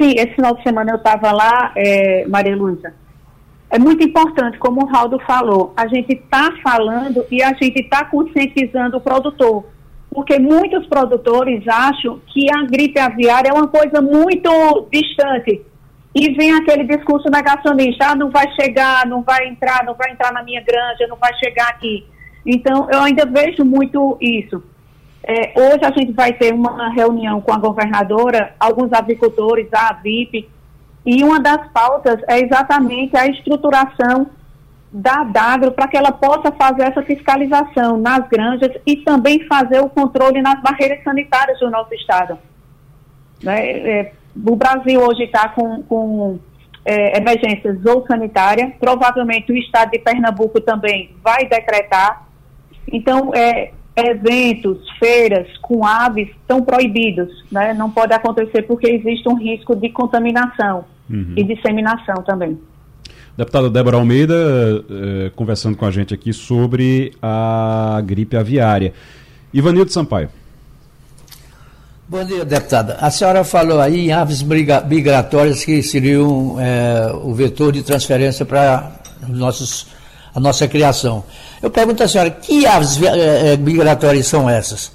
Sim, 0.00 0.12
esse 0.16 0.34
final 0.34 0.54
de 0.54 0.62
semana 0.62 0.92
eu 0.92 0.96
estava 0.96 1.32
lá, 1.32 1.72
é, 1.76 2.26
Maria 2.26 2.56
Luísa. 2.56 2.94
É 3.70 3.78
muito 3.78 4.04
importante, 4.04 4.58
como 4.58 4.82
o 4.82 4.86
Rauldo 4.86 5.18
falou, 5.26 5.72
a 5.76 5.86
gente 5.86 6.12
está 6.12 6.52
falando 6.62 7.24
e 7.30 7.42
a 7.42 7.54
gente 7.54 7.80
está 7.80 8.04
conscientizando 8.04 8.98
o 8.98 9.00
produtor. 9.00 9.64
Porque 10.10 10.38
muitos 10.38 10.86
produtores 10.86 11.66
acham 11.66 12.20
que 12.26 12.46
a 12.54 12.66
gripe 12.66 12.98
aviária 12.98 13.48
é 13.48 13.52
uma 13.52 13.68
coisa 13.68 14.02
muito 14.02 14.88
distante. 14.92 15.62
E 16.14 16.34
vem 16.34 16.52
aquele 16.52 16.84
discurso 16.84 17.30
negacionista, 17.30 18.08
ah, 18.08 18.14
não 18.14 18.30
vai 18.30 18.46
chegar, 18.60 19.06
não 19.06 19.22
vai 19.22 19.48
entrar, 19.48 19.82
não 19.86 19.94
vai 19.94 20.12
entrar 20.12 20.30
na 20.34 20.42
minha 20.42 20.60
granja, 20.60 21.06
não 21.08 21.16
vai 21.16 21.32
chegar 21.38 21.68
aqui. 21.68 22.04
Então, 22.44 22.88
eu 22.92 23.00
ainda 23.00 23.24
vejo 23.24 23.64
muito 23.64 24.18
isso. 24.20 24.62
É, 25.24 25.52
hoje 25.56 25.84
a 25.84 25.92
gente 25.92 26.12
vai 26.12 26.32
ter 26.32 26.52
uma 26.52 26.90
reunião 26.90 27.40
com 27.40 27.52
a 27.52 27.58
governadora, 27.58 28.54
alguns 28.58 28.92
agricultores, 28.92 29.68
a 29.72 29.90
AVIP, 29.90 30.48
e 31.06 31.22
uma 31.22 31.40
das 31.40 31.68
pautas 31.72 32.20
é 32.28 32.40
exatamente 32.40 33.16
a 33.16 33.26
estruturação 33.26 34.26
da 34.92 35.24
Dagro 35.24 35.72
para 35.72 35.88
que 35.88 35.96
ela 35.96 36.12
possa 36.12 36.52
fazer 36.52 36.82
essa 36.82 37.02
fiscalização 37.02 37.96
nas 37.96 38.28
granjas 38.28 38.72
e 38.86 38.96
também 38.96 39.46
fazer 39.46 39.80
o 39.80 39.88
controle 39.88 40.42
nas 40.42 40.60
barreiras 40.60 41.02
sanitárias 41.02 41.58
do 41.58 41.70
nosso 41.70 41.94
estado. 41.94 42.38
Né? 43.42 43.70
É, 43.70 44.12
o 44.36 44.54
Brasil 44.54 45.00
hoje 45.00 45.24
está 45.24 45.48
com, 45.48 45.82
com 45.82 46.38
é, 46.84 47.16
emergência 47.16 47.74
zoossanitária, 47.76 48.74
provavelmente 48.78 49.50
o 49.50 49.56
estado 49.56 49.92
de 49.92 49.98
Pernambuco 49.98 50.60
também 50.60 51.16
vai 51.22 51.46
decretar. 51.46 52.26
Então, 52.86 53.32
é, 53.34 53.72
eventos, 53.96 54.78
feiras 54.98 55.46
com 55.58 55.84
aves 55.84 56.28
estão 56.28 56.62
proibidos, 56.62 57.28
né? 57.50 57.74
Não 57.74 57.90
pode 57.90 58.12
acontecer 58.12 58.62
porque 58.62 58.88
existe 58.88 59.28
um 59.28 59.36
risco 59.36 59.76
de 59.76 59.90
contaminação 59.90 60.84
uhum. 61.10 61.34
e 61.36 61.44
disseminação 61.44 62.22
também. 62.22 62.58
Deputada 63.36 63.70
Débora 63.70 63.96
Almeida, 63.96 64.34
eh, 64.90 65.30
conversando 65.34 65.76
com 65.76 65.86
a 65.86 65.90
gente 65.90 66.12
aqui 66.12 66.32
sobre 66.32 67.12
a 67.22 68.02
gripe 68.04 68.36
aviária. 68.36 68.92
Ivanildo 69.52 69.90
Sampaio. 69.90 70.28
Bom 72.08 72.24
dia, 72.24 72.44
deputada. 72.44 72.96
A 73.00 73.10
senhora 73.10 73.42
falou 73.42 73.80
aí 73.80 74.08
em 74.08 74.12
aves 74.12 74.42
migratórias 74.42 75.64
que 75.64 75.82
seriam 75.82 76.56
eh, 76.60 77.10
o 77.22 77.32
vetor 77.32 77.72
de 77.72 77.82
transferência 77.82 78.44
para 78.44 79.00
nossos 79.28 79.86
a 80.34 80.40
nossa 80.40 80.66
criação. 80.66 81.24
Eu 81.62 81.70
pergunto 81.70 82.02
à 82.02 82.08
senhora, 82.08 82.30
que 82.30 82.66
aves 82.66 83.00
é, 83.02 83.56
migratórias 83.56 84.26
são 84.26 84.50
essas? 84.50 84.92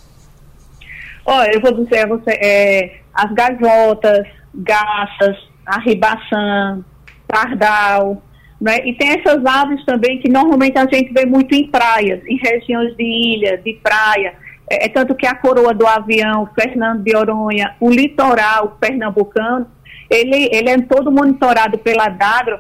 Olha, 1.26 1.52
eu 1.54 1.62
vou 1.62 1.74
dizer 1.74 2.00
a 2.00 2.08
você, 2.08 2.32
é, 2.32 3.00
as 3.14 3.32
gaivotas, 3.34 4.28
garças, 4.54 5.38
a 5.66 5.80
ribaçã, 5.80 6.84
pardal, 7.28 8.22
né? 8.60 8.80
E 8.86 8.94
tem 8.94 9.10
essas 9.10 9.46
aves 9.46 9.84
também 9.86 10.20
que 10.20 10.30
normalmente 10.30 10.78
a 10.78 10.88
gente 10.88 11.14
vê 11.14 11.26
muito 11.26 11.54
em 11.54 11.68
praias, 11.68 12.22
em 12.26 12.38
regiões 12.38 12.96
de 12.98 13.04
ilha, 13.04 13.58
de 13.58 13.74
praia. 13.84 14.34
É, 14.70 14.86
é 14.86 14.90
tanto 14.90 15.16
que 15.16 15.28
a 15.28 15.36
coroa 15.36 15.74
do 15.74 15.88
avião, 15.88 16.50
Fernando 16.60 17.04
de 17.04 17.16
Oronha, 17.16 17.76
o 17.80 17.90
litoral 17.90 18.78
pernambucano, 18.80 19.68
ele, 20.10 20.50
ele 20.52 20.70
é 20.70 20.82
todo 20.82 21.12
monitorado 21.12 21.78
pela 21.78 22.10
DAGRO 22.10 22.60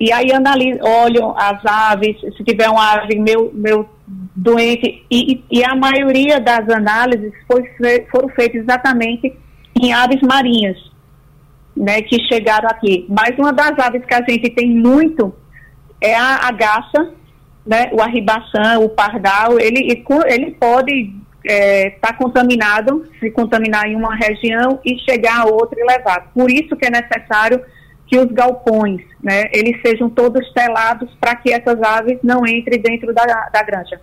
e 0.00 0.12
aí 0.12 0.32
analiso, 0.32 0.78
olham 0.82 1.34
as 1.36 1.64
aves, 1.66 2.20
se 2.20 2.44
tiver 2.44 2.68
uma 2.68 2.92
ave 2.92 3.18
meu, 3.18 3.50
meu 3.52 3.88
doente, 4.34 5.04
e, 5.10 5.42
e 5.50 5.64
a 5.64 5.74
maioria 5.74 6.40
das 6.40 6.68
análises 6.68 7.32
foi, 7.46 7.62
foram 8.10 8.28
feitas 8.28 8.62
exatamente 8.62 9.36
em 9.80 9.92
aves 9.92 10.20
marinhas, 10.22 10.76
né, 11.76 12.00
que 12.02 12.22
chegaram 12.28 12.68
aqui. 12.68 13.06
Mas 13.08 13.36
uma 13.38 13.52
das 13.52 13.76
aves 13.78 14.04
que 14.04 14.14
a 14.14 14.24
gente 14.28 14.50
tem 14.50 14.70
muito 14.70 15.34
é 16.00 16.14
a 16.14 16.46
agaça, 16.46 17.12
né, 17.66 17.90
o 17.92 18.00
arribaçã, 18.00 18.78
o 18.78 18.88
pardal, 18.88 19.58
ele, 19.58 20.04
ele 20.28 20.50
pode 20.52 21.12
estar 21.44 21.52
é, 21.52 21.90
tá 22.00 22.12
contaminado, 22.12 23.04
se 23.18 23.30
contaminar 23.32 23.86
em 23.86 23.96
uma 23.96 24.14
região 24.14 24.78
e 24.84 24.96
chegar 25.00 25.40
a 25.40 25.46
outra 25.46 25.78
e 25.80 25.84
levar. 25.84 26.30
Por 26.32 26.50
isso 26.50 26.76
que 26.76 26.86
é 26.86 26.90
necessário 26.90 27.60
que 28.08 28.18
os 28.18 28.32
galpões, 28.32 29.02
né, 29.22 29.44
eles 29.52 29.80
sejam 29.82 30.08
todos 30.08 30.50
telados 30.52 31.10
para 31.20 31.36
que 31.36 31.52
essas 31.52 31.80
aves 31.82 32.18
não 32.22 32.46
entrem 32.46 32.80
dentro 32.80 33.12
da, 33.12 33.24
da 33.24 33.62
granja. 33.62 34.00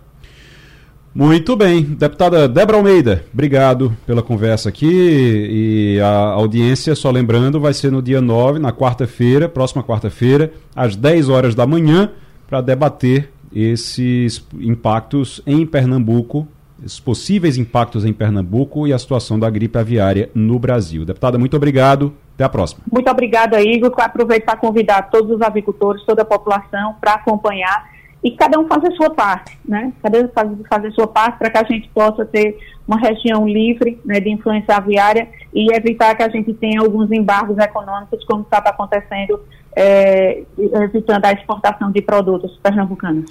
Muito 1.16 1.56
bem. 1.56 1.82
Deputada 1.82 2.46
Débora 2.46 2.76
Almeida, 2.76 3.24
obrigado 3.32 3.96
pela 4.06 4.22
conversa 4.22 4.68
aqui. 4.68 4.86
E 4.86 5.98
a 5.98 6.08
audiência, 6.08 6.94
só 6.94 7.10
lembrando, 7.10 7.58
vai 7.58 7.72
ser 7.72 7.90
no 7.90 8.02
dia 8.02 8.20
9, 8.20 8.58
na 8.58 8.70
quarta-feira, 8.70 9.48
próxima 9.48 9.82
quarta-feira, 9.82 10.52
às 10.74 10.94
10 10.94 11.30
horas 11.30 11.54
da 11.54 11.66
manhã, 11.66 12.10
para 12.46 12.60
debater 12.60 13.30
esses 13.50 14.46
impactos 14.60 15.40
em 15.46 15.64
Pernambuco, 15.64 16.46
esses 16.84 17.00
possíveis 17.00 17.56
impactos 17.56 18.04
em 18.04 18.12
Pernambuco 18.12 18.86
e 18.86 18.92
a 18.92 18.98
situação 18.98 19.38
da 19.38 19.48
gripe 19.48 19.78
aviária 19.78 20.28
no 20.34 20.58
Brasil. 20.58 21.02
Deputada, 21.06 21.38
muito 21.38 21.56
obrigado. 21.56 22.12
Até 22.36 22.44
a 22.44 22.48
próxima. 22.50 22.82
Muito 22.92 23.10
obrigada, 23.10 23.60
Igor. 23.62 23.92
Aproveito 23.98 24.44
para 24.44 24.58
convidar 24.58 25.10
todos 25.10 25.30
os 25.30 25.42
avicultores, 25.42 26.04
toda 26.04 26.20
a 26.20 26.24
população 26.24 26.94
para 27.00 27.14
acompanhar 27.14 27.90
e 28.22 28.30
cada 28.32 28.60
um 28.60 28.66
fazer 28.66 28.88
a 28.88 28.96
sua 28.96 29.10
parte, 29.10 29.58
né? 29.64 29.92
Cada 30.02 30.18
um 30.18 30.28
fazer, 30.28 30.56
fazer 30.68 30.88
a 30.88 30.92
sua 30.92 31.06
parte 31.06 31.38
para 31.38 31.48
que 31.48 31.58
a 31.58 31.64
gente 31.64 31.88
possa 31.88 32.26
ter 32.26 32.58
uma 32.86 32.98
região 32.98 33.48
livre 33.48 34.00
né, 34.04 34.20
de 34.20 34.30
influência 34.30 34.76
aviária 34.76 35.28
e 35.52 35.74
evitar 35.74 36.14
que 36.14 36.22
a 36.22 36.28
gente 36.28 36.52
tenha 36.54 36.80
alguns 36.80 37.10
embargos 37.10 37.56
econômicos, 37.58 38.24
como 38.24 38.42
estava 38.42 38.68
acontecendo, 38.68 39.40
é, 39.74 40.42
evitando 40.58 41.24
a 41.24 41.32
exportação 41.32 41.90
de 41.90 42.02
produtos 42.02 42.58
pernambucanos. 42.62 43.26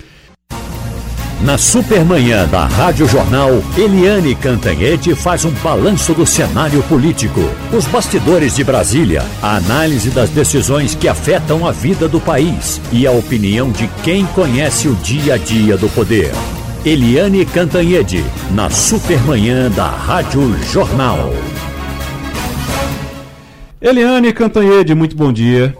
Na 1.41 1.57
Supermanhã 1.57 2.47
da 2.47 2.65
Rádio 2.65 3.07
Jornal, 3.07 3.51
Eliane 3.77 4.33
Cantanhede 4.35 5.13
faz 5.13 5.43
um 5.43 5.51
balanço 5.51 6.13
do 6.13 6.25
cenário 6.25 6.81
político, 6.83 7.41
os 7.73 7.85
bastidores 7.85 8.55
de 8.55 8.63
Brasília, 8.63 9.21
a 9.41 9.57
análise 9.57 10.09
das 10.09 10.29
decisões 10.29 10.95
que 10.95 11.09
afetam 11.09 11.67
a 11.67 11.71
vida 11.71 12.07
do 12.07 12.21
país 12.21 12.81
e 12.91 13.05
a 13.05 13.11
opinião 13.11 13.69
de 13.69 13.87
quem 14.01 14.25
conhece 14.27 14.87
o 14.87 14.95
dia 14.95 15.33
a 15.33 15.37
dia 15.37 15.77
do 15.77 15.89
poder. 15.89 16.31
Eliane 16.85 17.45
Cantanhede, 17.45 18.23
na 18.51 18.69
Supermanhã 18.69 19.69
da 19.69 19.87
Rádio 19.87 20.41
Jornal. 20.63 21.33
Eliane 23.81 24.31
Cantanhede, 24.31 24.95
muito 24.95 25.15
bom 25.17 25.33
dia. 25.33 25.75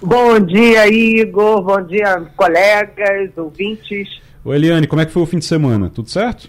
Bom 0.00 0.38
dia, 0.38 0.86
Igor. 0.86 1.60
Bom 1.60 1.82
dia, 1.82 2.22
colegas, 2.36 3.30
ouvintes. 3.36 4.27
Ô 4.48 4.54
Eliane, 4.54 4.86
como 4.86 5.02
é 5.02 5.04
que 5.04 5.12
foi 5.12 5.22
o 5.22 5.26
fim 5.26 5.38
de 5.38 5.44
semana? 5.44 5.90
Tudo 5.90 6.08
certo? 6.08 6.48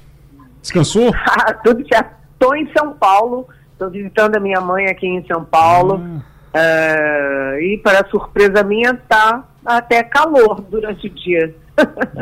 Descansou? 0.62 1.12
Ah, 1.28 1.54
tudo 1.54 1.86
certo. 1.86 2.16
Estou 2.32 2.56
em 2.56 2.66
São 2.72 2.94
Paulo, 2.94 3.46
estou 3.74 3.90
visitando 3.90 4.38
a 4.38 4.40
minha 4.40 4.62
mãe 4.62 4.86
aqui 4.86 5.06
em 5.06 5.22
São 5.28 5.44
Paulo. 5.44 6.02
Ah. 6.54 7.56
Uh, 7.58 7.60
e 7.60 7.78
para 7.84 8.08
surpresa 8.10 8.64
minha, 8.64 8.94
tá 8.94 9.44
até 9.66 10.02
calor 10.02 10.62
durante 10.72 11.08
o 11.08 11.10
dia. 11.10 11.54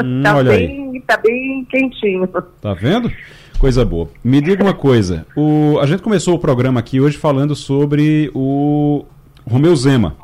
Hum, 0.03 0.23
tá, 0.25 0.43
bem, 0.43 1.03
tá 1.05 1.17
bem 1.17 1.63
quentinho. 1.69 2.27
Tá 2.59 2.73
vendo? 2.73 3.11
Coisa 3.59 3.85
boa. 3.85 4.09
Me 4.23 4.41
diga 4.41 4.63
uma 4.63 4.73
coisa. 4.73 5.27
O, 5.35 5.77
a 5.79 5.85
gente 5.85 6.01
começou 6.01 6.33
o 6.33 6.39
programa 6.39 6.79
aqui 6.79 6.99
hoje 6.99 7.19
falando 7.19 7.55
sobre 7.55 8.31
o 8.33 9.05
Romeu 9.47 9.75
Zema, 9.75 10.15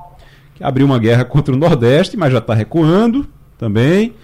que 0.55 0.63
abriu 0.63 0.87
uma 0.87 0.97
guerra 0.97 1.23
contra 1.23 1.53
o 1.53 1.57
Nordeste, 1.57 2.17
mas 2.17 2.33
já 2.33 2.39
está 2.39 2.55
recuando 2.55 3.27
também. 3.55 4.15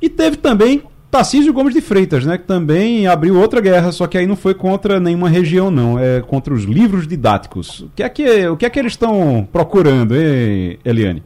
E 0.00 0.08
teve 0.08 0.36
também 0.36 0.82
Tarcísio 1.10 1.52
Gomes 1.52 1.72
de 1.72 1.80
Freitas, 1.80 2.26
né, 2.26 2.36
que 2.36 2.44
também 2.44 3.06
abriu 3.06 3.38
outra 3.40 3.60
guerra, 3.60 3.90
só 3.92 4.06
que 4.06 4.18
aí 4.18 4.26
não 4.26 4.36
foi 4.36 4.54
contra 4.54 5.00
nenhuma 5.00 5.28
região, 5.28 5.70
não, 5.70 5.98
é 5.98 6.20
contra 6.20 6.52
os 6.52 6.64
livros 6.64 7.06
didáticos. 7.06 7.80
O 7.80 7.90
que 7.96 8.02
é 8.02 8.08
que, 8.08 8.46
o 8.48 8.56
que, 8.56 8.66
é 8.66 8.70
que 8.70 8.78
eles 8.78 8.92
estão 8.92 9.48
procurando, 9.50 10.14
hein, 10.14 10.78
Eliane? 10.84 11.22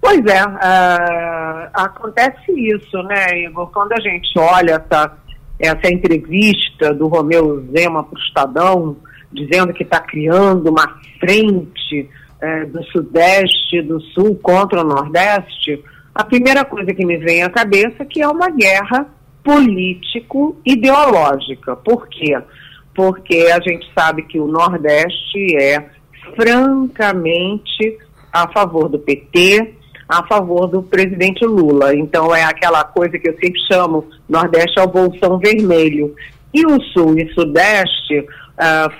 Pois 0.00 0.20
é, 0.26 0.44
uh, 0.44 1.70
acontece 1.72 2.52
isso, 2.52 3.02
né, 3.04 3.44
Igor? 3.44 3.70
Quando 3.70 3.92
a 3.92 4.00
gente 4.00 4.36
olha 4.36 4.72
essa, 4.72 5.16
essa 5.58 5.90
entrevista 5.90 6.92
do 6.92 7.06
Romeu 7.06 7.64
Zema 7.70 8.02
para 8.02 8.18
o 8.18 8.22
Estadão, 8.22 8.96
dizendo 9.32 9.72
que 9.72 9.84
está 9.84 10.00
criando 10.00 10.68
uma 10.68 10.98
frente 11.20 12.10
uh, 12.42 12.70
do 12.70 12.82
Sudeste, 12.86 13.80
do 13.80 14.00
Sul 14.00 14.34
contra 14.42 14.80
o 14.80 14.84
Nordeste, 14.84 15.82
a 16.14 16.24
primeira 16.24 16.64
coisa 16.64 16.92
que 16.92 17.06
me 17.06 17.16
vem 17.16 17.42
à 17.42 17.50
cabeça 17.50 18.02
é 18.02 18.04
que 18.04 18.20
é 18.20 18.28
uma 18.28 18.50
guerra 18.50 19.06
político-ideológica. 19.42 21.74
Por 21.76 22.06
quê? 22.08 22.38
Porque 22.94 23.50
a 23.52 23.58
gente 23.60 23.90
sabe 23.94 24.24
que 24.24 24.38
o 24.38 24.46
Nordeste 24.46 25.56
é 25.56 25.88
francamente 26.36 27.96
a 28.32 28.46
favor 28.48 28.88
do 28.88 28.98
PT, 28.98 29.74
a 30.08 30.26
favor 30.26 30.66
do 30.66 30.82
presidente 30.82 31.46
Lula. 31.46 31.94
Então 31.94 32.34
é 32.34 32.42
aquela 32.44 32.82
coisa 32.84 33.18
que 33.18 33.28
eu 33.28 33.38
sempre 33.38 33.60
chamo 33.70 34.08
Nordeste 34.28 34.78
é 34.78 34.82
o 34.82 34.88
bolsão 34.88 35.38
vermelho. 35.38 36.14
E 36.52 36.66
o 36.66 36.78
Sul 36.92 37.18
e 37.18 37.32
Sudeste 37.32 38.18
uh, 38.18 38.26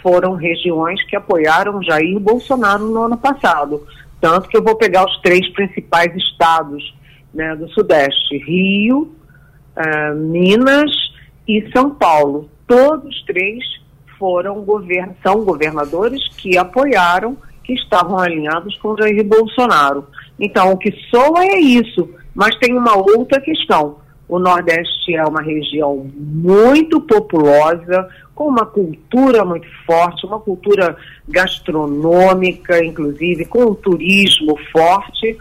foram 0.03 0.35
regiões 0.35 1.05
que 1.05 1.15
apoiaram 1.15 1.83
Jair 1.83 2.19
Bolsonaro 2.19 2.87
no 2.87 3.03
ano 3.03 3.19
passado. 3.19 3.87
Tanto 4.19 4.49
que 4.49 4.57
eu 4.57 4.63
vou 4.63 4.77
pegar 4.77 5.05
os 5.05 5.21
três 5.21 5.47
principais 5.53 6.17
estados 6.17 6.95
né, 7.35 7.55
do 7.57 7.68
Sudeste: 7.70 8.39
Rio, 8.39 9.14
uh, 9.76 10.14
Minas 10.14 10.91
e 11.47 11.68
São 11.72 11.91
Paulo. 11.91 12.49
Todos 12.66 13.22
três 13.24 13.62
foram 14.18 14.62
govern 14.62 15.12
são 15.22 15.45
governadores 15.45 16.22
que 16.37 16.57
apoiaram, 16.57 17.37
que 17.64 17.72
estavam 17.74 18.18
alinhados 18.18 18.76
com 18.78 18.97
Jair 18.97 19.24
Bolsonaro. 19.24 20.07
Então, 20.39 20.72
o 20.72 20.78
que 20.78 20.93
soa 21.11 21.45
é 21.45 21.59
isso, 21.59 22.09
mas 22.35 22.57
tem 22.59 22.76
uma 22.76 22.97
outra 22.97 23.41
questão. 23.41 23.97
O 24.28 24.39
Nordeste 24.39 25.14
é 25.14 25.24
uma 25.24 25.43
região 25.43 26.09
muito 26.16 27.01
populosa, 27.01 28.09
com 28.35 28.45
uma 28.45 28.64
cultura 28.64 29.45
muito 29.45 29.66
forte, 29.85 30.24
uma 30.24 30.41
cultura 30.41 30.97
gastronômica, 31.28 32.83
inclusive, 32.83 33.45
com 33.45 33.64
um 33.64 33.74
turismo 33.74 34.57
forte, 34.72 35.37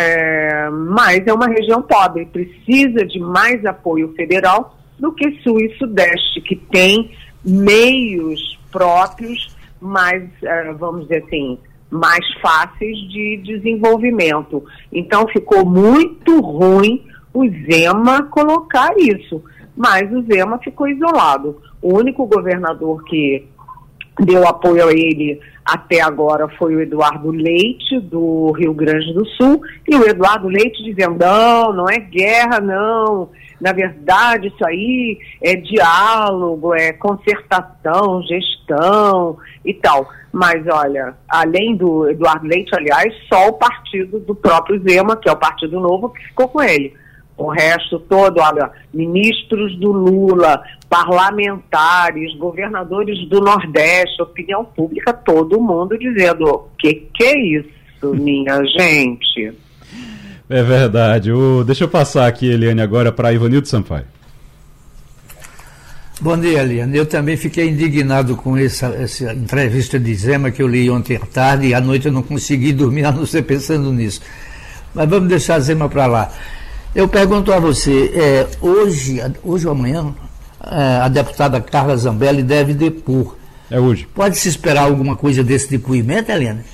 é, 0.00 0.70
mas 0.70 1.26
é 1.26 1.32
uma 1.32 1.48
região 1.48 1.82
pobre, 1.82 2.24
precisa 2.26 3.04
de 3.04 3.18
mais 3.18 3.66
apoio 3.66 4.12
federal 4.14 4.78
do 4.96 5.10
que 5.10 5.40
Sul 5.42 5.60
e 5.60 5.76
Sudeste, 5.76 6.40
que 6.40 6.54
tem 6.54 7.10
meios 7.44 8.56
próprios 8.70 9.56
mais, 9.80 10.22
é, 10.40 10.72
vamos 10.74 11.02
dizer 11.02 11.24
assim, 11.24 11.58
mais 11.90 12.24
fáceis 12.40 12.96
de 13.10 13.38
desenvolvimento. 13.38 14.64
Então 14.92 15.26
ficou 15.26 15.66
muito 15.66 16.40
ruim 16.40 17.04
o 17.34 17.48
Zema 17.48 18.22
colocar 18.24 18.94
isso, 18.96 19.42
mas 19.76 20.12
o 20.12 20.22
Zema 20.22 20.58
ficou 20.58 20.86
isolado. 20.86 21.60
O 21.82 21.98
único 21.98 22.24
governador 22.24 23.02
que 23.02 23.48
deu 24.20 24.46
apoio 24.46 24.88
a 24.88 24.92
ele 24.92 25.40
até 25.68 26.00
agora 26.00 26.48
foi 26.56 26.74
o 26.74 26.80
Eduardo 26.80 27.30
Leite, 27.30 28.00
do 28.00 28.52
Rio 28.52 28.72
Grande 28.72 29.12
do 29.12 29.26
Sul, 29.26 29.60
e 29.86 29.94
o 29.94 30.08
Eduardo 30.08 30.48
Leite 30.48 30.82
dizendo: 30.82 31.18
não, 31.20 31.74
não 31.74 31.90
é 31.90 31.98
guerra, 31.98 32.58
não. 32.58 33.28
Na 33.60 33.72
verdade, 33.72 34.48
isso 34.48 34.66
aí 34.66 35.18
é 35.42 35.56
diálogo, 35.56 36.74
é 36.74 36.94
concertação, 36.94 38.22
gestão 38.22 39.36
e 39.62 39.74
tal. 39.74 40.08
Mas 40.32 40.66
olha, 40.66 41.14
além 41.28 41.76
do 41.76 42.08
Eduardo 42.08 42.46
Leite, 42.46 42.74
aliás, 42.74 43.12
só 43.28 43.48
o 43.48 43.54
partido 43.54 44.20
do 44.20 44.34
próprio 44.34 44.80
Zema, 44.88 45.16
que 45.16 45.28
é 45.28 45.32
o 45.32 45.36
Partido 45.36 45.78
Novo, 45.80 46.10
que 46.10 46.24
ficou 46.28 46.48
com 46.48 46.62
ele. 46.62 46.94
O 47.38 47.50
resto 47.50 48.00
todo, 48.00 48.40
olha, 48.40 48.68
ministros 48.92 49.78
do 49.78 49.92
Lula, 49.92 50.60
parlamentares, 50.90 52.36
governadores 52.36 53.28
do 53.28 53.40
Nordeste, 53.40 54.20
opinião 54.20 54.64
pública, 54.64 55.12
todo 55.12 55.60
mundo 55.60 55.96
dizendo: 55.96 56.44
o 56.46 56.68
que, 56.76 56.94
que 57.14 57.24
é 57.24 57.38
isso, 57.38 57.68
minha 58.12 58.60
gente? 58.64 59.54
É 60.50 60.62
verdade. 60.64 61.30
O, 61.30 61.62
deixa 61.62 61.84
eu 61.84 61.88
passar 61.88 62.26
aqui, 62.26 62.50
Eliane, 62.50 62.82
agora 62.82 63.12
para 63.12 63.32
Ivanildo 63.32 63.68
Sampaio. 63.68 64.04
Bom 66.20 66.36
dia, 66.36 66.62
Eliane. 66.62 66.96
Eu 66.96 67.06
também 67.06 67.36
fiquei 67.36 67.68
indignado 67.68 68.34
com 68.34 68.56
essa, 68.56 68.86
essa 68.86 69.32
entrevista 69.32 70.00
de 70.00 70.12
Zema 70.12 70.50
que 70.50 70.60
eu 70.60 70.66
li 70.66 70.90
ontem 70.90 71.16
à 71.16 71.20
tarde 71.20 71.68
e 71.68 71.74
à 71.74 71.80
noite 71.80 72.06
eu 72.06 72.12
não 72.12 72.22
consegui 72.22 72.72
dormir, 72.72 73.04
a 73.04 73.12
não 73.12 73.24
ser 73.24 73.42
pensando 73.42 73.92
nisso. 73.92 74.20
Mas 74.92 75.08
vamos 75.08 75.28
deixar 75.28 75.60
Zema 75.60 75.88
para 75.88 76.06
lá. 76.06 76.32
Eu 76.98 77.06
pergunto 77.06 77.52
a 77.52 77.60
você, 77.60 78.10
é, 78.12 78.48
hoje, 78.60 79.20
hoje 79.44 79.68
ou 79.68 79.72
amanhã, 79.72 80.12
é, 80.68 80.96
a 80.96 81.06
deputada 81.06 81.60
Carla 81.60 81.96
Zambelli 81.96 82.42
deve 82.42 82.74
depor. 82.74 83.36
É 83.70 83.78
hoje. 83.78 84.04
Pode-se 84.12 84.48
esperar 84.48 84.86
alguma 84.86 85.14
coisa 85.14 85.44
desse 85.44 85.70
depoimento, 85.70 86.32
Helena? 86.32 86.64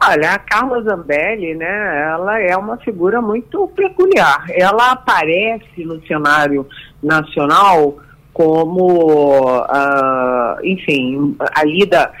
Olha, 0.00 0.34
a 0.34 0.38
Carla 0.38 0.80
Zambelli, 0.84 1.56
né, 1.56 2.12
ela 2.12 2.40
é 2.40 2.56
uma 2.56 2.76
figura 2.76 3.20
muito 3.20 3.66
peculiar. 3.74 4.44
Ela 4.50 4.92
aparece 4.92 5.84
no 5.84 6.00
cenário 6.06 6.64
nacional 7.02 7.96
como, 8.32 9.62
uh, 9.62 10.62
enfim, 10.62 11.36
ali 11.56 11.86
da, 11.86 12.12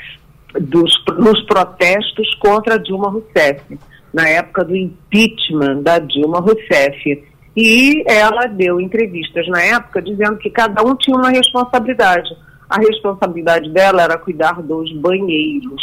dos, 0.60 0.92
nos 1.16 1.40
protestos 1.42 2.34
contra 2.40 2.76
Dilma 2.76 3.08
Rousseff 3.08 3.78
na 4.14 4.28
época 4.28 4.64
do 4.64 4.76
impeachment 4.76 5.82
da 5.82 5.98
Dilma 5.98 6.38
Rousseff. 6.38 7.24
E 7.56 8.04
ela 8.06 8.46
deu 8.46 8.80
entrevistas 8.80 9.46
na 9.48 9.60
época 9.60 10.00
dizendo 10.00 10.38
que 10.38 10.48
cada 10.50 10.82
um 10.82 10.94
tinha 10.94 11.16
uma 11.16 11.30
responsabilidade. 11.30 12.30
A 12.70 12.78
responsabilidade 12.78 13.68
dela 13.70 14.02
era 14.02 14.16
cuidar 14.16 14.62
dos 14.62 14.92
banheiros 14.92 15.82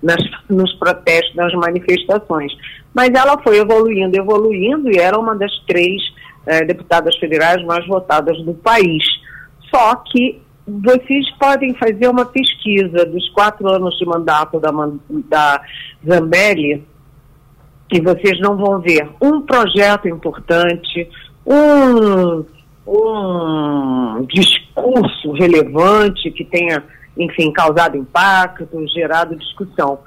nas, 0.00 0.22
nos 0.48 0.72
protestos, 0.74 1.34
nas 1.34 1.52
manifestações. 1.54 2.52
Mas 2.94 3.10
ela 3.10 3.36
foi 3.42 3.58
evoluindo, 3.58 4.16
evoluindo 4.16 4.90
e 4.90 4.98
era 4.98 5.18
uma 5.18 5.34
das 5.34 5.52
três 5.66 6.00
eh, 6.46 6.64
deputadas 6.64 7.16
federais 7.16 7.64
mais 7.64 7.86
votadas 7.86 8.40
do 8.42 8.54
país. 8.54 9.04
Só 9.70 9.96
que 9.96 10.40
vocês 10.66 11.28
podem 11.38 11.74
fazer 11.74 12.08
uma 12.08 12.26
pesquisa 12.26 13.04
dos 13.06 13.28
quatro 13.30 13.68
anos 13.68 13.96
de 13.98 14.06
mandato 14.06 14.60
da, 14.60 14.70
da 15.28 15.62
Zambelli 16.06 16.84
que 17.92 18.00
vocês 18.00 18.40
não 18.40 18.56
vão 18.56 18.80
ver 18.80 19.06
um 19.20 19.42
projeto 19.42 20.08
importante, 20.08 21.06
um, 21.46 22.42
um 22.86 24.24
discurso 24.24 25.32
relevante 25.32 26.30
que 26.30 26.42
tenha, 26.42 26.82
enfim, 27.18 27.52
causado 27.52 27.98
impacto, 27.98 28.66
gerado 28.88 29.36
discussão. 29.36 29.98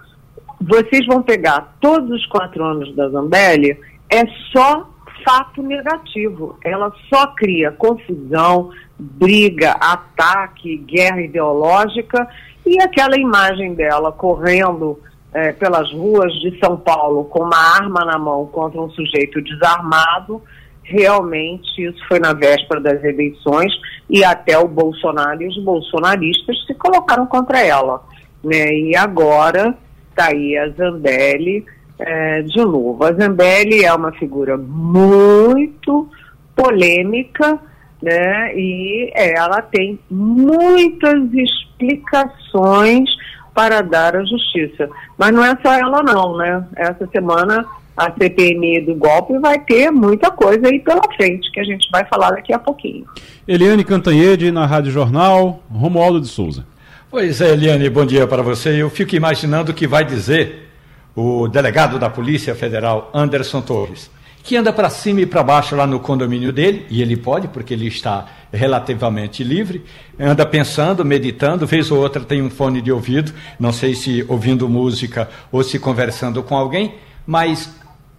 Vocês 0.59 1.05
vão 1.05 1.21
pegar 1.21 1.75
todos 1.79 2.09
os 2.09 2.25
quatro 2.25 2.63
anos 2.63 2.95
da 2.95 3.07
Zambelli, 3.09 3.79
é 4.09 4.25
só 4.51 4.89
fato 5.23 5.61
negativo. 5.61 6.57
Ela 6.63 6.91
só 7.13 7.27
cria 7.35 7.71
confusão, 7.71 8.71
briga, 8.97 9.73
ataque, 9.73 10.77
guerra 10.77 11.21
ideológica 11.21 12.27
e 12.65 12.81
aquela 12.81 13.15
imagem 13.15 13.75
dela 13.75 14.11
correndo 14.11 14.99
é, 15.35 15.51
pelas 15.51 15.91
ruas 15.91 16.31
de 16.39 16.57
São 16.63 16.77
Paulo 16.77 17.25
com 17.25 17.43
uma 17.43 17.57
arma 17.57 18.05
na 18.05 18.17
mão 18.17 18.45
contra 18.45 18.79
um 18.79 18.89
sujeito 18.91 19.41
desarmado, 19.41 20.41
realmente 20.81 21.85
isso 21.85 21.99
foi 22.07 22.19
na 22.19 22.31
véspera 22.31 22.79
das 22.79 23.03
eleições 23.03 23.73
e 24.09 24.23
até 24.23 24.57
o 24.57 24.65
Bolsonaro 24.65 25.43
e 25.43 25.47
os 25.47 25.61
bolsonaristas 25.61 26.65
se 26.65 26.73
colocaram 26.75 27.25
contra 27.25 27.59
ela. 27.59 28.01
Né? 28.41 28.73
E 28.73 28.95
agora 28.95 29.77
está 30.09 30.27
aí 30.27 30.57
a 30.57 30.69
Zambelli 30.69 31.65
é, 31.99 32.41
de 32.43 32.63
novo. 32.63 33.03
A 33.03 33.11
Zambelli 33.11 33.83
é 33.83 33.93
uma 33.93 34.13
figura 34.13 34.55
muito 34.55 36.09
polêmica, 36.55 37.59
né? 38.01 38.55
E 38.55 39.11
ela 39.13 39.61
tem 39.61 39.99
muitas 40.09 41.33
explicações 41.33 43.09
para 43.55 43.81
dar 43.81 44.17
a 44.17 44.25
justiça. 44.25 44.89
Mas 45.17 45.33
não 45.33 45.43
é 45.43 45.57
só 45.63 45.73
ela 45.73 46.03
não, 46.03 46.37
né? 46.37 46.63
Essa 46.75 47.07
semana 47.07 47.65
a 47.95 48.11
CPMI 48.11 48.81
do 48.81 48.95
golpe 48.95 49.39
vai 49.39 49.57
ter 49.57 49.89
muita 49.89 50.29
coisa 50.29 50.67
aí 50.67 50.79
pela 50.79 51.01
frente, 51.15 51.49
que 51.51 51.61
a 51.61 51.63
gente 51.63 51.89
vai 51.89 52.05
falar 52.05 52.31
daqui 52.31 52.51
a 52.51 52.59
pouquinho. 52.59 53.05
Eliane 53.47 53.85
Cantanhede, 53.85 54.51
na 54.51 54.65
Rádio 54.65 54.91
Jornal, 54.91 55.63
Romualdo 55.71 56.19
de 56.19 56.27
Souza. 56.27 56.65
Pois 57.09 57.39
é, 57.39 57.53
Eliane, 57.53 57.89
bom 57.89 58.05
dia 58.05 58.27
para 58.27 58.43
você. 58.43 58.81
Eu 58.81 58.89
fico 58.89 59.15
imaginando 59.15 59.71
o 59.71 59.73
que 59.73 59.87
vai 59.87 60.03
dizer 60.03 60.69
o 61.15 61.47
delegado 61.47 61.97
da 61.97 62.09
Polícia 62.09 62.53
Federal, 62.53 63.09
Anderson 63.13 63.61
Torres. 63.61 64.11
Que 64.45 64.55
anda 64.55 64.71
para 64.71 64.91
cima 64.91 65.21
e 65.21 65.25
para 65.25 65.41
baixo 65.41 65.75
lá 65.75 65.87
no 65.87 65.99
condomínio 65.99 66.53
dele, 66.53 66.85
e 66.87 67.01
ele 67.01 67.17
pode, 67.17 67.47
porque 67.47 67.73
ele 67.73 67.87
está 67.87 68.27
relativamente 68.53 69.43
livre, 69.43 69.83
anda 70.19 70.45
pensando, 70.45 71.03
meditando, 71.03 71.65
vez 71.65 71.89
ou 71.89 71.97
outra 71.97 72.23
tem 72.23 72.43
um 72.43 72.49
fone 72.49 72.79
de 72.79 72.91
ouvido, 72.91 73.33
não 73.59 73.73
sei 73.73 73.95
se 73.95 74.23
ouvindo 74.27 74.69
música 74.69 75.27
ou 75.51 75.63
se 75.63 75.79
conversando 75.79 76.43
com 76.43 76.55
alguém, 76.55 76.93
mas 77.25 77.75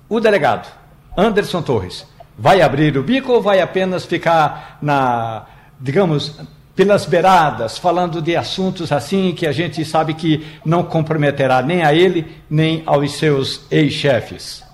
o 0.09 0.19
delegado, 0.19 0.69
Anderson 1.17 1.63
Torres, 1.63 2.05
vai 2.37 2.61
abrir 2.61 2.99
o 2.99 3.05
bico 3.05 3.31
ou 3.31 3.41
vai 3.41 3.61
apenas 3.61 4.05
ficar 4.05 4.79
na, 4.83 5.47
digamos, 5.81 6.41
pelas 6.75 7.07
beiradas, 7.07 7.79
falando 7.79 8.21
de 8.21 8.35
assuntos 8.35 8.91
assim 8.91 9.33
que 9.33 9.47
a 9.47 9.53
gente 9.53 9.85
sabe 9.85 10.13
que 10.13 10.45
não 10.65 10.83
comprometerá 10.83 11.63
nem 11.63 11.85
a 11.85 11.95
ele, 11.95 12.27
nem 12.51 12.83
aos 12.85 13.13
seus 13.13 13.65
ex-chefes? 13.71 14.66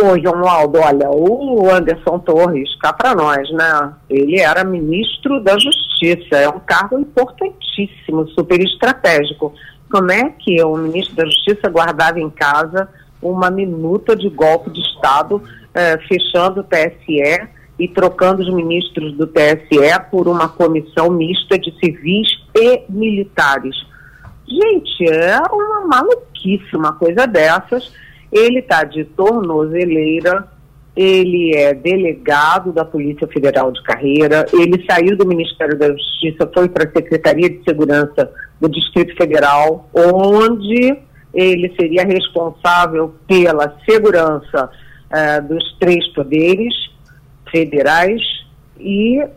Oi, 0.00 0.22
Romualdo, 0.24 0.78
olha, 0.78 1.10
o 1.10 1.68
Anderson 1.68 2.20
Torres, 2.20 2.72
cá 2.76 2.92
para 2.92 3.16
nós, 3.16 3.50
né? 3.50 3.92
Ele 4.08 4.38
era 4.38 4.62
ministro 4.62 5.40
da 5.42 5.58
Justiça, 5.58 6.36
é 6.36 6.48
um 6.48 6.60
cargo 6.60 7.00
importantíssimo, 7.00 8.28
super 8.28 8.60
estratégico. 8.60 9.52
Como 9.90 10.12
é 10.12 10.30
que 10.38 10.62
o 10.62 10.76
ministro 10.76 11.16
da 11.16 11.24
Justiça 11.24 11.68
guardava 11.68 12.20
em 12.20 12.30
casa 12.30 12.88
uma 13.20 13.50
minuta 13.50 14.14
de 14.14 14.28
golpe 14.28 14.70
de 14.70 14.80
Estado, 14.82 15.42
eh, 15.74 15.98
fechando 16.06 16.60
o 16.60 16.64
TSE 16.64 17.48
e 17.76 17.88
trocando 17.88 18.40
os 18.40 18.54
ministros 18.54 19.14
do 19.14 19.26
TSE 19.26 20.00
por 20.12 20.28
uma 20.28 20.48
comissão 20.48 21.10
mista 21.10 21.58
de 21.58 21.74
civis 21.80 22.28
e 22.54 22.84
militares? 22.88 23.74
Gente, 24.46 25.10
é 25.10 25.40
uma 25.50 25.88
maluquice 25.88 26.76
uma 26.76 26.92
coisa 26.92 27.26
dessas 27.26 27.92
ele 28.32 28.60
está 28.60 28.84
de 28.84 29.04
tornozeleira, 29.04 30.46
ele 30.96 31.54
é 31.54 31.72
delegado 31.72 32.72
da 32.72 32.84
Polícia 32.84 33.26
Federal 33.28 33.70
de 33.70 33.82
Carreira, 33.82 34.46
ele 34.52 34.84
saiu 34.90 35.16
do 35.16 35.26
Ministério 35.26 35.78
da 35.78 35.88
Justiça, 35.90 36.50
foi 36.52 36.68
para 36.68 36.88
a 36.88 36.92
Secretaria 36.92 37.48
de 37.48 37.62
Segurança 37.62 38.30
do 38.60 38.68
Distrito 38.68 39.16
Federal, 39.16 39.88
onde 39.94 40.98
ele 41.32 41.72
seria 41.78 42.04
responsável 42.04 43.14
pela 43.26 43.76
segurança 43.88 44.70
uh, 45.08 45.48
dos 45.48 45.76
três 45.78 46.06
poderes 46.08 46.74
federais 47.50 48.20
e 48.78 49.20
uh, 49.22 49.28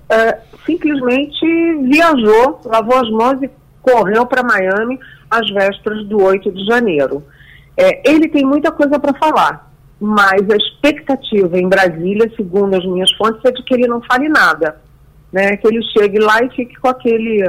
simplesmente 0.65 1.45
viajou, 1.83 2.59
lavou 2.65 2.97
as 2.97 3.09
mãos 3.09 3.41
e 3.43 3.49
correu 3.81 4.25
para 4.25 4.43
Miami 4.43 4.99
às 5.29 5.49
vésperas 5.49 6.05
do 6.07 6.21
8 6.21 6.51
de 6.51 6.65
janeiro. 6.65 7.23
É, 7.77 8.09
ele 8.09 8.27
tem 8.27 8.45
muita 8.45 8.71
coisa 8.71 8.99
para 8.99 9.17
falar, 9.17 9.71
mas 9.99 10.49
a 10.49 10.55
expectativa 10.55 11.57
em 11.57 11.67
Brasília, 11.67 12.31
segundo 12.35 12.75
as 12.75 12.85
minhas 12.85 13.11
fontes, 13.13 13.43
é 13.45 13.51
de 13.51 13.63
que 13.63 13.73
ele 13.73 13.87
não 13.87 14.01
fale 14.01 14.27
nada. 14.27 14.81
Né? 15.31 15.55
Que 15.57 15.67
ele 15.67 15.81
chegue 15.97 16.19
lá 16.19 16.43
e 16.43 16.49
fique 16.49 16.75
com 16.79 16.89
aquele 16.89 17.43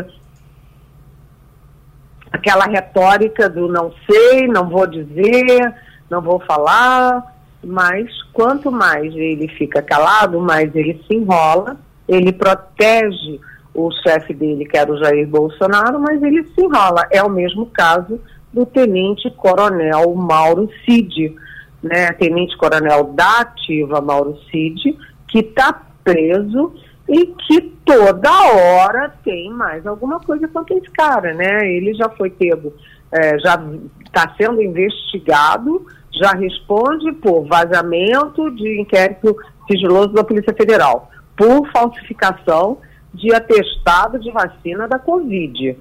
aquela 2.31 2.65
retórica 2.65 3.49
do 3.49 3.69
não 3.69 3.93
sei, 4.11 4.47
não 4.49 4.69
vou 4.69 4.87
dizer, 4.87 5.75
não 6.09 6.23
vou 6.23 6.41
falar, 6.41 7.23
mas 7.63 8.11
quanto 8.33 8.73
mais 8.73 9.15
ele 9.15 9.49
fica 9.49 9.83
calado, 9.83 10.41
mais 10.41 10.75
ele 10.75 11.03
se 11.07 11.15
enrola, 11.15 11.77
ele 12.09 12.33
protege 12.33 13.39
o 13.75 13.91
chefe 14.03 14.35
dele, 14.35 14.65
que 14.65 14.77
era 14.77 14.91
o 14.91 14.99
Jair 14.99 15.27
Bolsonaro, 15.29 16.01
mas 16.01 16.23
ele 16.23 16.45
se 16.55 16.65
enrola. 16.65 17.07
É 17.11 17.23
o 17.23 17.31
mesmo 17.31 17.67
caso 17.67 18.21
do 18.53 18.67
tenente-coronel 18.67 20.15
Mauro 20.15 20.69
Cid, 20.85 21.35
né, 21.83 22.13
tenente-coronel 22.13 23.13
da 23.15 23.41
ativa 23.41 24.01
Mauro 24.01 24.39
Cid, 24.51 24.97
que 25.29 25.39
está 25.39 25.83
preso 26.05 26.75
e 27.09 27.27
que 27.27 27.61
toda 27.85 28.31
hora 28.31 29.13
tem 29.25 29.51
mais 29.51 29.87
alguma 29.87 30.21
coisa 30.21 30.47
contra 30.49 30.77
esse 30.77 30.91
cara, 30.91 31.35
né? 31.35 31.69
Ele 31.69 31.95
já 31.95 32.09
foi 32.11 32.31
pego, 32.31 32.73
é, 33.11 33.39
já 33.39 33.61
está 34.05 34.35
sendo 34.37 34.63
investigado, 34.63 35.87
já 36.13 36.33
responde 36.33 37.13
por 37.13 37.47
vazamento 37.47 38.51
de 38.53 38.81
inquérito 38.81 39.37
sigiloso 39.67 40.13
da 40.13 40.23
Polícia 40.25 40.55
Federal, 40.55 41.11
por 41.37 41.69
falsificação 41.73 42.79
de 43.13 43.35
atestado 43.35 44.19
de 44.19 44.31
vacina 44.31 44.87
da 44.87 44.99
Covid. 44.99 45.77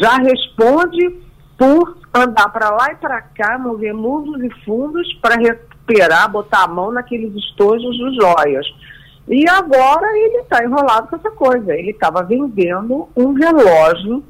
Já 0.00 0.16
responde 0.16 1.16
por 1.58 1.96
andar 2.12 2.48
para 2.50 2.70
lá 2.70 2.92
e 2.92 2.96
para 2.96 3.20
cá, 3.20 3.58
mover 3.58 3.94
mundos 3.94 4.42
e 4.42 4.64
fundos 4.64 5.12
para 5.22 5.36
recuperar, 5.36 6.30
botar 6.30 6.64
a 6.64 6.68
mão 6.68 6.92
naqueles 6.92 7.34
estojos 7.34 7.96
de 7.96 8.16
joias. 8.16 8.66
E 9.28 9.48
agora 9.48 10.06
ele 10.18 10.38
está 10.38 10.62
enrolado 10.62 11.08
com 11.08 11.16
essa 11.16 11.30
coisa. 11.30 11.74
Ele 11.74 11.90
estava 11.90 12.22
vendendo 12.22 13.08
um 13.16 13.32
relógio 13.32 14.22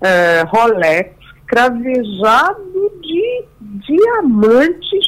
é, 0.00 0.42
Rolex 0.46 1.14
cravejado 1.46 2.92
de 3.00 3.44
diamantes 3.86 5.06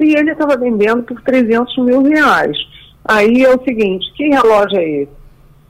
e 0.00 0.16
ele 0.16 0.30
estava 0.30 0.56
vendendo 0.56 1.02
por 1.02 1.20
300 1.22 1.76
mil 1.78 2.02
reais. 2.02 2.56
Aí 3.04 3.44
é 3.44 3.54
o 3.54 3.62
seguinte, 3.64 4.12
que 4.14 4.28
relógio 4.28 4.78
é 4.78 4.88
esse? 5.02 5.12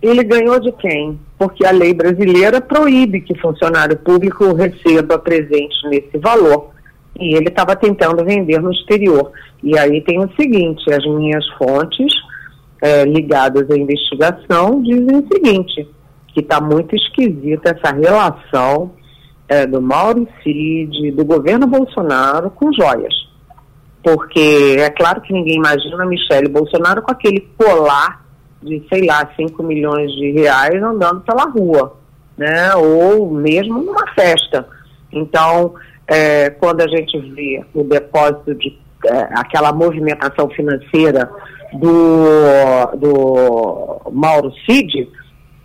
Ele 0.03 0.22
ganhou 0.22 0.61
de 0.61 0.72
quem? 0.72 1.18
Porque 1.39 1.64
a 1.64 1.70
lei 1.70 1.95
brasileira 1.95 2.61
proíbe 2.61 3.20
que 3.20 3.39
funcionário 3.39 3.97
público 3.99 4.53
receba 4.55 5.18
presente 5.18 5.76
nesse 5.89 6.18
valor. 6.18 6.70
E 7.18 7.34
ele 7.36 7.49
estava 7.49 7.76
tentando 7.76 8.24
vender 8.24 8.61
no 8.61 8.72
exterior. 8.72 9.30
E 9.62 9.78
aí 9.78 10.01
tem 10.03 10.18
o 10.18 10.30
seguinte: 10.34 10.93
as 10.93 11.05
minhas 11.07 11.47
fontes 11.51 12.12
é, 12.82 13.05
ligadas 13.05 13.70
à 13.70 13.76
investigação 13.76 14.82
dizem 14.82 15.16
o 15.16 15.28
seguinte: 15.32 15.89
que 16.34 16.41
está 16.41 16.61
muito 16.61 16.95
esquisita 16.95 17.70
essa 17.70 17.95
relação 17.95 18.93
é, 19.49 19.66
do 19.66 19.80
Mauricide, 19.80 21.11
do 21.12 21.24
governo 21.24 21.66
Bolsonaro 21.66 22.51
com 22.51 22.72
joias. 22.72 23.14
Porque 24.03 24.76
é 24.78 24.91
claro 24.91 25.20
que 25.20 25.32
ninguém 25.32 25.57
imagina 25.57 26.03
a 26.03 26.07
Michele 26.07 26.49
Bolsonaro 26.49 27.03
com 27.03 27.11
aquele 27.11 27.41
colar 27.57 28.28
de, 28.63 28.85
sei 28.93 29.07
lá, 29.07 29.29
5 29.37 29.63
milhões 29.63 30.11
de 30.13 30.33
reais 30.33 30.83
andando 30.83 31.21
pela 31.21 31.45
rua, 31.45 31.97
né? 32.37 32.75
Ou 32.75 33.31
mesmo 33.31 33.83
numa 33.83 34.07
festa. 34.15 34.67
Então, 35.13 35.75
é, 36.07 36.51
quando 36.51 36.81
a 36.81 36.89
gente 36.89 37.19
vê 37.19 37.65
o 37.75 37.85
depósito 37.85 38.55
de 38.55 38.79
é, 39.05 39.29
aquela 39.35 39.73
movimentação 39.73 40.49
financeira 40.51 41.31
do, 41.73 42.97
do 42.97 44.11
Mauro 44.11 44.53
Cid, 44.67 45.09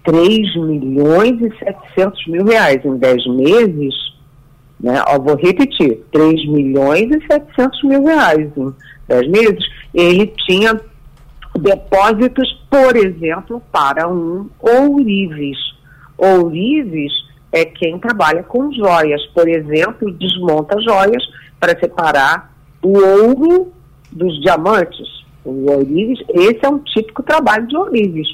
3 0.04 0.56
milhões 0.58 1.42
e 1.42 1.58
700 1.58 2.28
mil 2.28 2.46
reais 2.46 2.84
em 2.86 2.98
10 2.98 3.28
meses, 3.28 3.96
né? 4.80 5.02
Ó, 5.08 5.20
vou 5.20 5.36
repetir, 5.36 6.04
3 6.12 6.48
milhões 6.48 7.10
e 7.10 7.26
700 7.26 7.84
mil 7.84 8.04
reais 8.04 8.52
em 8.58 8.74
10 9.08 9.28
meses, 9.30 9.66
ele 9.94 10.28
tinha 10.46 10.80
depósitos, 11.60 12.52
por 12.70 12.96
exemplo, 12.96 13.62
para 13.72 14.08
um 14.08 14.50
ourives. 14.60 15.58
Ourives 16.18 17.12
é 17.52 17.66
quem 17.66 18.00
trabalha 18.00 18.44
com 18.44 18.72
joias, 18.72 19.26
por 19.28 19.48
exemplo, 19.48 20.12
desmonta 20.12 20.82
joias 20.82 21.24
para 21.60 21.80
separar 21.80 22.54
o 22.82 22.98
ouro 22.98 23.72
dos 24.12 24.42
diamantes. 24.42 25.08
O 25.46 25.72
ourives, 25.72 26.20
esse 26.30 26.66
é 26.66 26.70
um 26.70 26.80
típico 26.80 27.22
trabalho 27.22 27.68
de 27.68 27.78
ourives. 27.78 28.28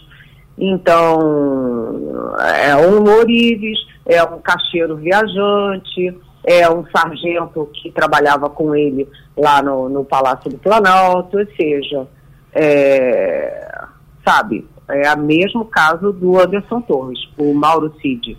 Então, 0.58 2.36
é 2.64 2.76
um 2.76 3.04
ourives, 3.18 3.80
é 4.06 4.24
um 4.24 4.40
caixeiro 4.40 4.98
viajante, 4.98 6.16
é 6.44 6.70
um 6.70 6.86
sargento 6.96 7.70
que 7.74 7.92
trabalhava 7.92 8.50
com 8.50 8.76
ele 8.76 9.08
lá 9.38 9.62
no, 9.62 9.90
no 9.90 10.04
Palácio 10.04 10.50
do 10.50 10.58
Planalto, 10.58 11.38
ou 11.38 11.46
seja, 11.56 12.08
é, 12.54 13.86
sabe, 14.26 14.68
é 14.88 15.14
o 15.14 15.20
mesmo 15.20 15.66
caso 15.66 16.12
do 16.12 16.40
Anderson 16.40 16.82
Torres. 16.82 17.20
O 17.38 17.54
Mauro 17.54 17.94
Cid 18.02 18.38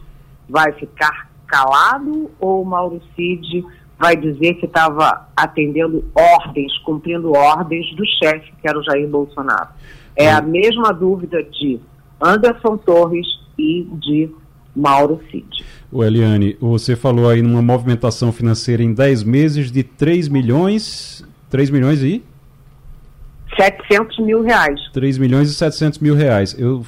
vai 0.49 0.73
ficar 0.73 1.31
calado 1.47 2.31
ou 2.41 2.63
o 2.63 2.67
Mauro 2.67 3.01
Cid 3.15 3.65
vai 3.99 4.17
dizer 4.17 4.55
que 4.55 4.67
estava 4.67 5.29
atendendo 5.37 6.05
ordens, 6.15 6.77
cumprindo 6.79 7.33
ordens 7.33 7.95
do 7.95 8.05
chefe, 8.07 8.51
que 8.61 8.69
era 8.69 8.79
o 8.79 8.83
Jair 8.83 9.07
Bolsonaro? 9.07 9.69
É 10.17 10.31
a 10.31 10.41
mesma 10.41 10.93
dúvida 10.93 11.43
de 11.43 11.79
Anderson 12.21 12.79
Torres 12.79 13.27
e 13.59 13.87
de 14.01 14.31
Mauro 14.75 15.21
Cid. 15.31 15.65
O 15.93 16.03
Eliane, 16.03 16.57
você 16.61 16.97
falou 16.97 17.29
aí 17.29 17.43
numa 17.43 17.61
movimentação 17.61 18.33
financeira 18.33 18.83
em 18.83 18.95
10 18.95 19.23
meses 19.23 19.71
de 19.71 19.83
3 19.83 20.29
milhões, 20.29 21.25
3 21.51 21.69
milhões 21.71 22.03
e 22.03 22.23
700 23.57 24.19
mil 24.21 24.43
reais. 24.43 24.81
3 24.93 25.19
milhões 25.19 25.51
e 25.51 25.55
700 25.55 25.99
mil 25.99 26.15
reais. 26.15 26.55
Eu, 26.59 26.85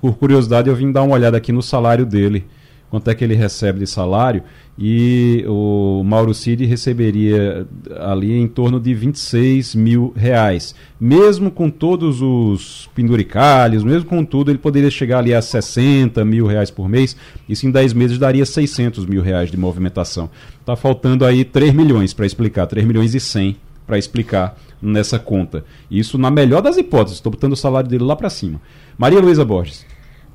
por 0.00 0.16
curiosidade, 0.16 0.68
eu 0.68 0.76
vim 0.76 0.92
dar 0.92 1.02
uma 1.02 1.14
olhada 1.14 1.36
aqui 1.36 1.52
no 1.52 1.62
salário 1.62 2.06
dele. 2.06 2.44
Quanto 2.90 3.10
é 3.10 3.14
que 3.14 3.24
ele 3.24 3.34
recebe 3.34 3.80
de 3.80 3.86
salário? 3.86 4.42
e 4.78 5.42
o 5.48 6.02
Mauro 6.04 6.34
Cid 6.34 6.66
receberia 6.66 7.66
ali 7.98 8.34
em 8.34 8.46
torno 8.46 8.78
de 8.78 8.92
26 8.92 9.74
mil 9.74 10.12
reais. 10.14 10.74
Mesmo 11.00 11.50
com 11.50 11.70
todos 11.70 12.20
os 12.20 12.90
penduricalhos, 12.94 13.82
mesmo 13.82 14.06
com 14.06 14.22
tudo, 14.22 14.50
ele 14.50 14.58
poderia 14.58 14.90
chegar 14.90 15.18
ali 15.18 15.32
a 15.32 15.40
60 15.40 16.22
mil 16.26 16.46
reais 16.46 16.70
por 16.70 16.88
mês. 16.88 17.16
Isso 17.48 17.66
em 17.66 17.70
10 17.70 17.94
meses 17.94 18.18
daria 18.18 18.44
600 18.44 19.06
mil 19.06 19.22
reais 19.22 19.50
de 19.50 19.56
movimentação. 19.56 20.28
Está 20.60 20.76
faltando 20.76 21.24
aí 21.24 21.42
3 21.42 21.72
milhões 21.72 22.12
para 22.12 22.26
explicar, 22.26 22.66
3 22.66 22.86
milhões 22.86 23.14
e 23.14 23.20
100 23.20 23.56
para 23.86 23.96
explicar 23.96 24.58
nessa 24.80 25.18
conta. 25.18 25.64
Isso 25.90 26.18
na 26.18 26.30
melhor 26.30 26.62
das 26.62 26.76
hipóteses, 26.76 27.18
estou 27.18 27.32
botando 27.32 27.52
o 27.52 27.56
salário 27.56 27.88
dele 27.88 28.04
lá 28.04 28.16
para 28.16 28.30
cima. 28.30 28.60
Maria 28.98 29.20
Luísa 29.20 29.44
Borges. 29.44 29.86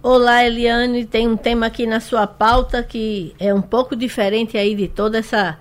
Olá, 0.03 0.43
Eliane. 0.43 1.05
Tem 1.05 1.27
um 1.27 1.37
tema 1.37 1.67
aqui 1.67 1.85
na 1.85 1.99
sua 1.99 2.25
pauta 2.25 2.81
que 2.81 3.35
é 3.39 3.53
um 3.53 3.61
pouco 3.61 3.95
diferente 3.95 4.57
aí 4.57 4.73
de 4.73 4.87
toda 4.87 5.19
essa. 5.19 5.59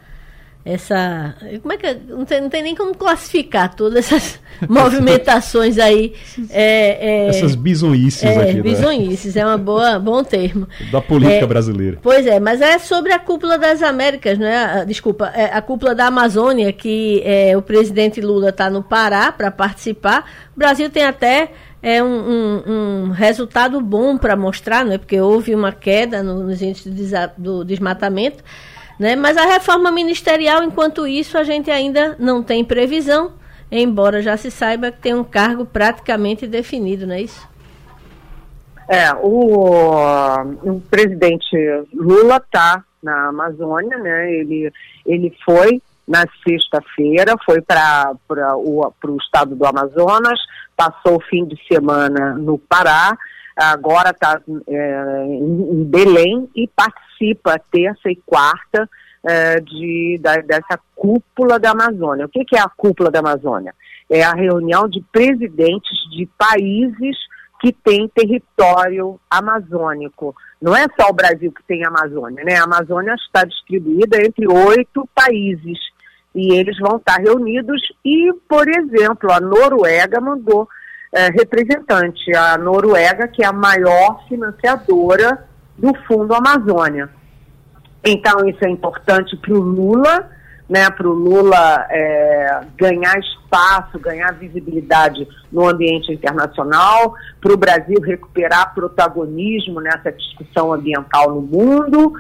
Essa. 0.64 1.34
Como 1.62 1.72
é 1.72 1.76
que. 1.78 1.94
Não 2.08 2.24
tem, 2.24 2.40
não 2.40 2.50
tem 2.50 2.62
nem 2.62 2.74
como 2.74 2.94
classificar 2.94 3.74
todas 3.74 4.12
essas 4.12 4.38
movimentações 4.68 5.78
aí. 5.78 6.12
É, 6.50 7.24
é, 7.24 7.28
essas 7.28 7.54
bisonhices 7.54 8.22
é, 8.22 8.50
aqui. 8.50 8.61
Bisonhices, 8.61 9.36
é 9.36 9.46
um 9.46 9.58
bom 9.58 10.22
termo. 10.22 10.68
Da 10.92 11.00
política 11.00 11.44
é, 11.44 11.46
brasileira. 11.46 11.98
Pois 12.02 12.26
é, 12.26 12.38
mas 12.38 12.61
é 12.61 12.78
sobre 12.78 13.12
a 13.12 13.18
cúpula 13.18 13.56
das 13.58 13.82
Américas, 13.82 14.38
né? 14.38 14.84
Desculpa, 14.86 15.32
é 15.34 15.44
a 15.44 15.62
cúpula 15.62 15.94
da 15.94 16.06
Amazônia, 16.06 16.72
que 16.72 17.22
é, 17.24 17.56
o 17.56 17.62
presidente 17.62 18.20
Lula 18.20 18.50
está 18.50 18.68
no 18.68 18.82
Pará 18.82 19.32
para 19.32 19.50
participar. 19.50 20.30
O 20.54 20.58
Brasil 20.58 20.90
tem 20.90 21.04
até 21.04 21.52
é 21.82 22.02
um, 22.02 22.06
um, 22.06 22.62
um 23.06 23.11
resultado 23.11 23.80
bom 23.80 24.18
para 24.18 24.36
mostrar, 24.36 24.86
é 24.90 24.98
porque 24.98 25.18
houve 25.20 25.54
uma 25.54 25.72
queda 25.72 26.22
no, 26.22 26.42
nos 26.44 26.61
índices 26.61 26.92
do 27.38 27.64
desmatamento, 27.64 28.44
né? 29.01 29.16
mas 29.16 29.38
a 29.38 29.46
reforma 29.46 29.90
ministerial, 29.90 30.62
enquanto 30.62 31.07
isso, 31.07 31.38
a 31.38 31.42
gente 31.42 31.70
ainda 31.70 32.14
não 32.18 32.42
tem 32.42 32.62
previsão, 32.62 33.32
embora 33.72 34.20
já 34.20 34.36
se 34.36 34.51
saiba 34.51 34.92
que 34.92 35.01
tem 35.01 35.14
um 35.14 35.24
cargo 35.24 35.64
praticamente 35.64 36.46
definido, 36.46 37.07
não 37.07 37.14
é 37.14 37.22
isso? 37.22 37.48
É, 38.86 39.11
o, 39.14 40.42
o 40.64 40.80
presidente 40.90 41.57
Lula 41.94 42.36
está 42.36 42.84
na 43.03 43.28
Amazônia, 43.28 43.96
né? 43.96 44.34
Ele, 44.34 44.70
ele 45.07 45.34
foi 45.44 45.80
na 46.07 46.24
sexta-feira, 46.46 47.36
foi 47.46 47.62
para 47.62 48.12
o, 48.57 48.84
o 48.84 49.16
estado 49.16 49.55
do 49.55 49.64
Amazonas, 49.64 50.38
passou 50.76 51.16
o 51.16 51.22
fim 51.22 51.46
de 51.46 51.57
semana 51.66 52.34
no 52.34 52.59
Pará, 52.59 53.16
agora 53.57 54.11
está 54.11 54.40
é, 54.66 55.24
em 55.26 55.84
Belém 55.84 56.51
e 56.55 56.68
participa 56.68 57.09
terça 57.70 58.10
e 58.10 58.16
quarta 58.26 58.88
é, 59.24 59.60
de, 59.60 60.18
da, 60.20 60.36
dessa 60.36 60.78
cúpula 60.94 61.58
da 61.58 61.70
Amazônia. 61.70 62.26
O 62.26 62.28
que, 62.28 62.44
que 62.44 62.56
é 62.56 62.60
a 62.60 62.68
cúpula 62.68 63.10
da 63.10 63.20
Amazônia? 63.20 63.74
É 64.08 64.22
a 64.22 64.32
reunião 64.32 64.88
de 64.88 65.00
presidentes 65.12 65.98
de 66.10 66.28
países 66.38 67.16
que 67.60 67.72
têm 67.72 68.08
território 68.08 69.20
amazônico. 69.30 70.34
Não 70.60 70.74
é 70.74 70.86
só 70.98 71.10
o 71.10 71.14
Brasil 71.14 71.52
que 71.52 71.62
tem 71.64 71.84
Amazônia, 71.84 72.42
né? 72.42 72.56
A 72.56 72.64
Amazônia 72.64 73.14
está 73.14 73.44
distribuída 73.44 74.16
entre 74.24 74.46
oito 74.48 75.06
países 75.14 75.78
e 76.34 76.54
eles 76.54 76.78
vão 76.78 76.96
estar 76.96 77.16
reunidos 77.16 77.80
e, 78.04 78.32
por 78.48 78.66
exemplo, 78.68 79.30
a 79.30 79.40
Noruega 79.40 80.20
mandou 80.20 80.66
é, 81.12 81.26
representante, 81.26 82.34
a 82.34 82.56
Noruega, 82.56 83.28
que 83.28 83.42
é 83.42 83.46
a 83.46 83.52
maior 83.52 84.26
financiadora 84.28 85.49
do 85.81 85.95
Fundo 86.07 86.35
Amazônia. 86.35 87.09
Então, 88.05 88.49
isso 88.49 88.64
é 88.64 88.70
importante 88.70 89.37
para 89.37 89.53
o 89.53 89.59
Lula, 89.59 90.31
né, 90.68 90.89
para 90.91 91.09
o 91.09 91.12
Lula 91.12 91.87
é, 91.91 92.61
ganhar 92.76 93.18
espaço, 93.18 93.99
ganhar 93.99 94.33
visibilidade 94.33 95.26
no 95.51 95.68
ambiente 95.68 96.12
internacional, 96.12 97.14
para 97.41 97.53
o 97.53 97.57
Brasil 97.57 98.01
recuperar 98.01 98.74
protagonismo 98.74 99.81
nessa 99.81 100.12
discussão 100.12 100.72
ambiental 100.72 101.35
no 101.35 101.43
mundo. 101.43 102.12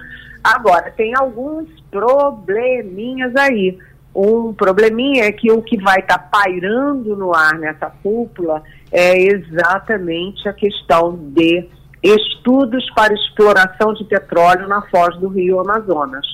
Agora, 0.42 0.90
tem 0.90 1.14
alguns 1.14 1.68
probleminhas 1.90 3.34
aí. 3.36 3.78
Um 4.14 4.52
probleminha 4.52 5.26
é 5.26 5.32
que 5.32 5.52
o 5.52 5.62
que 5.62 5.80
vai 5.80 6.00
estar 6.00 6.18
tá 6.18 6.28
pairando 6.30 7.16
no 7.16 7.32
ar 7.34 7.54
nessa 7.58 7.88
cúpula 8.02 8.62
é 8.90 9.16
exatamente 9.22 10.48
a 10.48 10.52
questão 10.52 11.16
de 11.16 11.68
estudos 12.02 12.84
para 12.94 13.12
exploração 13.14 13.92
de 13.94 14.04
petróleo 14.04 14.66
na 14.68 14.82
foz 14.82 15.16
do 15.18 15.28
Rio 15.28 15.60
Amazonas. 15.60 16.26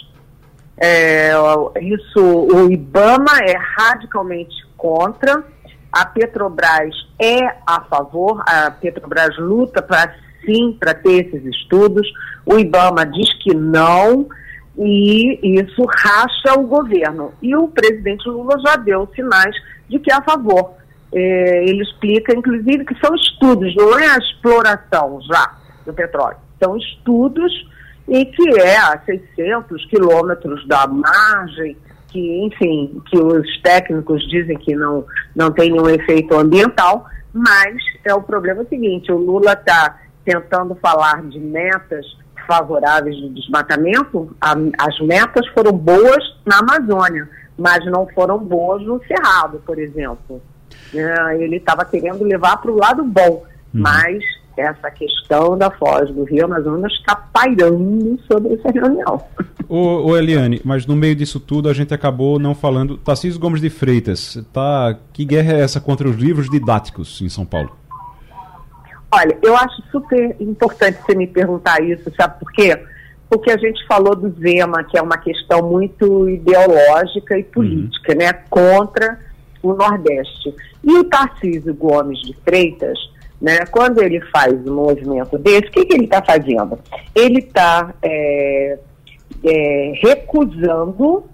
É, 0.78 1.32
isso, 1.80 2.20
o 2.20 2.70
IBAMA 2.70 3.38
é 3.42 3.56
radicalmente 3.56 4.54
contra, 4.76 5.42
a 5.90 6.04
Petrobras 6.04 6.94
é 7.18 7.38
a 7.66 7.80
favor, 7.88 8.42
a 8.46 8.70
Petrobras 8.70 9.36
luta 9.38 9.80
para 9.80 10.14
sim 10.44 10.76
para 10.78 10.94
ter 10.94 11.26
esses 11.26 11.44
estudos, 11.44 12.06
o 12.44 12.58
IBAMA 12.58 13.06
diz 13.06 13.32
que 13.42 13.54
não, 13.54 14.28
e 14.78 15.58
isso 15.58 15.84
racha 15.84 16.58
o 16.58 16.66
governo. 16.66 17.32
E 17.42 17.56
o 17.56 17.68
presidente 17.68 18.28
Lula 18.28 18.58
já 18.60 18.76
deu 18.76 19.08
sinais 19.14 19.54
de 19.88 19.98
que 19.98 20.12
é 20.12 20.14
a 20.14 20.22
favor. 20.22 20.74
É, 21.18 21.64
ele 21.64 21.82
explica, 21.82 22.36
inclusive, 22.36 22.84
que 22.84 22.94
são 23.00 23.14
estudos, 23.14 23.74
não 23.74 23.98
é 23.98 24.06
a 24.06 24.18
exploração 24.18 25.18
já 25.22 25.56
do 25.86 25.94
petróleo, 25.94 26.36
são 26.62 26.76
estudos 26.76 27.50
e 28.06 28.26
que 28.26 28.60
é 28.60 28.76
a 28.76 29.00
600 29.02 29.86
quilômetros 29.86 30.68
da 30.68 30.86
margem, 30.86 31.74
que, 32.08 32.44
enfim, 32.44 33.00
que 33.06 33.16
os 33.16 33.62
técnicos 33.62 34.28
dizem 34.28 34.58
que 34.58 34.76
não, 34.76 35.06
não 35.34 35.50
tem 35.50 35.70
nenhum 35.70 35.88
efeito 35.88 36.36
ambiental, 36.36 37.06
mas 37.32 37.76
é 38.04 38.14
o 38.14 38.20
problema 38.20 38.66
seguinte, 38.66 39.10
o 39.10 39.16
Lula 39.16 39.54
está 39.54 39.98
tentando 40.22 40.74
falar 40.74 41.22
de 41.22 41.40
metas 41.40 42.04
favoráveis 42.46 43.16
de 43.16 43.30
desmatamento, 43.30 44.36
a, 44.38 44.52
as 44.80 45.00
metas 45.00 45.46
foram 45.48 45.72
boas 45.72 46.22
na 46.44 46.58
Amazônia, 46.58 47.26
mas 47.56 47.82
não 47.86 48.06
foram 48.08 48.38
boas 48.38 48.82
no 48.82 49.00
Cerrado, 49.06 49.62
por 49.64 49.78
exemplo. 49.78 50.42
É, 50.94 51.42
ele 51.42 51.56
estava 51.56 51.84
querendo 51.84 52.24
levar 52.24 52.56
para 52.58 52.70
o 52.70 52.76
lado 52.76 53.04
bom, 53.04 53.44
uhum. 53.74 53.80
mas 53.80 54.22
essa 54.56 54.90
questão 54.90 55.56
da 55.56 55.70
foz 55.70 56.10
do 56.10 56.24
Rio 56.24 56.46
Amazonas 56.46 56.92
está 56.92 57.14
pairando 57.14 58.18
sobre 58.30 58.54
essa 58.54 58.70
reunião. 58.70 59.22
Ô, 59.68 60.10
ô, 60.10 60.16
Eliane, 60.16 60.60
mas 60.64 60.86
no 60.86 60.96
meio 60.96 61.14
disso 61.14 61.38
tudo 61.38 61.68
a 61.68 61.74
gente 61.74 61.92
acabou 61.92 62.38
não 62.38 62.54
falando. 62.54 62.96
Tarcísio 62.96 63.40
Gomes 63.40 63.60
de 63.60 63.68
Freitas, 63.68 64.42
tá, 64.52 64.96
que 65.12 65.24
guerra 65.24 65.54
é 65.54 65.60
essa 65.60 65.80
contra 65.80 66.08
os 66.08 66.16
livros 66.16 66.48
didáticos 66.48 67.20
em 67.20 67.28
São 67.28 67.44
Paulo? 67.44 67.76
Olha, 69.10 69.38
eu 69.42 69.56
acho 69.56 69.82
super 69.90 70.36
importante 70.40 70.98
você 71.04 71.14
me 71.14 71.26
perguntar 71.26 71.82
isso, 71.82 72.10
sabe 72.16 72.38
por 72.40 72.50
quê? 72.52 72.82
Porque 73.28 73.50
a 73.50 73.56
gente 73.56 73.84
falou 73.86 74.14
do 74.14 74.30
Zema, 74.40 74.84
que 74.84 74.96
é 74.96 75.02
uma 75.02 75.18
questão 75.18 75.68
muito 75.68 76.28
ideológica 76.28 77.36
e 77.38 77.42
política, 77.42 78.12
uhum. 78.12 78.18
né? 78.18 78.32
Contra 78.48 79.18
o 79.70 79.76
Nordeste. 79.76 80.54
E 80.82 80.98
o 80.98 81.04
Tarcísio 81.04 81.74
Gomes 81.74 82.18
de 82.20 82.34
Freitas, 82.44 82.98
né, 83.40 83.58
quando 83.70 84.02
ele 84.02 84.20
faz 84.32 84.54
um 84.66 84.74
movimento 84.74 85.38
desse, 85.38 85.66
o 85.66 85.70
que, 85.70 85.84
que 85.84 85.94
ele 85.94 86.04
está 86.04 86.22
fazendo? 86.22 86.78
Ele 87.14 87.38
está 87.38 87.94
é, 88.02 88.78
é, 89.44 89.92
recusando 90.02 91.24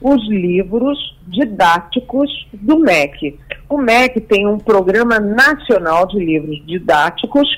os 0.00 0.28
livros 0.28 0.98
didáticos 1.28 2.28
do 2.52 2.78
MEC. 2.78 3.38
O 3.68 3.78
MEC 3.78 4.20
tem 4.20 4.46
um 4.46 4.58
programa 4.58 5.20
nacional 5.20 6.06
de 6.06 6.18
livros 6.18 6.64
didáticos 6.66 7.48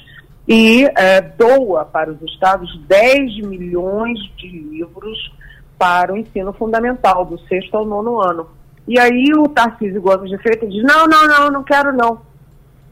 e 0.47 0.85
é, 0.97 1.22
doa 1.22 1.87
para 1.87 2.12
os 2.12 2.20
estados 2.22 2.78
10 2.87 3.47
milhões 3.47 4.18
de 4.37 4.49
livros 4.49 5.32
para 5.78 6.12
o 6.12 6.16
ensino 6.16 6.53
fundamental, 6.53 7.24
do 7.24 7.39
sexto 7.49 7.76
ao 7.76 7.87
nono 7.87 8.20
ano. 8.20 8.47
E 8.87 8.99
aí 8.99 9.32
o 9.37 9.49
Tarcísio 9.49 10.01
Gomes 10.01 10.30
de 10.30 10.39
Freitas 10.39 10.70
diz, 10.70 10.82
não, 10.82 11.07
não, 11.07 11.26
não, 11.26 11.51
não 11.51 11.62
quero 11.64 11.93
não, 11.93 12.20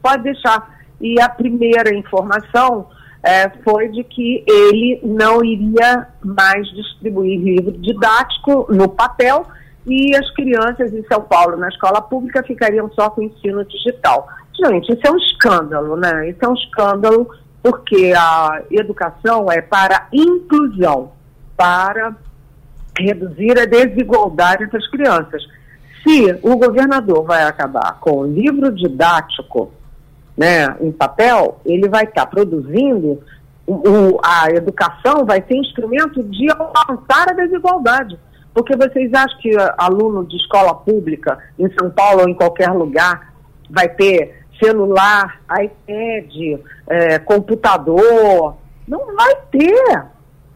pode 0.01 0.23
deixar. 0.23 0.79
E 0.99 1.19
a 1.21 1.29
primeira 1.29 1.93
informação 1.93 2.87
é, 3.21 3.49
foi 3.63 3.89
de 3.89 4.03
que 4.03 4.43
ele 4.47 4.99
não 5.03 5.43
iria 5.43 6.07
mais 6.23 6.67
distribuir 6.71 7.39
livro 7.39 7.71
didático 7.73 8.67
no 8.69 8.89
papel 8.89 9.45
e 9.85 10.15
as 10.15 10.29
crianças 10.31 10.93
em 10.93 11.03
São 11.05 11.21
Paulo, 11.21 11.57
na 11.57 11.69
escola 11.69 12.01
pública, 12.01 12.43
ficariam 12.43 12.89
só 12.93 13.09
com 13.09 13.21
ensino 13.21 13.63
digital. 13.65 14.27
Gente, 14.53 14.93
isso 14.93 15.01
é 15.05 15.11
um 15.11 15.17
escândalo, 15.17 15.95
né? 15.95 16.29
Isso 16.29 16.39
é 16.41 16.47
um 16.47 16.53
escândalo 16.53 17.29
porque 17.61 18.13
a 18.15 18.61
educação 18.69 19.51
é 19.51 19.61
para 19.61 20.07
inclusão, 20.11 21.11
para 21.55 22.13
reduzir 22.97 23.57
a 23.57 23.65
desigualdade 23.65 24.63
entre 24.63 24.77
as 24.77 24.87
crianças. 24.89 25.43
Se 26.05 26.39
o 26.41 26.57
governador 26.57 27.23
vai 27.23 27.43
acabar 27.43 27.99
com 27.99 28.19
o 28.19 28.25
livro 28.25 28.71
didático 28.71 29.71
né, 30.37 30.75
em 30.81 30.91
papel, 30.91 31.59
ele 31.65 31.87
vai 31.87 32.03
estar 32.03 32.25
produzindo 32.25 33.21
o, 33.65 34.19
a 34.23 34.49
educação 34.49 35.25
vai 35.25 35.41
ser 35.47 35.55
instrumento 35.55 36.21
de 36.23 36.49
alcançar 36.51 37.29
a 37.29 37.33
desigualdade. 37.33 38.19
Porque 38.53 38.75
vocês 38.75 39.11
acham 39.13 39.39
que 39.39 39.51
aluno 39.77 40.25
de 40.25 40.35
escola 40.37 40.75
pública, 40.75 41.39
em 41.57 41.71
São 41.79 41.89
Paulo 41.89 42.21
ou 42.21 42.29
em 42.29 42.35
qualquer 42.35 42.69
lugar, 42.69 43.33
vai 43.69 43.89
ter 43.89 44.43
celular, 44.61 45.41
iPad, 45.49 46.61
é, 46.87 47.19
computador? 47.19 48.55
Não 48.87 49.15
vai 49.15 49.35
ter. 49.51 50.05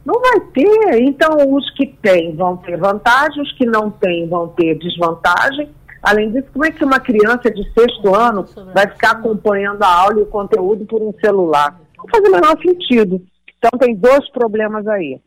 Não 0.08 0.22
vai 0.22 0.40
ter. 0.54 1.02
Então, 1.02 1.36
os 1.54 1.70
que 1.72 1.86
têm 1.86 2.34
vão 2.34 2.56
ter 2.56 2.78
vantagem, 2.78 3.44
os 3.44 3.52
que 3.58 3.66
não 3.66 3.92
têm 3.92 4.26
vão 4.26 4.48
ter 4.48 4.76
desvantagem. 4.76 5.70
Além 6.02 6.32
disso, 6.32 6.48
como 6.54 6.64
é 6.64 6.72
que 6.72 6.86
uma 6.86 6.98
criança 6.98 7.52
de 7.52 7.70
sexto 7.74 8.16
ano 8.16 8.46
vai 8.74 8.88
ficar 8.88 9.12
acompanhando 9.12 9.84
a 9.84 9.94
aula 9.94 10.22
e 10.22 10.24
o 10.24 10.28
conteúdo 10.28 10.86
por 10.86 11.02
um 11.02 11.14
celular? 11.20 11.78
Não 11.98 12.06
faz 12.10 12.24
o 12.26 12.32
menor 12.32 12.58
sentido. 12.62 13.22
Então, 13.58 13.78
tem 13.78 13.94
dois 13.96 14.30
problemas 14.30 14.88
aí. 14.88 15.20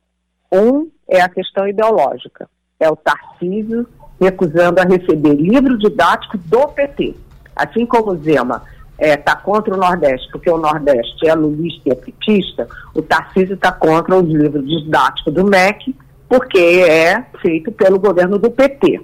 Um 0.51 0.91
é 1.07 1.20
a 1.20 1.28
questão 1.28 1.68
ideológica. 1.68 2.49
É 2.78 2.89
o 2.89 2.97
Tarcísio 2.97 3.87
recusando 4.18 4.81
a 4.81 4.85
receber 4.85 5.35
livro 5.35 5.76
didático 5.76 6.39
do 6.39 6.68
PT. 6.68 7.14
Assim 7.55 7.85
como 7.85 8.12
o 8.12 8.16
Zema 8.16 8.62
está 9.01 9.07
é, 9.07 9.16
tá 9.16 9.34
contra 9.34 9.74
o 9.74 9.78
Nordeste, 9.78 10.28
porque 10.30 10.51
o 10.51 10.59
Nordeste 10.59 11.26
é 11.26 11.34
lulista 11.34 11.88
e 11.88 11.92
é 11.92 11.94
petista, 11.94 12.68
o 12.94 13.01
Tarcísio 13.01 13.55
está 13.55 13.72
contra 13.72 14.16
o 14.16 14.20
livro 14.20 14.62
didático 14.62 15.30
do 15.30 15.44
MEC, 15.44 15.96
porque 16.28 16.59
é 16.59 17.24
feito 17.40 17.72
pelo 17.72 17.98
governo 17.98 18.38
do 18.38 18.51
PT. 18.51 19.01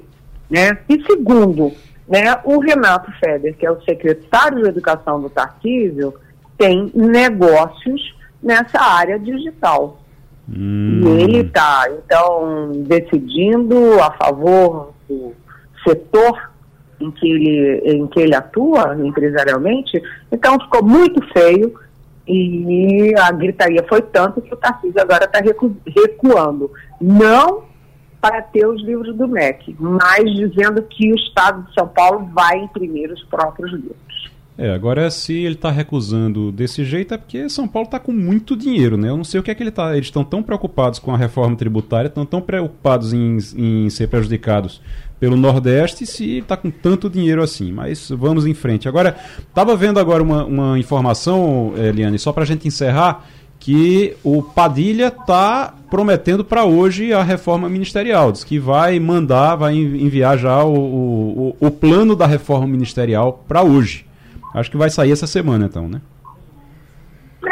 Né? 0.51 0.79
E 0.89 1.03
segundo, 1.05 1.73
né, 2.07 2.39
o 2.45 2.61
Renato 2.61 3.11
Feder, 3.19 3.57
que 3.57 3.67
é 3.67 3.71
o 3.71 3.81
secretário 3.83 4.63
de 4.63 4.69
Educação 4.69 5.21
do 5.21 5.31
Tarcísio, 5.31 6.15
tem 6.59 6.91
negócios 6.95 8.15
nessa 8.43 8.81
área 8.81 9.19
digital. 9.19 10.01
Hum. 10.49 11.01
E 11.03 11.23
ele 11.23 11.39
está, 11.41 11.87
então, 11.91 12.71
decidindo 12.87 14.01
a 14.01 14.13
favor 14.13 14.93
do 15.09 15.33
setor 15.83 16.51
em 17.01 17.11
que, 17.11 17.31
ele, 17.31 17.81
em 17.85 18.07
que 18.07 18.21
ele 18.21 18.35
atua 18.35 18.97
empresarialmente, 19.03 20.03
então 20.33 20.59
ficou 20.61 20.85
muito 20.85 21.21
feio 21.33 21.75
e 22.27 23.15
a 23.19 23.31
gritaria 23.31 23.85
foi 23.89 24.03
tanto 24.03 24.41
que 24.41 24.53
o 24.53 24.57
Tarcísio 24.57 25.01
agora 25.01 25.25
está 25.25 25.41
recu 25.41 25.77
recuando. 25.87 26.71
Não 27.01 27.65
para 28.21 28.43
ter 28.43 28.67
os 28.67 28.83
livros 28.83 29.15
do 29.15 29.29
MEC, 29.29 29.77
mas 29.79 30.25
dizendo 30.35 30.83
que 30.83 31.13
o 31.13 31.15
Estado 31.15 31.63
de 31.65 31.75
São 31.75 31.87
Paulo 31.87 32.29
vai 32.35 32.59
imprimir 32.59 33.13
os 33.13 33.23
próprios 33.25 33.71
livros. 33.73 33.97
É, 34.59 34.71
agora 34.71 35.11
se 35.11 35.35
ele 35.35 35.55
está 35.55 35.71
recusando 35.71 36.51
desse 36.51 36.83
jeito 36.83 37.13
é 37.13 37.19
porque 37.19 37.49
São 37.51 37.69
Paulo 37.69 37.87
está 37.87 38.01
com 38.01 38.11
muito 38.11 38.57
dinheiro, 38.57 38.97
né? 38.97 39.11
Eu 39.11 39.17
não 39.17 39.25
sei 39.25 39.39
o 39.39 39.43
que 39.43 39.51
é 39.51 39.55
que 39.55 39.63
ele 39.63 39.69
está. 39.69 39.93
Eles 39.93 40.07
estão 40.07 40.25
tão 40.25 40.43
preocupados 40.43 40.99
com 40.99 41.13
a 41.13 41.17
reforma 41.17 41.55
tributária, 41.57 42.09
estão 42.09 42.25
tão 42.25 42.41
preocupados 42.41 43.13
em, 43.13 43.37
em 43.55 43.91
ser 43.91 44.09
prejudicados 44.09 44.81
pelo 45.19 45.37
Nordeste 45.37 46.07
se 46.07 46.39
está 46.39 46.57
com 46.57 46.71
tanto 46.71 47.09
dinheiro 47.09 47.43
assim. 47.43 47.73
Mas 47.73 48.11
vamos 48.11 48.47
em 48.47 48.55
frente. 48.55 48.89
Agora, 48.89 49.17
estava 49.39 49.77
vendo 49.77 49.99
agora 49.99 50.23
uma, 50.23 50.45
uma 50.45 50.79
informação, 50.79 51.73
Eliane, 51.77 52.19
só 52.19 52.33
para 52.33 52.43
a 52.43 52.47
gente 52.47 52.69
encerrar, 52.69 53.25
que 53.59 54.17
o 54.23 54.43
Padilha 54.43 55.09
está 55.09 55.75
prometendo 55.91 56.45
para 56.45 56.65
hoje 56.65 57.13
a 57.13 57.23
reforma 57.23 57.69
ministerial. 57.69 58.31
Diz 58.31 58.45
que 58.45 58.59
vai 58.59 59.01
mandar, 59.01 59.57
vai 59.57 59.75
enviar 59.75 60.39
já 60.39 60.63
o, 60.63 60.75
o, 60.75 61.57
o 61.59 61.71
plano 61.71 62.15
da 62.15 62.27
reforma 62.27 62.67
ministerial 62.67 63.45
para 63.49 63.63
hoje. 63.63 64.07
Acho 64.55 64.71
que 64.71 64.77
vai 64.77 64.91
sair 64.91 65.13
essa 65.13 65.27
semana, 65.27 65.67
então, 65.67 65.89
né? 65.89 66.01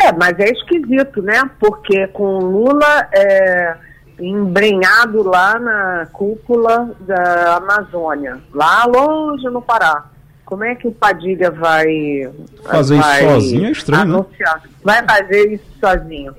É, 0.03 0.13
mas 0.13 0.39
é 0.39 0.51
esquisito, 0.51 1.23
né? 1.23 1.49
Porque 1.59 2.07
com 2.09 2.39
Lula 2.39 3.09
é, 3.13 3.77
embrenhado 4.19 5.23
lá 5.23 5.59
na 5.59 6.07
cúpula 6.13 6.95
da 7.01 7.57
Amazônia, 7.57 8.41
lá 8.53 8.85
longe 8.87 9.45
no 9.45 9.61
Pará. 9.61 10.07
Como 10.45 10.63
é 10.63 10.75
que 10.75 10.87
o 10.87 10.93
Padilha 10.93 11.51
vai 11.51 12.31
fazer 12.65 12.99
vai 12.99 13.21
isso 13.21 13.33
sozinho? 13.33 13.67
É 13.67 13.71
estranho, 13.71 14.05
né? 14.05 14.15
anunciar? 14.15 14.63
Né? 14.63 14.71
Vai 14.83 15.05
fazer 15.07 15.53
isso 15.55 15.65
sozinho. 15.81 16.35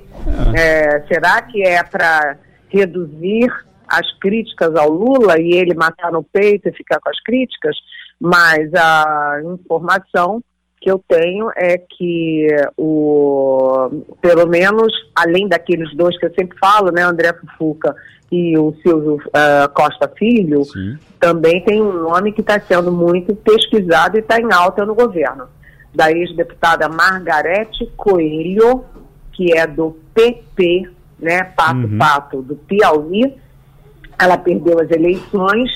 É. 0.55 0.95
É, 0.95 1.07
será 1.07 1.41
que 1.41 1.63
é 1.63 1.83
para 1.83 2.37
reduzir 2.69 3.51
as 3.87 4.11
críticas 4.19 4.75
ao 4.75 4.89
Lula 4.89 5.39
e 5.39 5.53
ele 5.53 5.73
matar 5.73 6.11
no 6.11 6.23
peito 6.23 6.69
e 6.69 6.73
ficar 6.73 6.99
com 6.99 7.09
as 7.09 7.19
críticas? 7.21 7.75
Mas 8.19 8.73
a 8.73 9.41
informação 9.43 10.41
que 10.81 10.89
eu 10.89 11.03
tenho 11.07 11.49
é 11.55 11.77
que 11.77 12.47
o 12.77 14.03
pelo 14.21 14.47
menos 14.47 14.93
além 15.15 15.47
daqueles 15.47 15.95
dois 15.95 16.17
que 16.19 16.25
eu 16.25 16.33
sempre 16.33 16.57
falo, 16.59 16.91
né, 16.91 17.01
André 17.01 17.33
Fufuca 17.33 17.95
e 18.31 18.57
o 18.57 18.73
Silvio 18.81 19.15
uh, 19.15 19.73
Costa 19.73 20.07
Filho, 20.07 20.63
Sim. 20.65 20.97
também 21.19 21.61
tem 21.63 21.81
um 21.81 21.93
nome 21.93 22.31
que 22.31 22.41
está 22.41 22.59
sendo 22.59 22.91
muito 22.91 23.35
pesquisado 23.35 24.17
e 24.17 24.19
está 24.19 24.39
em 24.39 24.51
alta 24.51 24.85
no 24.85 24.95
governo, 24.95 25.47
da 25.93 26.11
ex-deputada 26.11 26.89
Margarete 26.89 27.85
Coelho, 27.95 28.83
que 29.31 29.55
é 29.55 29.65
do 29.65 29.97
PP, 30.13 30.89
né, 31.19 31.43
Pato 31.43 31.87
uhum. 31.87 31.97
Pato, 31.97 32.41
do 32.41 32.55
Piauí. 32.55 33.35
Ela 34.19 34.37
perdeu 34.37 34.79
as 34.79 34.89
eleições 34.91 35.69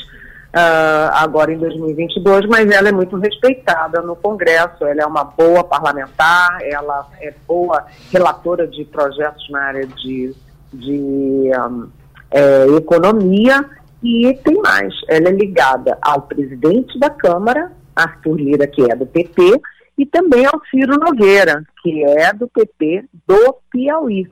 uh, 0.54 1.12
agora 1.14 1.54
em 1.54 1.58
2022, 1.58 2.46
mas 2.48 2.70
ela 2.70 2.90
é 2.90 2.92
muito 2.92 3.18
respeitada 3.18 4.02
no 4.02 4.16
Congresso, 4.16 4.86
ela 4.86 5.02
é 5.02 5.06
uma 5.06 5.24
boa 5.24 5.64
parlamentar, 5.64 6.58
ela 6.62 7.08
é 7.20 7.34
boa 7.48 7.86
relatora 8.12 8.68
de 8.68 8.86
projetos 8.86 9.50
na 9.50 9.62
área 9.62 9.88
de, 9.88 10.36
de 10.74 11.52
um, 11.70 11.90
é, 12.32 12.66
economia 12.78 13.66
e 14.02 14.34
tem 14.44 14.56
mais, 14.62 14.94
ela 15.08 15.30
é 15.30 15.32
ligada 15.32 15.98
ao 16.02 16.22
presidente 16.22 16.98
da 17.00 17.10
Câmara, 17.10 17.72
Arthur 17.96 18.36
Lira, 18.36 18.68
que 18.68 18.90
é 18.90 18.96
do 18.96 19.06
PP, 19.06 19.62
e 19.98 20.06
também 20.06 20.46
ao 20.46 20.62
Ciro 20.72 20.98
Nogueira, 20.98 21.64
que 21.82 22.04
é 22.06 22.32
do 22.32 22.48
PP 22.48 23.04
do 23.28 23.56
Piauí. 23.70 24.26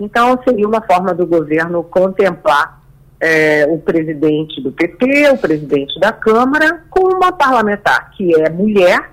Então, 0.00 0.36
seria 0.42 0.66
uma 0.66 0.82
forma 0.82 1.14
do 1.14 1.24
governo 1.24 1.84
contemplar 1.84 2.81
é, 3.22 3.64
o 3.68 3.78
presidente 3.78 4.60
do 4.60 4.72
PT, 4.72 5.30
o 5.30 5.38
presidente 5.38 5.98
da 6.00 6.12
Câmara, 6.12 6.82
com 6.90 7.06
uma 7.06 7.30
parlamentar 7.30 8.10
que 8.10 8.34
é 8.34 8.50
mulher, 8.50 9.12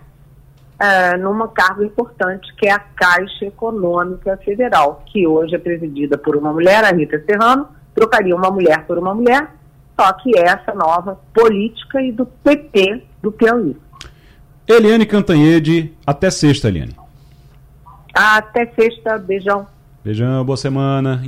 é, 0.80 1.16
numa 1.16 1.47
cargo 1.47 1.84
importante 1.84 2.51
que 2.55 2.68
é 2.68 2.72
a 2.72 2.80
Caixa 2.80 3.45
Econômica 3.45 4.36
Federal, 4.38 5.03
que 5.05 5.28
hoje 5.28 5.53
é 5.53 5.60
presidida 5.60 6.18
por 6.18 6.36
uma 6.36 6.51
mulher, 6.51 6.84
a 6.84 6.89
Rita 6.89 7.24
Serrano, 7.24 7.68
trocaria 7.93 8.36
uma 8.36 8.49
mulher 8.49 8.84
por 8.88 8.97
uma 8.97 9.14
mulher, 9.14 9.47
só 9.99 10.12
que 10.14 10.36
é 10.36 10.41
essa 10.41 10.74
nova 10.74 11.20
política 11.32 12.01
e 12.01 12.12
do 12.12 12.26
PT 12.26 13.03
do 13.22 13.32
Piauí. 13.32 13.78
Eliane 14.68 15.05
Cantanhede, 15.05 15.93
até 16.03 16.32
sexta, 16.32 16.68
Eliane. 16.68 16.95
Até 18.12 18.66
sexta, 18.74 19.20
beijão. 19.20 19.68
Beijão, 20.03 20.43
boa 20.43 20.57
semana. 20.57 21.22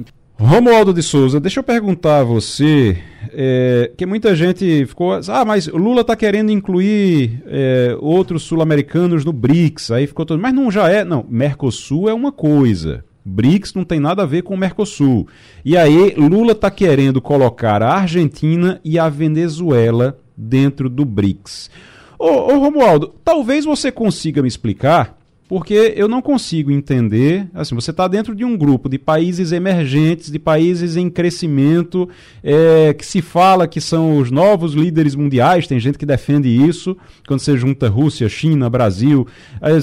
Romualdo 0.44 0.92
de 0.92 1.04
Souza, 1.04 1.39
deixa 1.39 1.60
eu 1.60 1.64
perguntar 1.64 2.22
a 2.22 2.24
você, 2.24 2.98
é, 3.32 3.92
que 3.96 4.08
muita 4.08 4.36
gente 4.36 4.88
ficou, 4.88 5.14
ah, 5.14 5.46
mas 5.46 5.68
Lula 5.68 6.02
está 6.02 6.16
querendo 6.16 6.52
incluir 6.52 7.44
é, 7.46 7.96
outros 8.00 8.42
sul-americanos 8.42 9.24
no 9.24 9.32
BRICS, 9.32 9.92
aí 9.92 10.08
ficou 10.08 10.26
todo, 10.26 10.42
mas 10.42 10.52
não 10.52 10.72
já 10.72 10.89
é, 10.89 11.06
não, 11.06 11.24
Mercosul 11.30 12.10
é 12.10 12.14
uma 12.14 12.32
coisa, 12.32 13.06
BRICS 13.24 13.76
não 13.76 13.84
tem 13.84 14.00
nada 14.00 14.24
a 14.24 14.26
ver 14.26 14.42
com 14.42 14.56
o 14.56 14.58
Mercosul. 14.58 15.28
E 15.64 15.78
aí 15.78 16.16
Lula 16.18 16.54
está 16.54 16.72
querendo 16.72 17.22
colocar 17.22 17.84
a 17.84 17.94
Argentina 17.94 18.82
e 18.84 18.98
a 18.98 19.08
Venezuela 19.10 20.18
dentro 20.36 20.89
do 20.89 21.06
BRICS. 21.06 21.70
Ô, 22.18 22.26
ô 22.26 22.58
Romualdo, 22.58 23.14
talvez 23.24 23.64
você 23.64 23.92
consiga 23.92 24.42
me 24.42 24.48
explicar 24.48 25.20
porque 25.52 25.95
eu 25.97 26.08
não 26.08 26.22
consigo 26.22 26.72
entender. 26.72 27.45
Assim, 27.54 27.76
você 27.76 27.91
está 27.91 28.08
dentro 28.08 28.34
de 28.34 28.45
um 28.45 28.56
grupo 28.56 28.88
de 28.88 28.97
países 28.97 29.52
emergentes, 29.52 30.32
de 30.32 30.39
países 30.39 30.95
em 30.95 31.10
crescimento, 31.10 32.08
é, 32.41 32.93
que 32.93 33.06
se 33.06 33.22
fala 33.22 33.68
que 33.68 33.82
são 33.82 34.18
os 34.18 34.32
novos 34.32 34.74
líderes 34.74 35.14
mundiais. 35.14 35.68
Tem 35.68 35.78
gente 35.78 35.97
que 35.97 36.06
defende 36.06 36.47
isso. 36.47 36.95
Quando 37.28 37.41
você 37.41 37.58
junta 37.58 37.89
Rússia, 37.89 38.30
China, 38.30 38.70
Brasil, 38.70 39.28
aí 39.60 39.74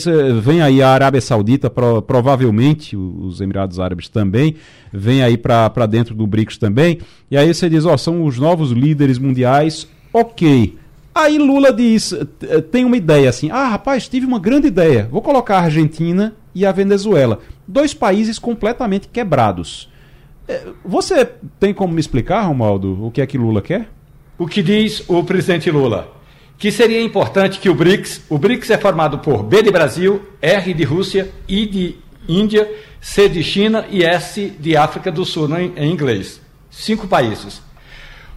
vem 0.40 0.62
aí 0.62 0.80
a 0.80 0.88
Arábia 0.88 1.20
Saudita, 1.20 1.68
pro, 1.68 2.00
provavelmente 2.00 2.96
os 2.96 3.42
Emirados 3.42 3.78
Árabes 3.78 4.08
também, 4.08 4.54
vem 4.90 5.22
aí 5.22 5.36
para 5.36 5.84
dentro 5.84 6.14
do 6.14 6.26
BRICS 6.26 6.56
também. 6.56 6.98
E 7.30 7.36
aí 7.36 7.52
você 7.52 7.68
diz: 7.68 7.84
ó, 7.84 7.94
são 7.98 8.24
os 8.24 8.38
novos 8.38 8.70
líderes 8.70 9.18
mundiais. 9.18 9.86
Ok. 10.14 10.78
Aí 11.18 11.36
Lula 11.36 11.72
diz, 11.72 12.12
eh, 12.12 12.60
tem 12.60 12.84
uma 12.84 12.96
ideia 12.96 13.28
assim, 13.28 13.50
ah 13.50 13.66
rapaz, 13.70 14.06
tive 14.06 14.24
uma 14.24 14.38
grande 14.38 14.68
ideia, 14.68 15.08
vou 15.10 15.20
colocar 15.20 15.58
a 15.58 15.62
Argentina 15.62 16.32
e 16.54 16.64
a 16.64 16.70
Venezuela, 16.70 17.40
dois 17.66 17.92
países 17.92 18.38
completamente 18.38 19.08
quebrados. 19.08 19.90
Eh, 20.46 20.68
você 20.84 21.28
tem 21.58 21.74
como 21.74 21.92
me 21.92 21.98
explicar, 21.98 22.42
Romualdo, 22.42 23.04
o 23.04 23.10
que 23.10 23.20
é 23.20 23.26
que 23.26 23.36
Lula 23.36 23.60
quer? 23.60 23.88
O 24.38 24.46
que 24.46 24.62
diz 24.62 25.02
o 25.08 25.24
presidente 25.24 25.68
Lula? 25.72 26.08
Que 26.56 26.70
seria 26.70 27.02
importante 27.02 27.58
que 27.58 27.68
o 27.68 27.74
BRICS, 27.74 28.22
o 28.30 28.38
BRICS 28.38 28.70
é 28.70 28.78
formado 28.78 29.18
por 29.18 29.42
B 29.42 29.60
de 29.60 29.72
Brasil, 29.72 30.22
R 30.40 30.72
de 30.72 30.84
Rússia, 30.84 31.32
I 31.48 31.66
de 31.66 31.96
Índia, 32.28 32.70
C 33.00 33.28
de 33.28 33.42
China 33.42 33.84
e 33.90 34.04
S 34.04 34.52
de 34.60 34.76
África 34.76 35.10
do 35.10 35.24
Sul, 35.24 35.48
em, 35.58 35.72
em 35.76 35.90
inglês. 35.90 36.40
Cinco 36.70 37.08
países. 37.08 37.60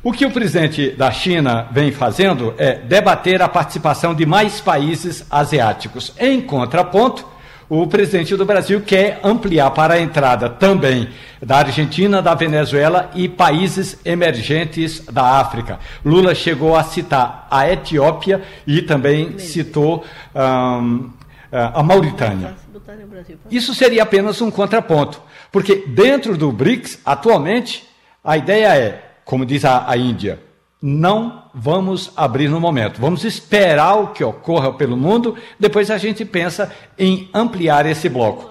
O 0.04 0.12
que 0.12 0.26
o 0.26 0.32
presidente 0.32 0.90
da 0.90 1.12
China 1.12 1.68
vem 1.72 1.92
fazendo 1.92 2.56
é 2.58 2.74
debater 2.74 3.40
a 3.40 3.48
participação 3.48 4.16
de 4.16 4.26
mais 4.26 4.60
países 4.60 5.24
asiáticos. 5.30 6.12
Em 6.18 6.42
contraponto, 6.42 7.24
o 7.70 7.86
presidente 7.86 8.36
do 8.36 8.44
Brasil 8.44 8.82
quer 8.82 9.20
ampliar 9.24 9.70
para 9.72 9.94
a 9.94 10.02
entrada 10.02 10.50
também 10.50 11.08
da 11.40 11.58
Argentina, 11.58 12.20
da 12.20 12.34
Venezuela 12.34 13.12
e 13.14 13.30
países 13.30 13.96
emergentes 14.04 15.06
da 15.06 15.40
África. 15.40 15.80
Lula 16.04 16.34
chegou 16.34 16.76
a 16.76 16.84
citar 16.84 17.48
a 17.52 17.72
Etiópia 17.72 18.42
e 18.66 18.82
também 18.82 19.38
citou 19.38 20.04
um, 20.34 21.12
a 21.52 21.84
Mauritânia. 21.84 22.56
Isso 23.52 23.76
seria 23.76 24.02
apenas 24.02 24.42
um 24.42 24.50
contraponto, 24.50 25.22
porque 25.52 25.86
dentro 25.88 26.36
do 26.36 26.52
BRICS, 26.52 27.00
atualmente, 27.06 27.88
a 28.24 28.36
ideia 28.36 28.76
é, 28.76 29.11
como 29.32 29.46
diz 29.46 29.64
a, 29.64 29.90
a 29.90 29.96
Índia, 29.96 30.42
não 30.82 31.44
vamos 31.56 32.12
abrir 32.18 32.50
no 32.50 32.60
momento. 32.60 33.00
Vamos 33.00 33.24
esperar 33.24 33.94
o 33.94 34.08
que 34.08 34.22
ocorra 34.26 34.74
pelo 34.74 34.98
mundo, 34.98 35.38
depois 35.58 35.90
a 35.90 35.98
gente 35.98 36.26
pensa 36.26 36.70
em 37.00 37.30
ampliar 37.34 37.86
esse 37.86 38.10
bloco. 38.10 38.50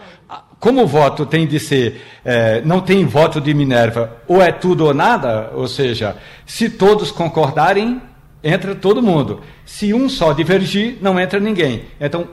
Como 0.59 0.83
o 0.83 0.87
voto 0.87 1.27
tem 1.27 1.47
de 1.47 1.61
ser, 1.61 2.01
é, 2.25 2.63
não 2.63 2.81
tem 2.81 3.05
voto 3.05 3.43
de 3.43 3.53
Minerva, 3.53 4.23
ou 4.27 4.41
é 4.41 4.51
tudo 4.51 4.87
ou 4.87 4.95
nada, 4.95 5.51
ou 5.55 5.69
seja, 5.69 6.17
se 6.47 6.71
todos 6.71 7.11
concordarem, 7.11 8.01
entra 8.43 8.75
todo 8.75 9.03
mundo. 9.03 9.43
Se 9.67 9.93
um 9.93 10.09
só 10.09 10.33
divergir, 10.33 10.97
não 11.03 11.21
entra 11.21 11.39
ninguém. 11.39 11.89
Então, 12.01 12.27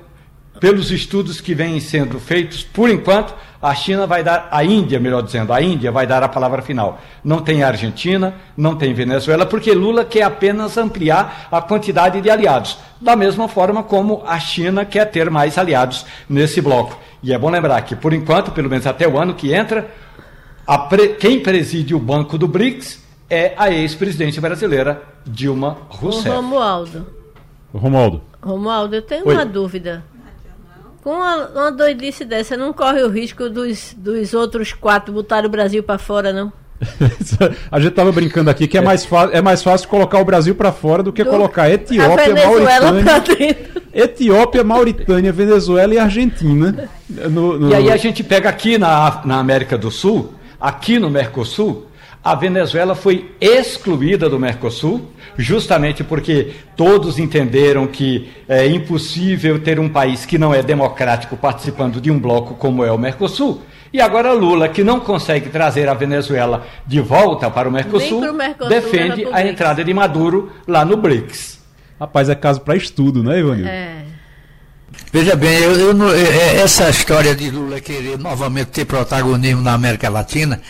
pelos 0.58 0.89
estudos 0.89 1.41
que 1.41 1.54
vêm 1.54 1.82
sendo 1.82 2.18
feitos, 2.18 2.64
por 2.64 2.89
enquanto, 2.89 3.36
a 3.62 3.74
China 3.74 4.05
vai 4.05 4.24
dar, 4.24 4.47
a 4.51 4.64
Índia, 4.64 4.99
melhor 4.99 5.22
dizendo, 5.22 5.51
a 5.51 5.62
Índia 5.62 5.91
vai 5.91 6.05
dar 6.05 6.24
a 6.24 6.30
palavra 6.30 6.62
final. 6.62 6.99
Não 7.24 7.39
tem 7.39 7.64
Argentina, 7.64 8.36
não 8.55 8.76
tem 8.76 8.93
Venezuela, 8.93 9.45
porque 9.45 9.74
Lula 9.74 10.05
quer 10.05 10.24
apenas 10.24 10.78
ampliar 10.78 11.47
a 11.51 11.62
quantidade 11.62 12.22
de 12.22 12.30
aliados, 12.30 12.78
da 13.01 13.16
mesma 13.16 13.47
forma 13.47 13.84
como 13.84 14.24
a 14.26 14.39
China 14.39 14.86
quer 14.86 15.05
ter 15.05 15.30
mais 15.30 15.58
aliados 15.58 16.05
nesse 16.30 16.62
bloco. 16.62 16.97
E 17.24 17.34
é 17.34 17.38
bom 17.38 17.49
lembrar 17.49 17.82
que, 17.82 17.95
por 17.95 18.14
enquanto, 18.14 18.51
pelo 18.51 18.70
menos 18.70 18.86
até 18.86 19.08
o 19.08 19.18
ano 19.18 19.34
que 19.34 19.53
entra, 19.53 19.89
pre... 20.89 21.10
quem 21.16 21.39
preside 21.39 21.95
o 21.95 21.99
banco 21.99 22.38
do 22.38 22.47
BRICS 22.47 23.03
é 23.30 23.53
a 23.58 23.72
ex-presidente 23.72 24.39
brasileira 24.39 25.01
Dilma 25.26 25.78
Rousseff. 25.89 26.30
O 26.30 26.36
Romualdo. 26.36 27.08
Romualdo. 27.74 28.22
Romualdo, 28.41 28.95
eu 28.95 29.01
tenho 29.01 29.28
Oi. 29.28 29.34
uma 29.34 29.45
dúvida. 29.45 30.03
Com 31.08 31.14
uma, 31.14 31.47
uma 31.47 31.72
doidice 31.72 32.26
dessa, 32.26 32.58
não 32.58 32.74
corre 32.74 33.01
o 33.01 33.08
risco 33.08 33.49
dos, 33.49 33.95
dos 33.95 34.34
outros 34.34 34.74
quatro 34.74 35.14
botarem 35.14 35.45
o 35.45 35.49
Brasil 35.49 35.82
para 35.82 35.97
fora, 35.97 36.34
não? 36.34 36.51
a 37.72 37.80
gente 37.80 37.93
tava 37.93 38.12
brincando 38.12 38.49
aqui 38.49 38.68
que 38.68 38.78
é 38.78 38.82
mais, 38.82 39.08
é 39.32 39.41
mais 39.41 39.64
fácil 39.64 39.88
colocar 39.88 40.20
o 40.20 40.26
Brasil 40.26 40.53
para 40.53 40.74
fora 40.74 41.01
do 41.01 41.14
que 41.14 41.24
do... 41.24 41.30
colocar 41.30 41.70
Etiópia, 41.70 42.36
Mauritânia, 42.36 43.58
Etiópia, 43.93 44.64
Mauritânia, 44.66 45.32
Venezuela 45.32 45.93
e 45.93 45.97
Argentina. 45.97 46.89
No, 47.10 47.58
no... 47.58 47.70
E 47.70 47.76
aí 47.76 47.89
a 47.89 47.95
gente 47.95 48.22
pega 48.22 48.49
aqui 48.49 48.78
na, 48.78 49.22
na 49.24 49.39
América 49.39 49.78
do 49.78 49.89
Sul, 49.89 50.34
aqui 50.60 50.99
no 50.99 51.10
Mercosul, 51.10 51.88
a 52.24 52.36
Venezuela 52.36 52.95
foi 52.95 53.32
excluída 53.39 54.30
do 54.30 54.39
Mercosul, 54.39 55.09
justamente 55.38 56.03
porque 56.03 56.53
todos 56.76 57.20
entenderam 57.20 57.88
que 57.88 58.30
é 58.47 58.68
impossível 58.68 59.59
ter 59.59 59.80
um 59.80 59.88
país 59.88 60.26
que 60.26 60.38
não 60.38 60.53
é 60.53 60.61
democrático 60.61 61.38
participando 61.38 62.01
de 62.01 62.11
um 62.11 62.20
bloco 62.20 62.55
como 62.55 62.84
é 62.84 62.91
o 62.91 62.97
Mercosul. 62.97 63.61
E 63.93 64.01
agora 64.01 64.34
Lula, 64.34 64.68
que 64.68 64.84
não 64.84 64.99
consegue 64.99 65.49
trazer 65.49 65.88
a 65.88 65.93
Venezuela 65.93 66.68
de 66.86 66.99
volta 66.99 67.49
para 67.49 67.70
o 67.70 67.72
Mercosul, 67.72 68.34
Mercosul 68.34 68.70
defende 68.70 69.26
a 69.32 69.47
entrada 69.47 69.84
de 69.84 69.93
Maduro 69.93 70.51
lá 70.68 70.84
no 70.84 70.97
BRICS. 70.97 71.59
Rapaz, 71.99 72.30
é 72.30 72.36
caso 72.36 72.61
para 72.61 72.76
estudo, 72.76 73.24
né, 73.24 73.39
Ivanildo? 73.39 73.70
É. 73.70 74.03
Veja 75.11 75.36
bem, 75.36 75.57
eu, 75.59 75.72
eu, 75.74 76.13
é, 76.13 76.22
é, 76.22 76.55
essa 76.57 76.89
história 76.89 77.34
de 77.36 77.49
Lula 77.49 77.80
querer 77.80 78.18
novamente 78.18 78.68
ter 78.68 78.86
protagonismo 78.86 79.61
na 79.61 79.74
América 79.74 80.09
Latina 80.09 80.61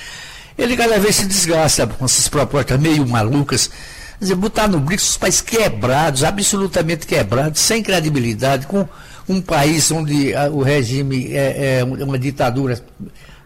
ele 0.58 0.76
cada 0.76 1.00
vez 1.00 1.16
se 1.16 1.26
desgasta 1.26 1.86
com 1.86 2.06
essas 2.06 2.28
propostas 2.28 2.80
meio 2.80 3.06
malucas. 3.08 3.68
Quer 4.18 4.26
dizer, 4.26 4.36
botar 4.36 4.68
no 4.68 4.80
BRICS 4.80 5.12
os 5.12 5.18
países 5.18 5.42
quebrados, 5.42 6.24
absolutamente 6.24 7.06
quebrados, 7.06 7.62
sem 7.62 7.84
credibilidade, 7.84 8.66
com 8.66 8.88
um 9.30 9.40
país 9.40 9.92
onde 9.92 10.34
a, 10.34 10.50
o 10.50 10.64
regime 10.64 11.28
é, 11.34 11.80
é, 11.80 11.84
uma 11.84 12.18
ditadura 12.18 12.82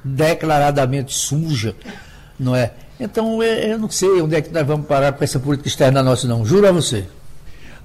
declaradamente 0.04 1.14
suja, 1.14 1.76
não 2.40 2.56
é? 2.56 2.72
Então, 3.00 3.42
eu 3.44 3.80
não 3.80 3.90
sei 3.90 4.22
onde 4.22 4.36
é 4.36 4.42
que 4.42 4.52
nós 4.52 4.66
vamos 4.66 4.86
parar 4.86 5.12
com 5.12 5.24
essa 5.24 5.40
política 5.40 5.68
externa 5.68 6.04
nossa, 6.04 6.28
não. 6.28 6.46
Juro 6.46 6.68
a 6.68 6.72
você. 6.72 7.06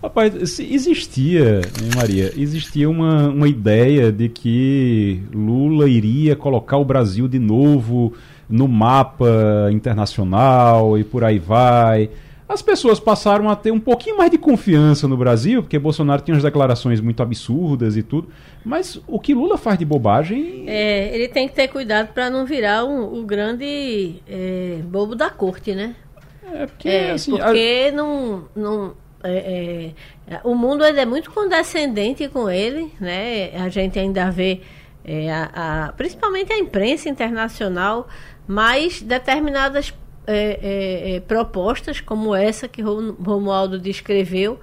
Rapaz, 0.03 0.61
existia, 0.61 1.63
Maria, 1.97 2.33
existia 2.37 2.89
uma, 2.89 3.29
uma 3.29 3.49
ideia 3.49 4.13
de 4.13 4.29
que 4.29 5.23
Lula 5.33 5.89
iria 5.89 6.37
colocar 6.37 6.77
o 6.77 6.85
Brasil 6.85 7.27
de 7.27 7.39
novo 7.39 8.13
no 8.49 8.69
mapa 8.69 9.27
internacional 9.73 10.99
e 10.99 11.05
por 11.05 11.25
aí 11.25 11.39
vai. 11.39 12.11
As 12.49 12.63
pessoas 12.63 13.01
passaram 13.01 13.51
a 13.51 13.57
ter 13.57 13.73
um 13.73 13.81
pouquinho 13.81 14.17
mais 14.17 14.31
de 14.31 14.39
confiança 14.39 15.09
no 15.09 15.17
Brasil, 15.17 15.63
porque 15.63 15.79
Bolsonaro 15.79 16.23
tinha 16.23 16.35
umas 16.35 16.45
declarações 16.45 17.01
muito 17.01 17.21
absurdas 17.21 17.97
e 17.97 18.05
tudo. 18.05 18.29
Mas 18.65 19.01
o 19.07 19.19
que 19.19 19.35
Lula 19.35 19.59
faz 19.59 19.79
de 19.79 19.85
bobagem. 19.85 20.65
É, 20.69 21.13
ele 21.13 21.27
tem 21.27 21.49
que 21.49 21.55
ter 21.55 21.67
cuidado 21.67 22.13
para 22.13 22.31
não 22.31 22.47
virar 22.47 22.85
um, 22.85 23.21
o 23.21 23.25
grande 23.25 24.23
é, 24.29 24.79
bobo 24.85 25.17
da 25.17 25.29
corte, 25.29 25.75
né? 25.75 25.97
É, 26.53 26.67
porque, 26.67 26.89
é, 26.89 27.11
assim, 27.11 27.33
porque 27.33 27.89
a... 27.89 27.93
não. 27.93 28.45
não 28.55 28.95
é, 29.25 29.93
é, 30.29 30.41
o 30.45 30.55
mundo 30.55 30.85
ainda 30.85 31.01
é 31.01 31.07
muito 31.07 31.33
condescendente 31.33 32.29
com 32.29 32.49
ele, 32.49 32.93
né? 33.01 33.51
A 33.57 33.69
gente 33.69 33.99
ainda 33.99 34.31
vê, 34.31 34.61
é, 35.05 35.33
a, 35.33 35.87
a, 35.87 35.93
principalmente 35.93 36.53
a 36.53 36.59
imprensa 36.59 37.09
internacional, 37.09 38.07
mas 38.47 39.03
determinadas 39.03 39.93
é, 40.27 40.59
é, 40.63 41.17
é, 41.17 41.21
propostas, 41.21 42.01
como 42.01 42.35
essa 42.35 42.67
que 42.67 42.83
Romualdo 42.83 43.79
descreveu, 43.79 44.59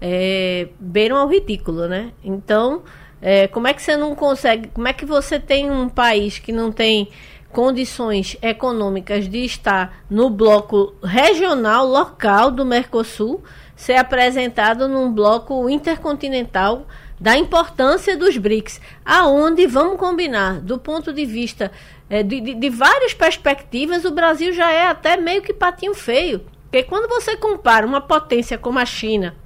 é, 0.00 0.68
beiram 0.78 1.16
ao 1.16 1.28
ridículo, 1.28 1.86
né? 1.88 2.12
Então, 2.22 2.82
é, 3.22 3.46
como 3.48 3.66
é 3.66 3.72
que 3.72 3.80
você 3.80 3.96
não 3.96 4.14
consegue, 4.14 4.68
como 4.68 4.88
é 4.88 4.92
que 4.92 5.06
você 5.06 5.38
tem 5.38 5.70
um 5.70 5.88
país 5.88 6.38
que 6.38 6.52
não 6.52 6.72
tem 6.72 7.08
condições 7.52 8.36
econômicas 8.42 9.28
de 9.28 9.44
estar 9.44 10.04
no 10.10 10.28
bloco 10.28 10.92
regional, 11.02 11.86
local 11.86 12.50
do 12.50 12.64
Mercosul, 12.66 13.42
ser 13.76 13.94
apresentado 13.94 14.88
num 14.88 15.12
bloco 15.12 15.70
intercontinental 15.70 16.86
da 17.20 17.38
importância 17.38 18.16
dos 18.16 18.36
BRICS, 18.36 18.80
aonde 19.04 19.66
vamos 19.66 19.98
combinar, 19.98 20.60
do 20.60 20.78
ponto 20.78 21.12
de 21.12 21.24
vista 21.24 21.70
é, 22.08 22.22
de, 22.22 22.40
de, 22.40 22.54
de 22.54 22.70
várias 22.70 23.14
perspectivas, 23.14 24.04
o 24.04 24.12
Brasil 24.12 24.52
já 24.52 24.70
é 24.70 24.86
até 24.86 25.16
meio 25.16 25.42
que 25.42 25.52
patinho 25.52 25.94
feio. 25.94 26.40
Porque 26.64 26.82
quando 26.82 27.08
você 27.08 27.36
compara 27.36 27.86
uma 27.86 28.00
potência 28.00 28.58
como 28.58 28.78
a 28.78 28.86
China 28.86 29.36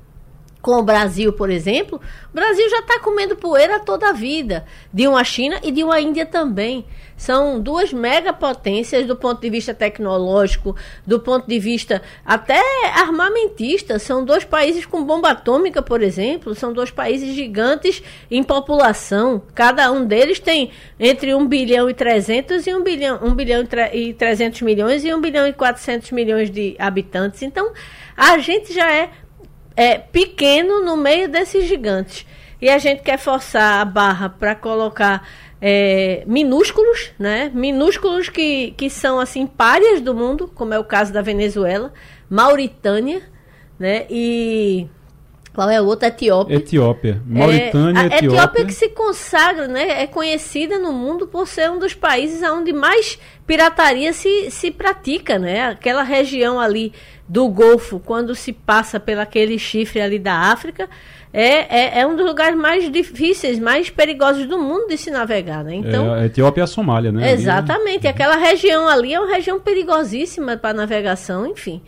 com 0.61 0.73
o 0.73 0.83
Brasil, 0.83 1.33
por 1.33 1.51
exemplo, 1.51 2.01
o 2.33 2.35
Brasil 2.35 2.69
já 2.69 2.81
está 2.81 2.99
comendo 3.01 3.37
poeira 3.37 3.79
toda 3.81 4.09
a 4.09 4.13
vida, 4.13 4.65
de 4.93 5.07
uma 5.07 5.23
China 5.25 5.59
e 5.63 5.71
de 5.71 5.85
uma 5.85 6.01
Índia 6.01 6.27
também. 6.27 6.85
São 7.19 7.61
duas 7.61 7.93
megapotências 7.93 9.05
do 9.05 9.17
ponto 9.17 9.41
de 9.41 9.51
vista 9.51 9.75
tecnológico, 9.75 10.77
do 11.05 11.19
ponto 11.19 11.49
de 11.49 11.59
vista 11.59 12.01
até 12.25 12.63
armamentista. 12.95 13.99
São 13.99 14.25
dois 14.25 14.45
países 14.45 14.87
com 14.87 15.03
bomba 15.05 15.31
atômica, 15.31 15.83
por 15.83 16.01
exemplo. 16.01 16.55
São 16.55 16.73
dois 16.73 16.93
países 16.93 17.35
gigantes 17.35 18.01
em 18.31 18.45
população. 18.45 19.43
Cada 19.53 19.91
um 19.91 20.07
deles 20.07 20.39
tem 20.39 20.71
entre 20.99 21.35
1 21.35 21.45
bilhão 21.49 21.91
e 21.91 21.95
300 21.95 22.65
e 22.65 22.75
1 22.75 22.83
bilhão, 22.85 23.19
1 23.21 23.35
bilhão 23.35 23.65
e 23.93 24.15
300 24.15 24.63
milhões 24.63 25.05
e 25.05 25.13
1 25.13 25.21
bilhão 25.21 25.47
e 25.49 25.53
400 25.53 26.13
milhões 26.13 26.51
de 26.53 26.77
habitantes. 26.79 27.43
Então, 27.43 27.73
a 28.17 28.39
gente 28.39 28.73
já 28.73 28.93
é, 28.93 29.11
é 29.79 29.97
pequeno 29.97 30.85
no 30.85 30.97
meio 30.97 31.29
desses 31.29 31.69
gigantes. 31.69 32.27
E 32.61 32.69
a 32.69 32.79
gente 32.79 33.01
quer 33.01 33.17
forçar 33.17 33.81
a 33.81 33.85
barra 33.85 34.29
para 34.29 34.53
colocar 34.57 35.25
é, 35.63 36.25
minúsculos, 36.27 37.13
né? 37.17 37.49
Minúsculos 37.55 38.29
que, 38.29 38.73
que 38.73 38.91
são 38.91 39.21
assim 39.21 39.47
párias 39.47 40.01
do 40.01 40.13
mundo, 40.13 40.51
como 40.53 40.75
é 40.75 40.79
o 40.81 40.85
caso 40.85 41.13
da 41.13 41.23
Venezuela, 41.23 41.93
Mauritânia, 42.29 43.23
né? 43.79 44.05
E 44.11 44.89
qual 45.55 45.71
é 45.71 45.81
o 45.81 45.85
outro? 45.87 46.09
Etiópia. 46.09 46.57
Etiópia. 46.57 47.23
Mauritânia, 47.25 48.01
é, 48.01 48.03
a 48.03 48.07
Etiópia. 48.07 48.27
Etiópia 48.27 48.65
que 48.65 48.75
se 48.75 48.89
consagra, 48.89 49.69
né? 49.69 50.03
É 50.03 50.09
conhecida 50.09 50.77
no 50.77 50.93
mundo 50.93 51.29
por 51.29 51.47
ser 51.47 51.71
um 51.71 51.79
dos 51.79 51.95
países 51.95 52.43
onde 52.43 52.73
mais 52.73 53.17
pirataria 53.47 54.13
se, 54.13 54.51
se 54.51 54.73
pratica, 54.73 55.39
né? 55.39 55.69
Aquela 55.69 56.03
região 56.03 56.59
ali 56.59 56.93
do 57.29 57.49
Golfo, 57.49 58.01
quando 58.01 58.35
se 58.35 58.53
passa 58.53 58.99
pelaquele 58.99 59.59
chifre 59.59 60.01
ali 60.01 60.19
da 60.19 60.35
África, 60.35 60.89
é, 61.33 61.99
é, 61.99 62.01
é, 62.01 62.07
um 62.07 62.17
dos 62.17 62.25
lugares 62.25 62.57
mais 62.57 62.91
difíceis, 62.91 63.59
mais 63.59 63.91
perigosos 63.91 64.47
do 64.47 64.59
mundo 64.59 64.89
de 64.89 64.97
se 64.97 65.11
navegar, 65.11 65.63
né? 65.63 65.75
Então, 65.75 66.15
é, 66.15 66.23
a 66.23 66.27
Etiópia 66.27 66.63
e 66.63 66.65
a 66.65 66.67
Somália, 66.67 67.13
né? 67.13 67.33
Exatamente. 67.33 68.07
Ali, 68.07 68.09
Aquela 68.09 68.37
região 68.37 68.89
ali 68.89 69.13
é 69.13 69.21
uma 69.21 69.35
região 69.35 69.61
perigosíssima 69.61 70.57
para 70.57 70.73
navegação, 70.73 71.47
enfim. 71.47 71.83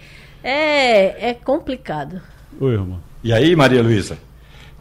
É, 0.45 1.31
é 1.31 1.35
complicado. 1.35 2.21
Oi, 2.61 2.73
irmão. 2.75 3.01
E 3.25 3.33
aí, 3.33 3.57
Maria 3.57 3.83
Luísa? 3.83 4.19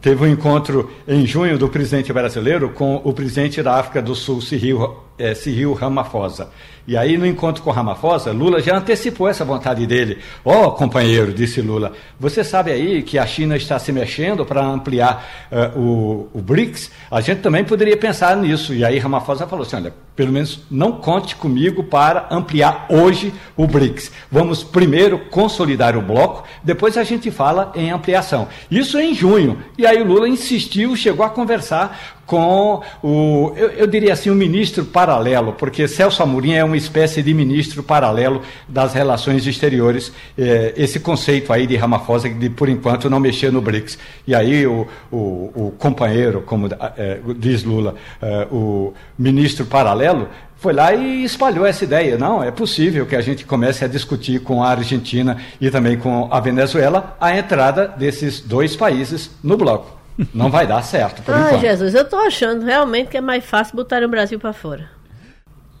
Teve 0.00 0.24
um 0.24 0.28
encontro 0.28 0.90
em 1.06 1.26
junho 1.26 1.58
do 1.58 1.68
presidente 1.68 2.10
brasileiro 2.10 2.70
com 2.70 2.96
o 3.04 3.12
presidente 3.12 3.62
da 3.62 3.74
África 3.78 4.00
do 4.00 4.14
Sul, 4.14 4.40
Cyril, 4.40 4.96
é, 5.18 5.34
Cyril 5.34 5.74
Ramaphosa. 5.74 6.48
E 6.90 6.96
aí, 6.96 7.16
no 7.16 7.24
encontro 7.24 7.62
com 7.62 7.70
Ramaphosa, 7.70 8.32
Lula 8.32 8.60
já 8.60 8.76
antecipou 8.76 9.28
essa 9.28 9.44
vontade 9.44 9.86
dele. 9.86 10.18
Ó, 10.44 10.64
oh, 10.64 10.72
companheiro, 10.72 11.32
disse 11.32 11.62
Lula, 11.62 11.92
você 12.18 12.42
sabe 12.42 12.72
aí 12.72 13.00
que 13.04 13.16
a 13.16 13.24
China 13.24 13.56
está 13.56 13.78
se 13.78 13.92
mexendo 13.92 14.44
para 14.44 14.60
ampliar 14.66 15.24
uh, 15.52 15.78
o, 15.78 16.30
o, 16.34 16.42
BRICS? 16.42 16.90
A 17.08 17.20
gente 17.20 17.42
também 17.42 17.62
poderia 17.62 17.96
pensar 17.96 18.36
nisso. 18.36 18.74
E 18.74 18.84
aí, 18.84 18.98
Ramaphosa 18.98 19.46
falou 19.46 19.64
assim: 19.64 19.76
olha, 19.76 19.94
pelo 20.20 20.32
menos 20.34 20.60
não 20.70 20.92
conte 20.92 21.34
comigo 21.34 21.82
para 21.82 22.28
ampliar 22.30 22.84
hoje 22.90 23.32
o 23.56 23.66
BRICS. 23.66 24.12
Vamos 24.30 24.62
primeiro 24.62 25.18
consolidar 25.30 25.96
o 25.96 26.02
bloco, 26.02 26.46
depois 26.62 26.98
a 26.98 27.04
gente 27.04 27.30
fala 27.30 27.72
em 27.74 27.90
ampliação. 27.90 28.46
Isso 28.70 28.98
em 28.98 29.14
junho. 29.14 29.56
E 29.78 29.86
aí, 29.86 30.02
o 30.02 30.04
Lula 30.04 30.28
insistiu, 30.28 30.94
chegou 30.94 31.24
a 31.24 31.30
conversar 31.30 32.20
com 32.30 32.80
o, 33.02 33.52
eu, 33.56 33.70
eu, 33.70 33.86
diria 33.88 34.12
assim, 34.12 34.30
um 34.30 34.36
ministro 34.36 34.84
paralelo, 34.84 35.52
porque 35.54 35.88
Celso 35.88 36.22
Amorim 36.22 36.52
é 36.52 36.62
uma 36.62 36.76
espécie 36.76 37.24
de 37.24 37.34
ministro 37.34 37.82
paralelo 37.82 38.42
das 38.68 38.94
relações 38.94 39.44
exteriores, 39.48 40.12
é, 40.38 40.72
esse 40.76 41.00
conceito 41.00 41.52
aí 41.52 41.66
de 41.66 41.74
Ramaphosa, 41.74 42.28
de 42.28 42.48
por 42.48 42.68
enquanto 42.68 43.10
não 43.10 43.18
mexer 43.18 43.50
no 43.50 43.60
BRICS. 43.60 43.98
E 44.28 44.32
aí 44.32 44.64
o, 44.64 44.86
o, 45.10 45.16
o 45.16 45.74
companheiro, 45.76 46.40
como 46.42 46.68
é, 46.96 47.18
diz 47.36 47.64
Lula, 47.64 47.96
é, 48.22 48.46
o 48.52 48.94
ministro 49.18 49.66
paralelo, 49.66 50.09
foi 50.56 50.72
lá 50.72 50.92
e 50.92 51.24
espalhou 51.24 51.64
essa 51.64 51.84
ideia. 51.84 52.18
Não, 52.18 52.42
é 52.42 52.50
possível 52.50 53.06
que 53.06 53.16
a 53.16 53.20
gente 53.20 53.46
comece 53.46 53.84
a 53.84 53.88
discutir 53.88 54.40
com 54.40 54.62
a 54.62 54.68
Argentina 54.68 55.38
e 55.60 55.70
também 55.70 55.98
com 55.98 56.28
a 56.30 56.38
Venezuela 56.38 57.16
a 57.20 57.36
entrada 57.36 57.88
desses 57.88 58.40
dois 58.40 58.76
países 58.76 59.30
no 59.42 59.56
bloco. 59.56 59.98
Não 60.34 60.50
vai 60.50 60.66
dar 60.66 60.82
certo, 60.82 61.22
por 61.22 61.34
Ai, 61.34 61.46
enquanto. 61.46 61.60
Jesus, 61.62 61.94
eu 61.94 62.06
tô 62.06 62.16
achando 62.16 62.64
realmente 62.64 63.08
que 63.08 63.16
é 63.16 63.20
mais 63.22 63.44
fácil 63.44 63.74
botar 63.74 64.02
o 64.02 64.08
Brasil 64.08 64.38
para 64.38 64.52
fora. 64.52 64.90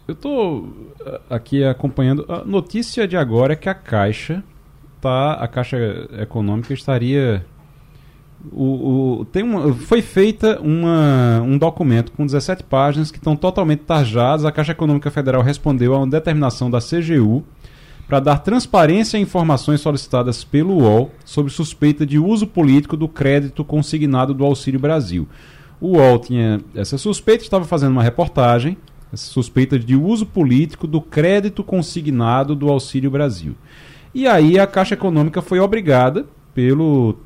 Eu 0.08 0.14
tô 0.14 0.64
eh, 1.04 1.20
aqui 1.28 1.62
acompanhando. 1.62 2.24
A 2.28 2.44
notícia 2.44 3.06
de 3.06 3.16
agora 3.16 3.52
é 3.52 3.56
que 3.56 3.68
a 3.68 3.74
Caixa 3.74 4.42
tá. 5.00 5.34
A 5.34 5.46
Caixa 5.46 5.76
Econômica 6.20 6.72
estaria. 6.72 7.44
O, 8.52 9.20
o, 9.20 9.24
tem 9.26 9.42
uma, 9.42 9.74
foi 9.74 10.00
feita 10.00 10.58
uma, 10.62 11.42
um 11.42 11.58
documento 11.58 12.10
com 12.12 12.24
17 12.24 12.64
páginas 12.64 13.10
que 13.10 13.18
estão 13.18 13.36
totalmente 13.36 13.80
tarjadas. 13.80 14.44
A 14.44 14.52
Caixa 14.52 14.72
Econômica 14.72 15.10
Federal 15.10 15.42
respondeu 15.42 15.94
a 15.94 15.98
uma 15.98 16.06
determinação 16.06 16.70
da 16.70 16.78
CGU 16.78 17.44
para 18.08 18.18
dar 18.18 18.38
transparência 18.38 19.18
a 19.18 19.20
informações 19.20 19.80
solicitadas 19.80 20.42
pelo 20.42 20.78
UOL 20.78 21.12
sobre 21.24 21.52
suspeita 21.52 22.04
de 22.04 22.18
uso 22.18 22.46
político 22.46 22.96
do 22.96 23.06
crédito 23.06 23.64
consignado 23.64 24.34
do 24.34 24.44
Auxílio 24.44 24.80
Brasil. 24.80 25.28
O 25.80 25.96
UOL 25.96 26.18
tinha 26.18 26.60
essa 26.74 26.98
suspeita, 26.98 27.44
estava 27.44 27.64
fazendo 27.64 27.92
uma 27.92 28.02
reportagem, 28.02 28.76
essa 29.12 29.26
suspeita 29.26 29.78
de 29.78 29.94
uso 29.94 30.26
político 30.26 30.86
do 30.86 31.00
crédito 31.00 31.62
consignado 31.62 32.56
do 32.56 32.68
Auxílio 32.68 33.10
Brasil. 33.10 33.54
E 34.14 34.26
aí 34.26 34.58
a 34.58 34.66
Caixa 34.66 34.94
Econômica 34.94 35.40
foi 35.40 35.60
obrigada 35.60 36.26
pelo, 36.54 37.16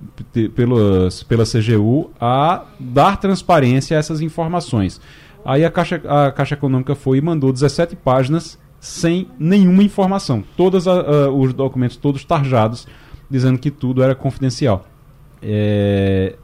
pelo, 0.54 1.08
pela 1.28 1.44
CGU 1.44 2.10
a 2.20 2.64
dar 2.78 3.16
transparência 3.18 3.96
a 3.96 4.00
essas 4.00 4.20
informações. 4.20 5.00
Aí 5.44 5.64
a 5.64 5.70
Caixa, 5.70 6.00
a 6.06 6.32
Caixa 6.32 6.54
Econômica 6.54 6.94
foi 6.94 7.18
e 7.18 7.20
mandou 7.20 7.52
17 7.52 7.96
páginas 7.96 8.58
sem 8.80 9.28
nenhuma 9.38 9.82
informação. 9.82 10.42
Todos 10.56 10.86
os 10.86 11.52
documentos 11.54 11.96
todos 11.96 12.24
tarjados, 12.24 12.86
dizendo 13.30 13.58
que 13.58 13.70
tudo 13.70 14.02
era 14.02 14.14
confidencial. 14.14 14.86
É, 15.42 16.36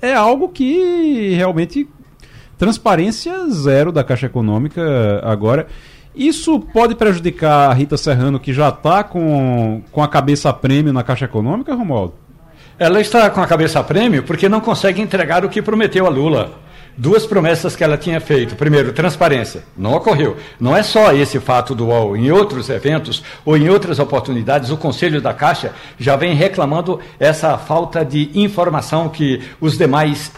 é 0.00 0.14
algo 0.14 0.48
que 0.48 1.34
realmente 1.34 1.88
transparência 2.58 3.48
zero 3.50 3.90
da 3.90 4.04
Caixa 4.04 4.26
Econômica 4.26 5.20
agora. 5.22 5.66
Isso 6.14 6.60
pode 6.60 6.94
prejudicar 6.94 7.70
a 7.70 7.74
Rita 7.74 7.96
Serrano, 7.96 8.38
que 8.38 8.52
já 8.52 8.68
está 8.68 9.02
com, 9.02 9.82
com 9.90 10.02
a 10.02 10.08
cabeça 10.08 10.52
prêmio 10.52 10.92
na 10.92 11.02
Caixa 11.02 11.24
Econômica, 11.24 11.74
Romualdo? 11.74 12.14
Ela 12.78 13.00
está 13.00 13.28
com 13.30 13.40
a 13.40 13.46
cabeça 13.46 13.82
prêmio 13.82 14.22
porque 14.22 14.48
não 14.48 14.60
consegue 14.60 15.00
entregar 15.00 15.44
o 15.44 15.48
que 15.48 15.62
prometeu 15.62 16.06
a 16.06 16.08
Lula 16.08 16.64
duas 16.96 17.26
promessas 17.26 17.74
que 17.74 17.82
ela 17.82 17.96
tinha 17.96 18.20
feito. 18.20 18.54
Primeiro, 18.56 18.92
transparência. 18.92 19.64
Não 19.76 19.94
ocorreu. 19.94 20.36
Não 20.58 20.76
é 20.76 20.82
só 20.82 21.12
esse 21.12 21.40
fato 21.40 21.74
do 21.74 21.86
UOL. 21.86 22.16
Em 22.16 22.30
outros 22.30 22.70
eventos 22.70 23.22
ou 23.44 23.56
em 23.56 23.68
outras 23.68 23.98
oportunidades, 23.98 24.70
o 24.70 24.76
Conselho 24.76 25.20
da 25.20 25.34
Caixa 25.34 25.72
já 25.98 26.16
vem 26.16 26.34
reclamando 26.34 27.00
essa 27.18 27.56
falta 27.58 28.04
de 28.04 28.30
informação 28.34 29.08
que 29.08 29.42
os 29.60 29.76
demais 29.76 30.32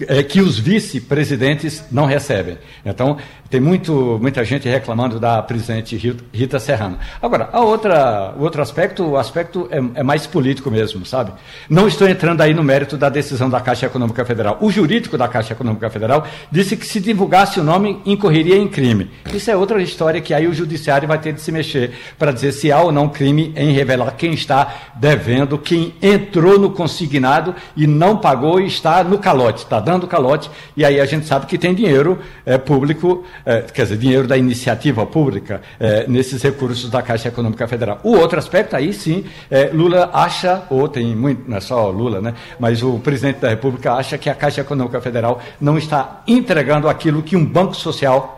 é, 0.00 0.22
que 0.22 0.40
os 0.40 0.58
vice-presidentes 0.58 1.84
não 1.90 2.04
recebem. 2.04 2.58
Então, 2.84 3.16
tem 3.48 3.60
muito, 3.60 4.18
muita 4.20 4.44
gente 4.44 4.68
reclamando 4.68 5.20
da 5.20 5.40
presidente 5.42 5.96
Rita 6.32 6.58
Serrano. 6.58 6.98
Agora, 7.22 7.48
a 7.52 7.60
outra, 7.60 8.34
o 8.36 8.42
outro 8.42 8.60
aspecto, 8.60 9.04
o 9.04 9.16
aspecto 9.16 9.68
é, 9.70 9.78
é, 10.00 10.02
mais 10.02 10.26
político 10.26 10.70
mesmo, 10.70 11.06
sabe? 11.06 11.32
Não 11.70 11.86
estou 11.86 12.08
entrando 12.08 12.40
aí 12.40 12.52
no 12.52 12.62
mérito 12.62 12.96
da 12.96 13.08
decisão 13.08 13.48
da 13.48 13.60
Caixa 13.60 13.86
Econômica 13.86 14.24
Federal. 14.24 14.58
O 14.60 14.70
jurídico 14.70 15.16
da 15.16 15.28
Caixa 15.28 15.52
Econômica 15.52 15.88
Federal 15.88 16.26
disse 16.50 16.76
que 16.76 16.86
se 16.86 17.00
divulgasse 17.00 17.60
o 17.60 17.64
nome, 17.64 18.02
incorreria 18.04 18.56
em 18.56 18.68
crime. 18.68 19.10
Isso 19.32 19.50
é 19.50 19.56
outra 19.56 19.80
história 19.80 20.20
que 20.20 20.34
aí 20.34 20.46
o 20.46 20.54
judiciário 20.54 21.06
vai 21.06 21.18
ter 21.18 21.32
de 21.32 21.40
se 21.40 21.52
mexer 21.52 21.92
para 22.18 22.32
dizer 22.32 22.52
se 22.52 22.72
há 22.72 22.80
ou 22.80 22.90
não 22.90 23.08
crime 23.08 23.52
em 23.56 23.72
revelar 23.72 24.10
quem 24.16 24.34
está 24.34 24.90
devendo, 24.96 25.56
quem 25.56 25.94
entrou 26.02 26.58
no 26.58 26.70
consignado 26.70 27.54
e 27.76 27.86
não 27.86 28.16
pagou 28.16 28.60
e 28.60 28.66
está 28.66 29.04
no 29.04 29.18
calote, 29.18 29.62
está 29.62 29.78
dando 29.86 30.06
calote, 30.08 30.50
e 30.76 30.84
aí 30.84 31.00
a 31.00 31.06
gente 31.06 31.26
sabe 31.26 31.46
que 31.46 31.56
tem 31.56 31.72
dinheiro 31.72 32.18
é, 32.44 32.58
público 32.58 33.24
é, 33.44 33.62
quer 33.62 33.84
dizer, 33.84 33.96
dinheiro 33.96 34.26
da 34.26 34.36
iniciativa 34.36 35.06
pública 35.06 35.62
é, 35.78 36.06
nesses 36.08 36.42
recursos 36.42 36.90
da 36.90 37.00
Caixa 37.00 37.28
Econômica 37.28 37.68
Federal. 37.68 38.00
O 38.02 38.16
outro 38.16 38.36
aspecto, 38.36 38.74
aí 38.74 38.92
sim, 38.92 39.24
Lula 39.72 40.10
acha, 40.12 40.64
ou 40.68 40.88
tem 40.88 41.14
muito, 41.14 41.48
não 41.48 41.56
é 41.56 41.60
só 41.60 41.88
Lula, 41.90 42.20
né, 42.20 42.34
mas 42.58 42.82
o 42.82 42.98
presidente 42.98 43.38
da 43.38 43.48
República 43.48 43.92
acha 43.92 44.18
que 44.18 44.28
a 44.28 44.34
Caixa 44.34 44.62
Econômica 44.62 45.00
Federal 45.00 45.40
não 45.60 45.78
está 45.78 46.22
entregando 46.26 46.88
aquilo 46.88 47.22
que 47.22 47.36
um 47.36 47.44
banco 47.44 47.74
social 47.74 48.35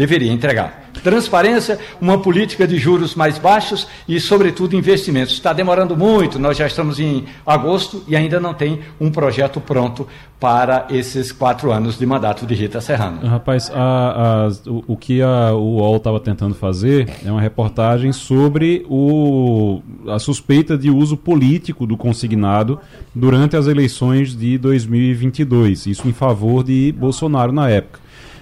deveria 0.00 0.32
entregar. 0.32 0.88
Transparência, 1.04 1.78
uma 2.00 2.16
política 2.16 2.66
de 2.66 2.78
juros 2.78 3.14
mais 3.14 3.36
baixos 3.36 3.86
e, 4.08 4.18
sobretudo, 4.18 4.74
investimentos. 4.74 5.34
Está 5.34 5.52
demorando 5.52 5.94
muito, 5.94 6.38
nós 6.38 6.56
já 6.56 6.66
estamos 6.66 6.98
em 6.98 7.26
agosto 7.46 8.02
e 8.08 8.16
ainda 8.16 8.40
não 8.40 8.54
tem 8.54 8.80
um 8.98 9.10
projeto 9.10 9.60
pronto 9.60 10.08
para 10.40 10.86
esses 10.88 11.30
quatro 11.32 11.70
anos 11.70 11.98
de 11.98 12.06
mandato 12.06 12.46
de 12.46 12.54
Rita 12.54 12.80
Serrano. 12.80 13.26
Rapaz, 13.26 13.70
a, 13.74 14.46
a, 14.46 14.70
o, 14.70 14.84
o, 14.94 14.96
que 14.96 15.20
a, 15.20 15.52
o 15.52 15.76
UOL 15.76 15.98
estava 15.98 16.18
tentando 16.18 16.54
fazer 16.54 17.06
é 17.22 17.30
uma 17.30 17.42
reportagem 17.42 18.10
sobre 18.10 18.86
o, 18.88 19.82
a 20.08 20.18
suspeita 20.18 20.78
de 20.78 20.90
uso 20.90 21.14
político 21.14 21.86
do 21.86 21.94
consignado 21.94 22.80
durante 23.14 23.54
as 23.54 23.66
eleições 23.66 24.34
de 24.34 24.56
2022, 24.56 25.88
isso 25.88 26.08
em 26.08 26.12
favor 26.12 26.64
de 26.64 26.90
Bolsonaro 26.92 27.52
na 27.52 27.68
época. 27.68 28.00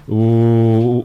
O, 0.09 1.05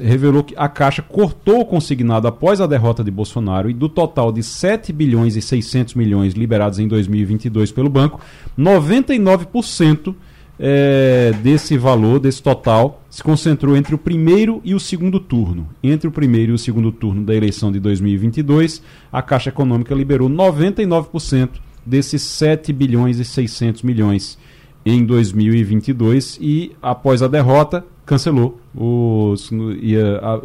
revelou 0.00 0.42
que 0.42 0.54
a 0.56 0.68
Caixa 0.68 1.02
cortou 1.02 1.60
o 1.60 1.64
consignado 1.64 2.26
após 2.26 2.60
a 2.60 2.66
derrota 2.66 3.02
de 3.02 3.10
Bolsonaro 3.10 3.70
e 3.70 3.74
do 3.74 3.88
total 3.88 4.32
de 4.32 4.42
7 4.42 4.92
bilhões 4.92 5.36
e 5.36 5.42
600 5.42 5.94
milhões 5.94 6.34
liberados 6.34 6.78
em 6.78 6.88
2022 6.88 7.72
pelo 7.72 7.88
banco, 7.88 8.20
99% 8.58 10.14
é, 10.62 11.32
desse 11.42 11.78
valor, 11.78 12.20
desse 12.20 12.42
total, 12.42 13.02
se 13.08 13.22
concentrou 13.22 13.74
entre 13.74 13.94
o 13.94 13.98
primeiro 13.98 14.60
e 14.62 14.74
o 14.74 14.80
segundo 14.80 15.18
turno. 15.18 15.66
Entre 15.82 16.06
o 16.06 16.12
primeiro 16.12 16.52
e 16.52 16.54
o 16.54 16.58
segundo 16.58 16.92
turno 16.92 17.24
da 17.24 17.34
eleição 17.34 17.72
de 17.72 17.80
2022, 17.80 18.82
a 19.10 19.22
Caixa 19.22 19.48
Econômica 19.48 19.94
liberou 19.94 20.28
99% 20.28 21.48
desses 21.84 22.20
7 22.22 22.72
bilhões 22.74 23.18
e 23.18 23.24
600 23.24 23.82
milhões 23.82 24.38
em 24.84 25.04
2022 25.04 26.38
e 26.40 26.72
após 26.80 27.22
a 27.22 27.28
derrota 27.28 27.84
cancelou, 28.10 28.58
os, 28.74 29.52
ia, 29.80 30.18
a, 30.18 30.40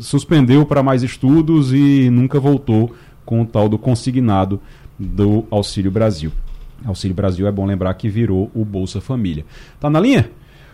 suspendeu 0.00 0.66
para 0.66 0.82
mais 0.82 1.04
estudos 1.04 1.72
e 1.72 2.10
nunca 2.10 2.40
voltou 2.40 2.92
com 3.24 3.40
o 3.40 3.46
tal 3.46 3.68
do 3.68 3.78
consignado 3.78 4.60
do 4.98 5.44
Auxílio 5.48 5.92
Brasil. 5.92 6.32
Auxílio 6.84 7.14
Brasil 7.14 7.46
é 7.46 7.52
bom 7.52 7.64
lembrar 7.66 7.94
que 7.94 8.08
virou 8.08 8.50
o 8.52 8.64
Bolsa 8.64 9.00
Família. 9.00 9.44
Tá 9.78 9.88
na 9.88 10.00
linha? 10.00 10.28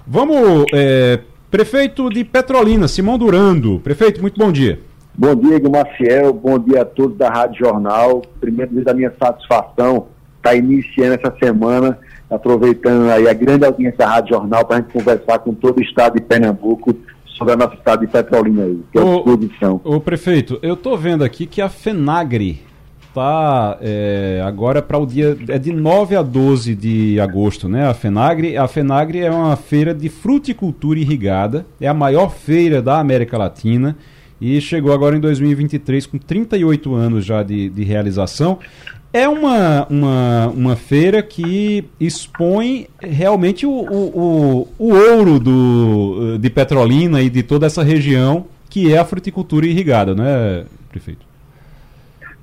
Vamos, 0.06 0.64
é, 0.72 1.20
prefeito 1.50 2.08
de 2.08 2.24
Petrolina, 2.24 2.88
Simão 2.88 3.18
Durando. 3.18 3.78
Prefeito, 3.80 4.22
muito 4.22 4.38
bom 4.40 4.50
dia. 4.50 4.80
Bom 5.14 5.34
dia, 5.34 5.56
Igor 5.56 5.70
Maciel. 5.70 6.32
Bom 6.32 6.58
dia 6.58 6.80
a 6.80 6.84
todos 6.86 7.18
da 7.18 7.28
Rádio 7.28 7.66
Jornal. 7.66 8.22
Primeiro, 8.40 8.72
desde 8.72 8.90
a 8.90 8.94
minha 8.94 9.12
satisfação 9.22 10.06
estar 10.38 10.50
tá 10.50 10.54
iniciando 10.54 11.16
essa 11.16 11.36
semana, 11.38 11.98
aproveitando 12.30 13.10
aí 13.10 13.28
a 13.28 13.34
grande 13.34 13.64
audiência 13.64 13.98
da 13.98 14.08
Rádio 14.08 14.36
Jornal 14.36 14.64
para 14.64 14.76
a 14.76 14.80
gente 14.80 14.92
conversar 14.92 15.38
com 15.40 15.52
todo 15.52 15.78
o 15.78 15.82
estado 15.82 16.14
de 16.14 16.22
Pernambuco 16.22 16.94
sobre 17.24 17.54
a 17.54 17.56
nossa 17.56 17.74
estado 17.74 18.00
de 18.00 18.06
Petrolina 18.06 18.64
aí, 18.64 18.80
que 18.92 18.98
é 18.98 19.02
a 19.02 19.04
disposição. 19.04 19.80
Ô, 19.82 19.98
prefeito, 19.98 20.58
eu 20.62 20.74
estou 20.74 20.96
vendo 20.96 21.24
aqui 21.24 21.46
que 21.46 21.60
a 21.60 21.68
FENAGRE 21.68 22.62
está 23.10 23.78
é, 23.80 24.42
agora 24.44 24.80
para 24.80 24.98
o 24.98 25.06
dia. 25.06 25.36
É 25.48 25.58
de 25.58 25.72
9 25.72 26.16
a 26.16 26.22
12 26.22 26.74
de 26.74 27.20
agosto, 27.20 27.68
né? 27.68 27.88
A 27.88 27.94
FENAGRE. 27.94 28.56
A 28.56 28.68
FENAGRE 28.68 29.20
é 29.20 29.30
uma 29.30 29.56
feira 29.56 29.94
de 29.94 30.08
fruticultura 30.08 30.98
irrigada, 30.98 31.66
é 31.80 31.88
a 31.88 31.94
maior 31.94 32.30
feira 32.30 32.80
da 32.80 32.98
América 32.98 33.36
Latina 33.36 33.96
e 34.40 34.60
chegou 34.60 34.92
agora 34.92 35.16
em 35.16 35.20
2023 35.20 36.06
com 36.06 36.18
38 36.18 36.94
anos 36.94 37.24
já 37.24 37.42
de, 37.42 37.68
de 37.68 37.84
realização. 37.84 38.58
É 39.12 39.28
uma, 39.28 39.86
uma, 39.90 40.46
uma 40.48 40.76
feira 40.76 41.20
que 41.20 41.84
expõe 41.98 42.86
realmente 43.00 43.66
o, 43.66 43.70
o, 43.70 44.06
o, 44.14 44.68
o 44.78 44.94
ouro 44.94 45.40
do, 45.40 46.38
de 46.38 46.48
Petrolina 46.48 47.20
e 47.20 47.28
de 47.28 47.42
toda 47.42 47.66
essa 47.66 47.82
região, 47.82 48.46
que 48.68 48.92
é 48.92 48.98
a 48.98 49.04
fruticultura 49.04 49.66
irrigada, 49.66 50.14
não 50.14 50.24
é, 50.24 50.64
prefeito? 50.88 51.26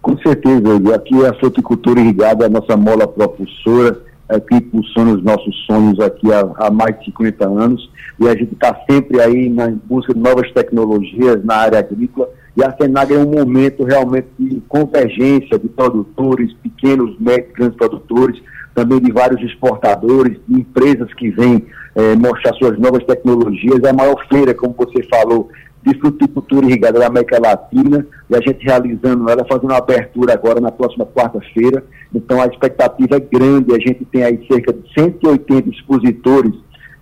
Com 0.01 0.17
certeza, 0.17 0.67
aqui 0.93 1.23
é 1.23 1.29
a 1.29 1.33
fruticultura 1.33 2.01
irrigada, 2.01 2.45
a 2.45 2.49
nossa 2.49 2.75
mola 2.75 3.07
propulsora, 3.07 4.01
é, 4.27 4.37
que 4.37 4.55
impulsiona 4.55 5.11
os 5.13 5.23
nossos 5.23 5.55
sonhos 5.65 5.97
aqui 6.01 6.33
há, 6.33 6.49
há 6.65 6.69
mais 6.69 6.99
de 6.99 7.05
50 7.05 7.47
anos, 7.47 7.89
e 8.19 8.27
a 8.27 8.35
gente 8.35 8.53
está 8.53 8.77
sempre 8.89 9.21
aí 9.21 9.49
na 9.49 9.69
busca 9.85 10.13
de 10.13 10.19
novas 10.19 10.51
tecnologias 10.51 11.43
na 11.45 11.55
área 11.55 11.79
agrícola, 11.79 12.27
e 12.57 12.63
a 12.63 12.71
FENAG 12.71 13.13
é 13.13 13.19
um 13.19 13.29
momento 13.29 13.83
realmente 13.83 14.29
de 14.39 14.59
convergência 14.61 15.59
de 15.59 15.69
produtores, 15.69 16.51
pequenos, 16.53 17.15
médios, 17.19 17.53
grandes 17.53 17.77
produtores, 17.77 18.41
também 18.73 18.99
de 18.99 19.11
vários 19.11 19.39
exportadores, 19.43 20.39
de 20.47 20.61
empresas 20.61 21.13
que 21.13 21.29
vêm 21.29 21.67
é, 21.93 22.15
mostrar 22.15 22.53
suas 22.53 22.79
novas 22.79 23.03
tecnologias. 23.03 23.83
É 23.83 23.89
a 23.89 23.93
maior 23.93 24.27
feira, 24.27 24.55
como 24.55 24.73
você 24.75 25.03
falou, 25.03 25.49
de 25.85 25.95
fruticultura 25.99 26.65
irrigada 26.65 26.99
da 26.99 27.05
América 27.05 27.39
Latina, 27.39 28.05
e 28.27 28.35
a 28.35 28.41
gente 28.41 28.65
realizando 28.65 29.29
ela, 29.29 29.45
fazendo 29.45 29.69
uma 29.69 29.77
abertura 29.77 30.33
agora 30.33 30.59
na 30.59 30.71
próxima 30.71 31.05
quarta-feira. 31.05 31.83
Então 32.13 32.41
a 32.41 32.47
expectativa 32.47 33.17
é 33.17 33.19
grande, 33.19 33.75
a 33.75 33.79
gente 33.79 34.03
tem 34.05 34.23
aí 34.23 34.43
cerca 34.51 34.73
de 34.73 34.81
180 34.95 35.69
expositores 35.69 36.55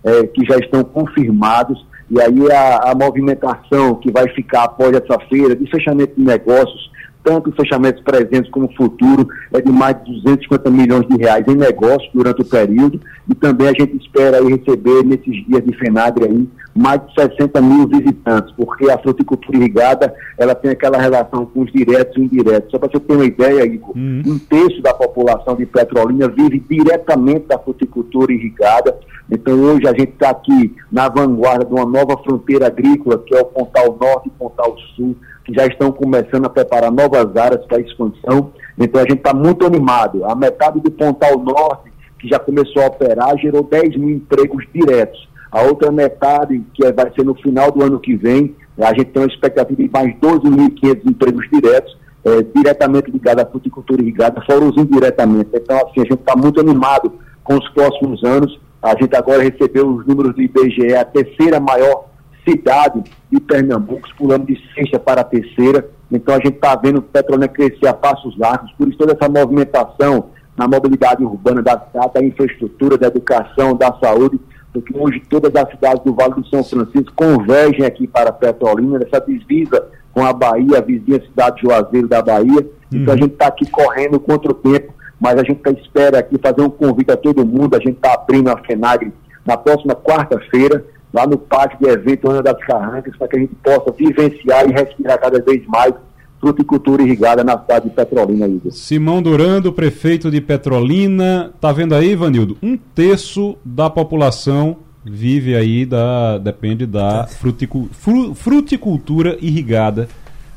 é, 0.03 0.27
que 0.27 0.45
já 0.45 0.57
estão 0.57 0.83
confirmados, 0.83 1.85
e 2.09 2.21
aí 2.21 2.51
a, 2.51 2.91
a 2.91 2.95
movimentação 2.95 3.95
que 3.95 4.11
vai 4.11 4.27
ficar 4.29 4.63
após 4.63 4.93
essa 4.93 5.19
feira, 5.27 5.55
de 5.55 5.69
fechamento 5.69 6.13
de 6.15 6.23
negócios, 6.23 6.91
tanto 7.25 7.51
fechamentos 7.53 8.01
presentes 8.03 8.49
como 8.51 8.71
futuro, 8.75 9.27
é 9.51 9.59
de 9.59 9.71
mais 9.71 9.97
de 10.03 10.13
250 10.21 10.69
milhões 10.69 11.07
de 11.07 11.17
reais 11.17 11.43
em 11.47 11.55
negócio 11.55 12.07
durante 12.13 12.43
o 12.43 12.45
período, 12.45 13.01
e 13.27 13.33
também 13.33 13.67
a 13.67 13.73
gente 13.73 13.97
espera 13.97 14.37
aí 14.37 14.47
receber 14.47 15.03
nesses 15.03 15.45
dias 15.47 15.65
de 15.65 15.75
FENAGRE 15.75 16.25
aí 16.25 16.47
mais 16.75 17.01
de 17.07 17.21
60 17.21 17.61
mil 17.61 17.87
visitantes, 17.87 18.53
porque 18.57 18.91
a 18.91 18.97
fruticultura 18.97 19.57
irrigada 19.57 20.13
ela 20.37 20.53
tem 20.53 20.71
aquela 20.71 20.97
relação 20.97 21.45
com 21.45 21.61
os 21.61 21.71
diretos 21.71 22.17
e 22.17 22.21
indiretos. 22.25 22.69
Só 22.69 22.77
para 22.77 22.89
você 22.89 22.99
ter 22.99 23.13
uma 23.13 23.25
ideia, 23.25 23.65
Igor, 23.65 23.95
uhum. 23.95 24.21
um 24.27 24.37
terço 24.37 24.81
da 24.81 24.93
população 24.93 25.55
de 25.55 25.65
Petrolina 25.65 26.27
vive 26.27 26.59
diretamente 26.69 27.47
da 27.47 27.57
fruticultura 27.57 28.33
irrigada. 28.33 28.97
Então 29.31 29.57
hoje 29.57 29.87
a 29.87 29.91
gente 29.91 30.11
está 30.11 30.31
aqui 30.31 30.75
na 30.91 31.07
vanguarda 31.07 31.63
de 31.63 31.73
uma 31.73 31.85
nova 31.85 32.21
fronteira 32.21 32.67
agrícola, 32.67 33.23
que 33.25 33.33
é 33.33 33.39
o 33.39 33.45
Pontal 33.45 33.97
Norte 33.99 34.27
e 34.27 34.31
Pontal 34.31 34.75
Sul 34.95 35.15
que 35.45 35.53
já 35.53 35.65
estão 35.67 35.91
começando 35.91 36.45
a 36.45 36.49
preparar 36.49 36.91
novas 36.91 37.35
áreas 37.37 37.63
para 37.67 37.79
expansão. 37.79 38.51
Então 38.77 38.99
a 38.99 39.03
gente 39.03 39.19
está 39.19 39.33
muito 39.33 39.65
animado. 39.65 40.25
A 40.25 40.35
metade 40.35 40.81
do 40.81 40.89
Pontal 40.89 41.37
Norte, 41.37 41.93
que 42.19 42.27
já 42.27 42.39
começou 42.39 42.81
a 42.81 42.87
operar, 42.87 43.37
gerou 43.37 43.63
10 43.63 43.95
mil 43.95 44.15
empregos 44.17 44.65
diretos. 44.73 45.29
A 45.51 45.61
outra 45.61 45.91
metade, 45.91 46.61
que 46.73 46.91
vai 46.91 47.11
ser 47.13 47.23
no 47.23 47.35
final 47.35 47.71
do 47.71 47.83
ano 47.83 47.99
que 47.99 48.15
vem, 48.15 48.55
a 48.77 48.89
gente 48.89 49.05
tem 49.05 49.21
uma 49.21 49.31
expectativa 49.31 49.81
de 49.81 49.89
mais 49.89 50.13
12.500 50.15 51.01
empregos 51.05 51.47
diretos, 51.53 51.97
é, 52.25 52.41
diretamente 52.53 53.11
ligados 53.11 53.43
à 53.43 53.47
fruticultura 53.47 54.01
irrigada, 54.01 54.41
fora 54.41 54.65
os 54.65 54.75
indiretamente. 54.75 55.51
Então, 55.53 55.77
assim, 55.77 56.01
a 56.01 56.03
gente 56.03 56.15
está 56.15 56.35
muito 56.35 56.59
animado 56.59 57.13
com 57.43 57.55
os 57.55 57.69
próximos 57.69 58.21
anos. 58.23 58.59
A 58.81 58.89
gente 58.99 59.15
agora 59.15 59.43
recebeu 59.43 59.87
os 59.87 60.05
números 60.05 60.35
do 60.35 60.41
IBGE, 60.41 60.93
a 60.95 61.05
terceira 61.05 61.59
maior 61.59 62.05
cidade 62.47 63.03
de 63.31 63.39
Pernambuco, 63.39 64.07
pulando 64.17 64.45
de 64.45 64.59
sexta 64.73 64.99
para 64.99 65.21
a 65.21 65.23
terceira. 65.23 65.89
Então 66.11 66.35
a 66.35 66.37
gente 66.37 66.55
está 66.55 66.75
vendo 66.75 66.99
o 66.99 67.01
Petrolina 67.01 67.47
crescer 67.47 67.87
a 67.87 67.93
passos 67.93 68.37
largos, 68.37 68.71
por 68.73 68.87
isso 68.87 68.97
toda 68.97 69.13
essa 69.13 69.29
movimentação 69.29 70.29
na 70.55 70.67
mobilidade 70.67 71.23
urbana 71.23 71.61
da 71.61 71.79
cidade, 71.79 72.13
da 72.13 72.23
infraestrutura, 72.23 72.97
da 72.97 73.07
educação, 73.07 73.75
da 73.75 73.93
saúde, 74.01 74.39
porque 74.71 74.97
hoje 74.97 75.21
todas 75.29 75.53
as 75.55 75.69
cidades 75.71 76.03
do 76.03 76.13
Vale 76.13 76.35
do 76.35 76.47
São 76.47 76.63
Francisco 76.63 77.13
convergem 77.15 77.85
aqui 77.85 78.07
para 78.07 78.31
Petrolina, 78.31 78.99
essa 79.03 79.19
divisa 79.25 79.85
com 80.13 80.23
a 80.23 80.31
Bahia, 80.31 80.77
a 80.77 80.81
vizinha 80.81 81.21
cidade 81.21 81.57
de 81.57 81.63
Juazeiro 81.63 82.07
da 82.07 82.21
Bahia. 82.21 82.65
Então 82.91 83.13
a 83.13 83.15
uhum. 83.15 83.23
gente 83.23 83.33
está 83.33 83.47
aqui 83.47 83.69
correndo 83.69 84.19
contra 84.19 84.51
o 84.51 84.53
tempo, 84.53 84.93
mas 85.19 85.37
a 85.39 85.43
gente 85.43 85.61
tá, 85.61 85.71
espera 85.71 86.19
aqui 86.19 86.37
fazer 86.37 86.61
um 86.61 86.69
convite 86.69 87.11
a 87.11 87.17
todo 87.17 87.45
mundo, 87.45 87.75
a 87.75 87.79
gente 87.79 87.97
está 87.97 88.13
abrindo 88.13 88.49
a 88.49 88.57
FENAGRE 88.57 89.11
na 89.45 89.57
próxima 89.57 89.95
quarta-feira, 89.95 90.83
lá 91.15 91.25
no 91.25 91.37
pátio 91.37 91.79
de 91.79 91.87
evento 91.87 92.29
Ana 92.29 92.43
das 92.43 92.57
Carrancas, 92.65 93.15
para 93.15 93.29
que 93.29 93.37
a 93.37 93.39
gente 93.39 93.55
possa 93.55 93.89
vivenciar 93.93 94.69
e 94.69 94.73
respirar 94.73 95.17
cada 95.17 95.41
vez 95.41 95.65
mais 95.65 95.93
fruticultura 96.41 97.01
irrigada 97.01 97.41
na 97.41 97.57
cidade 97.57 97.89
de 97.89 97.95
Petrolina, 97.95 98.45
Igor. 98.45 98.71
Simão 98.73 99.21
Durando, 99.21 99.71
prefeito 99.71 100.29
de 100.29 100.41
Petrolina. 100.41 101.53
Tá 101.61 101.71
vendo 101.71 101.95
aí, 101.95 102.15
Vanildo? 102.15 102.57
Um 102.61 102.75
terço 102.75 103.55
da 103.63 103.89
população 103.89 104.77
vive 105.05 105.55
aí, 105.55 105.85
da, 105.85 106.37
depende 106.37 106.85
da 106.85 107.25
fruticu, 107.27 107.87
fru, 107.93 108.35
fruticultura 108.35 109.37
irrigada 109.39 110.09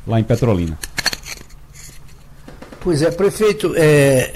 lá 0.05 0.19
em 0.19 0.23
Petrolina. 0.25 0.77
Pois 2.81 3.01
é, 3.01 3.11
prefeito, 3.11 3.73
é, 3.77 4.33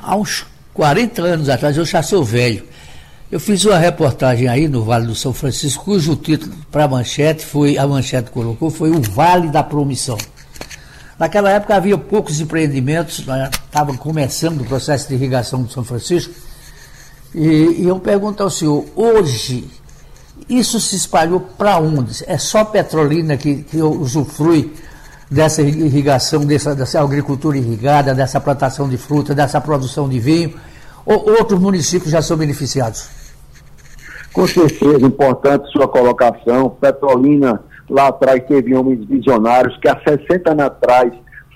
há 0.00 0.16
uns 0.16 0.46
40 0.72 1.22
anos 1.22 1.48
atrás, 1.48 1.76
eu 1.76 1.84
já 1.84 2.02
sou 2.02 2.22
velho, 2.22 2.62
eu 3.30 3.38
fiz 3.38 3.64
uma 3.64 3.78
reportagem 3.78 4.48
aí 4.48 4.66
no 4.66 4.82
Vale 4.82 5.06
do 5.06 5.14
São 5.14 5.32
Francisco, 5.32 5.84
cujo 5.84 6.16
título 6.16 6.52
para 6.70 6.84
a 6.84 6.88
manchete 6.88 7.46
foi, 7.46 7.78
a 7.78 7.86
manchete 7.86 8.30
colocou, 8.30 8.70
foi 8.70 8.90
o 8.90 9.00
Vale 9.00 9.48
da 9.48 9.62
Promissão. 9.62 10.18
Naquela 11.16 11.50
época 11.50 11.76
havia 11.76 11.96
poucos 11.96 12.40
empreendimentos, 12.40 13.18
estavam 13.20 13.96
começando 13.96 14.62
o 14.62 14.64
processo 14.64 15.06
de 15.06 15.14
irrigação 15.14 15.62
de 15.62 15.72
São 15.72 15.84
Francisco. 15.84 16.34
E, 17.32 17.82
e 17.82 17.86
eu 17.86 18.00
pergunto 18.00 18.42
ao 18.42 18.50
senhor, 18.50 18.84
hoje, 18.96 19.68
isso 20.48 20.80
se 20.80 20.96
espalhou 20.96 21.40
para 21.40 21.78
onde? 21.78 22.24
É 22.26 22.36
só 22.36 22.64
Petrolina 22.64 23.36
que, 23.36 23.62
que 23.62 23.80
usufrui 23.80 24.74
dessa 25.30 25.62
irrigação, 25.62 26.44
dessa, 26.44 26.74
dessa 26.74 27.00
agricultura 27.00 27.56
irrigada, 27.56 28.12
dessa 28.12 28.40
plantação 28.40 28.88
de 28.88 28.96
fruta, 28.96 29.32
dessa 29.36 29.60
produção 29.60 30.08
de 30.08 30.18
vinho? 30.18 30.54
Ou 31.06 31.30
outros 31.38 31.60
municípios 31.60 32.10
já 32.10 32.20
são 32.20 32.36
beneficiados? 32.36 33.19
Com 34.32 34.46
certeza, 34.46 35.06
importante 35.06 35.70
sua 35.70 35.88
colocação. 35.88 36.70
Petrolina, 36.70 37.62
lá 37.88 38.08
atrás, 38.08 38.42
teve 38.46 38.74
homens 38.74 39.04
visionários 39.04 39.76
que 39.78 39.88
há 39.88 39.98
60 40.06 40.50
anos 40.52 40.64
atrás 40.64 41.12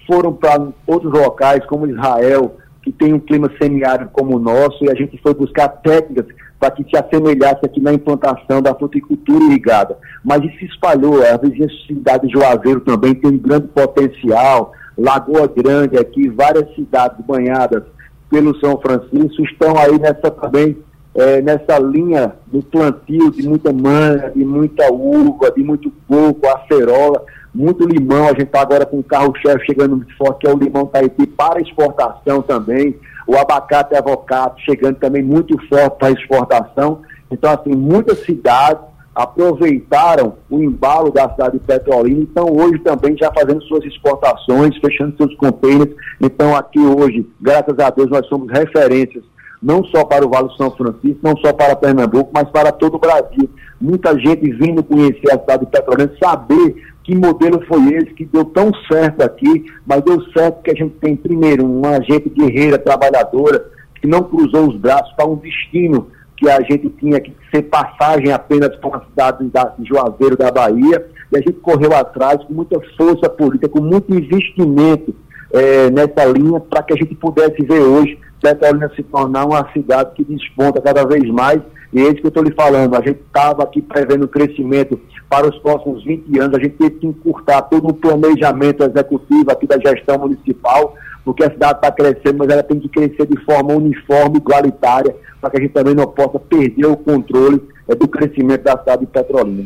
foram 0.07 0.33
para 0.33 0.69
outros 0.87 1.13
locais, 1.13 1.65
como 1.67 1.87
Israel, 1.87 2.57
que 2.83 2.93
tem 2.93 3.15
um 3.15 3.21
clima 3.21 3.51
semiárido 3.61 4.11
como 4.13 4.37
o 4.37 4.39
nosso, 4.39 4.85
e 4.85 4.91
a 4.91 4.95
gente 4.95 5.19
foi 5.23 5.33
buscar 5.35 5.69
técnicas 5.69 6.27
para 6.61 6.71
que 6.71 6.85
se 6.85 6.97
assemelhasse 6.97 7.61
aqui 7.65 7.81
na 7.81 7.93
implantação 7.93 8.61
da 8.61 8.75
fruticultura 8.75 9.45
irrigada. 9.45 9.97
Mas 10.23 10.43
isso 10.45 10.59
se 10.59 10.67
espalhou, 10.67 11.23
a 11.23 11.37
vizinha 11.37 11.69
cidade 11.87 12.27
de 12.27 12.33
Juazeiro 12.33 12.81
também 12.81 13.15
tem 13.15 13.31
um 13.31 13.39
grande 13.39 13.69
potencial, 13.69 14.73
Lagoa 14.97 15.47
Grande 15.47 15.99
aqui, 15.99 16.29
várias 16.29 16.73
cidades 16.75 17.25
banhadas 17.27 17.83
pelo 18.31 18.59
São 18.61 18.79
Francisco 18.79 19.43
estão 19.43 19.77
aí 19.77 19.99
nessa 19.99 20.31
também 20.31 20.77
é, 21.15 21.41
nessa 21.41 21.79
linha 21.79 22.35
do 22.47 22.61
plantio 22.63 23.31
de 23.31 23.47
muita 23.49 23.73
manga, 23.73 24.33
de 24.35 24.45
muita 24.45 24.93
uva, 24.93 25.51
de 25.51 25.63
muito 25.63 25.93
coco, 26.09 26.47
acerola, 26.49 27.25
muito 27.55 27.87
limão. 27.87 28.25
A 28.25 28.31
gente 28.31 28.45
está 28.45 28.61
agora 28.61 28.85
com 28.85 28.99
o 28.99 29.05
carro-chefe 29.05 29.67
chegando 29.67 29.97
muito 29.97 30.17
forte, 30.17 30.41
que 30.41 30.47
é 30.49 30.53
o 30.53 30.59
limão 30.59 30.87
Tahiti, 30.87 31.27
para 31.27 31.61
exportação 31.61 32.43
também. 32.43 32.97
O 33.27 33.37
abacate 33.37 33.95
e 33.95 33.97
avocado 33.97 34.61
chegando 34.61 34.97
também 34.97 35.23
muito 35.23 35.57
forte 35.69 35.99
para 35.99 36.11
exportação. 36.11 37.01
Então, 37.31 37.51
assim, 37.53 37.75
muitas 37.75 38.19
cidades 38.25 38.83
aproveitaram 39.15 40.35
o 40.51 40.61
embalo 40.61 41.13
da 41.13 41.31
cidade 41.31 41.59
de 41.59 41.65
Petrolina, 41.65 42.21
então 42.23 42.47
hoje 42.51 42.81
também 42.81 43.17
já 43.17 43.31
fazendo 43.33 43.63
suas 43.63 43.85
exportações, 43.85 44.77
fechando 44.79 45.17
seus 45.17 45.35
containers. 45.37 45.95
Então, 46.21 46.57
aqui 46.57 46.81
hoje, 46.81 47.25
graças 47.41 47.79
a 47.79 47.91
Deus, 47.91 48.11
nós 48.11 48.27
somos 48.27 48.51
referências 48.51 49.23
não 49.65 49.83
só 49.85 50.05
para 50.05 50.27
o 50.27 50.29
Vale 50.29 50.49
do 50.49 50.57
São 50.57 50.71
Francisco, 50.71 51.21
não 51.23 51.35
só 51.39 51.51
para 51.55 51.75
Pernambuco, 51.75 52.31
mas 52.35 52.49
para 52.51 52.71
todo 52.71 52.97
o 52.97 52.99
Brasil. 52.99 53.49
Muita 53.81 54.17
gente 54.19 54.53
vindo 54.53 54.85
conhecer 54.85 55.33
a 55.33 55.39
cidade 55.39 55.65
de 55.65 55.71
Petrolina, 55.71 56.13
saber 56.23 56.77
que 57.03 57.17
modelo 57.17 57.65
foi 57.67 57.95
esse 57.95 58.13
que 58.13 58.27
deu 58.27 58.45
tão 58.45 58.71
certo 58.91 59.23
aqui, 59.23 59.65
mas 59.87 60.03
deu 60.03 60.23
certo 60.33 60.63
que 60.63 60.71
a 60.71 60.75
gente 60.75 60.95
tem, 60.97 61.17
primeiro, 61.17 61.65
uma 61.65 61.99
gente 62.03 62.29
guerreira, 62.29 62.79
trabalhadora, 62.79 63.65
que 64.01 64.07
não 64.07 64.23
cruzou 64.23 64.69
os 64.69 64.77
braços 64.77 65.13
para 65.15 65.27
um 65.27 65.37
destino 65.37 66.09
que 66.37 66.49
a 66.51 66.61
gente 66.61 66.91
tinha 67.01 67.19
que 67.19 67.35
ser 67.51 67.63
passagem 67.63 68.33
apenas 68.33 68.77
para 68.77 68.89
uma 68.89 69.05
cidade 69.07 69.51
de 69.79 69.89
Juazeiro 69.89 70.37
da 70.37 70.51
Bahia, 70.51 71.07
e 71.33 71.39
a 71.39 71.41
gente 71.41 71.55
correu 71.55 71.95
atrás 71.95 72.43
com 72.45 72.53
muita 72.53 72.79
força 72.99 73.31
política, 73.31 73.69
com 73.69 73.81
muito 73.81 74.15
investimento 74.15 75.15
é, 75.53 75.91
nessa 75.91 76.25
linha, 76.27 76.61
para 76.61 76.83
que 76.83 76.93
a 76.93 76.97
gente 76.97 77.15
pudesse 77.15 77.63
ver 77.65 77.81
hoje 77.81 78.19
Petrolina 78.45 78.91
se 78.95 79.03
tornar 79.03 79.47
uma 79.47 79.67
cidade 79.73 80.11
que 80.15 80.23
desponta 80.23 80.79
cada 80.79 81.03
vez 81.07 81.25
mais, 81.31 81.63
e 81.95 82.01
é 82.01 82.03
isso 82.05 82.17
que 82.17 82.27
eu 82.27 82.29
estou 82.29 82.43
lhe 82.43 82.53
falando, 82.53 82.95
a 82.95 83.01
gente 83.01 83.21
estava 83.27 83.63
aqui 83.63 83.81
prevendo 83.81 84.29
crescimento 84.29 85.01
para 85.31 85.49
os 85.49 85.59
próximos 85.61 86.05
20 86.05 86.39
anos, 86.39 86.55
a 86.55 86.63
gente 86.63 86.77
teve 86.77 86.91
que 86.91 87.07
encurtar 87.07 87.63
todo 87.63 87.89
o 87.89 87.95
planejamento 87.95 88.85
executivo 88.85 89.51
aqui 89.51 89.67
da 89.67 89.79
gestão 89.79 90.19
municipal, 90.19 90.95
porque 91.25 91.43
a 91.43 91.51
cidade 91.51 91.79
está 91.79 91.91
crescendo, 91.91 92.39
mas 92.39 92.51
ela 92.51 92.63
tem 92.63 92.79
que 92.79 92.89
crescer 92.89 93.27
de 93.27 93.43
forma 93.45 93.73
uniforme, 93.73 94.37
igualitária, 94.37 95.17
para 95.41 95.49
que 95.49 95.57
a 95.57 95.61
gente 95.63 95.73
também 95.73 95.95
não 95.95 96.07
possa 96.07 96.39
perder 96.39 96.87
o 96.87 96.99
controle 96.99 97.63
é, 97.89 97.95
do 97.95 98.07
crescimento 98.07 98.63
da 98.63 98.77
cidade 98.77 99.01
de 99.01 99.07
Petrolina. 99.07 99.65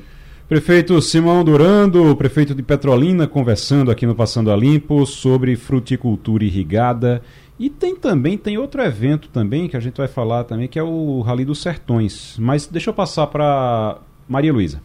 Prefeito 0.49 1.03
Simão 1.03 1.45
Durando, 1.45 2.17
prefeito 2.17 2.55
de 2.55 2.63
Petrolina, 2.63 3.27
conversando 3.27 3.91
aqui 3.91 4.07
no 4.07 4.15
Passando 4.15 4.51
a 4.51 4.57
Limpo 4.57 5.05
sobre 5.05 5.57
fruticultura 5.57 6.43
irrigada. 6.43 7.21
E 7.59 7.69
tem 7.69 7.97
também, 7.97 8.39
tem 8.39 8.57
outro 8.57 8.83
evento 8.83 9.29
também 9.29 9.69
que 9.69 9.77
a 9.77 9.81
gente 9.81 9.97
vai 9.97 10.07
falar 10.07 10.45
também, 10.45 10.69
que 10.69 10.79
é 10.79 10.83
o 10.83 11.21
Rally 11.23 11.45
dos 11.45 11.61
Sertões. 11.61 12.37
Mas 12.39 12.67
deixa 12.67 12.91
eu 12.91 12.95
passar 12.95 13.27
para 13.27 13.99
Maria 14.29 14.53
Luísa. 14.53 14.81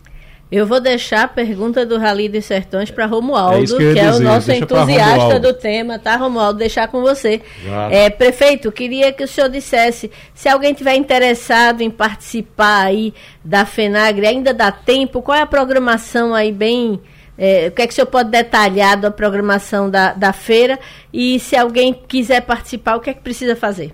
Eu 0.51 0.67
vou 0.67 0.79
deixar 0.79 1.23
a 1.23 1.27
pergunta 1.27 1.83
do 1.83 1.97
Rally 1.97 2.29
dos 2.29 2.45
Sertões 2.45 2.91
para 2.91 3.07
Romualdo, 3.07 3.75
é 3.75 3.77
que, 3.79 3.93
que 3.93 3.99
é 3.99 4.11
o 4.11 4.19
nosso 4.19 4.47
Deixa 4.47 4.63
entusiasta 4.63 5.39
do 5.39 5.51
tema, 5.51 5.97
tá, 5.97 6.15
Romualdo? 6.15 6.59
Deixar 6.59 6.87
com 6.87 7.01
você. 7.01 7.41
É, 7.89 8.09
prefeito, 8.09 8.71
queria 8.71 9.11
que 9.11 9.23
o 9.23 9.27
senhor 9.27 9.49
dissesse, 9.49 10.11
se 10.33 10.47
alguém 10.47 10.73
tiver 10.75 10.95
interessado 10.95 11.81
em 11.81 11.89
participar 11.89 12.85
aí 12.85 13.15
da 13.43 13.65
FENAGRE, 13.65 14.27
ainda 14.27 14.53
dá 14.53 14.71
tempo? 14.71 15.23
Qual 15.23 15.35
é 15.35 15.41
a 15.41 15.47
programação 15.47 16.35
aí 16.35 16.51
bem... 16.51 17.01
É, 17.38 17.68
o 17.68 17.72
que 17.72 17.81
é 17.81 17.88
que 17.88 17.93
o 17.93 17.95
senhor 17.95 18.07
pode 18.07 18.30
detalhar 18.30 18.99
da 18.99 19.10
programação 19.10 19.89
da, 19.89 20.14
da 20.14 20.31
feira? 20.31 20.80
E 21.11 21.39
se 21.39 21.55
alguém 21.55 21.93
quiser 21.93 22.41
participar, 22.41 22.95
o 22.95 22.99
que 22.99 23.10
é 23.10 23.14
que 23.14 23.22
precisa 23.22 23.55
fazer? 23.55 23.91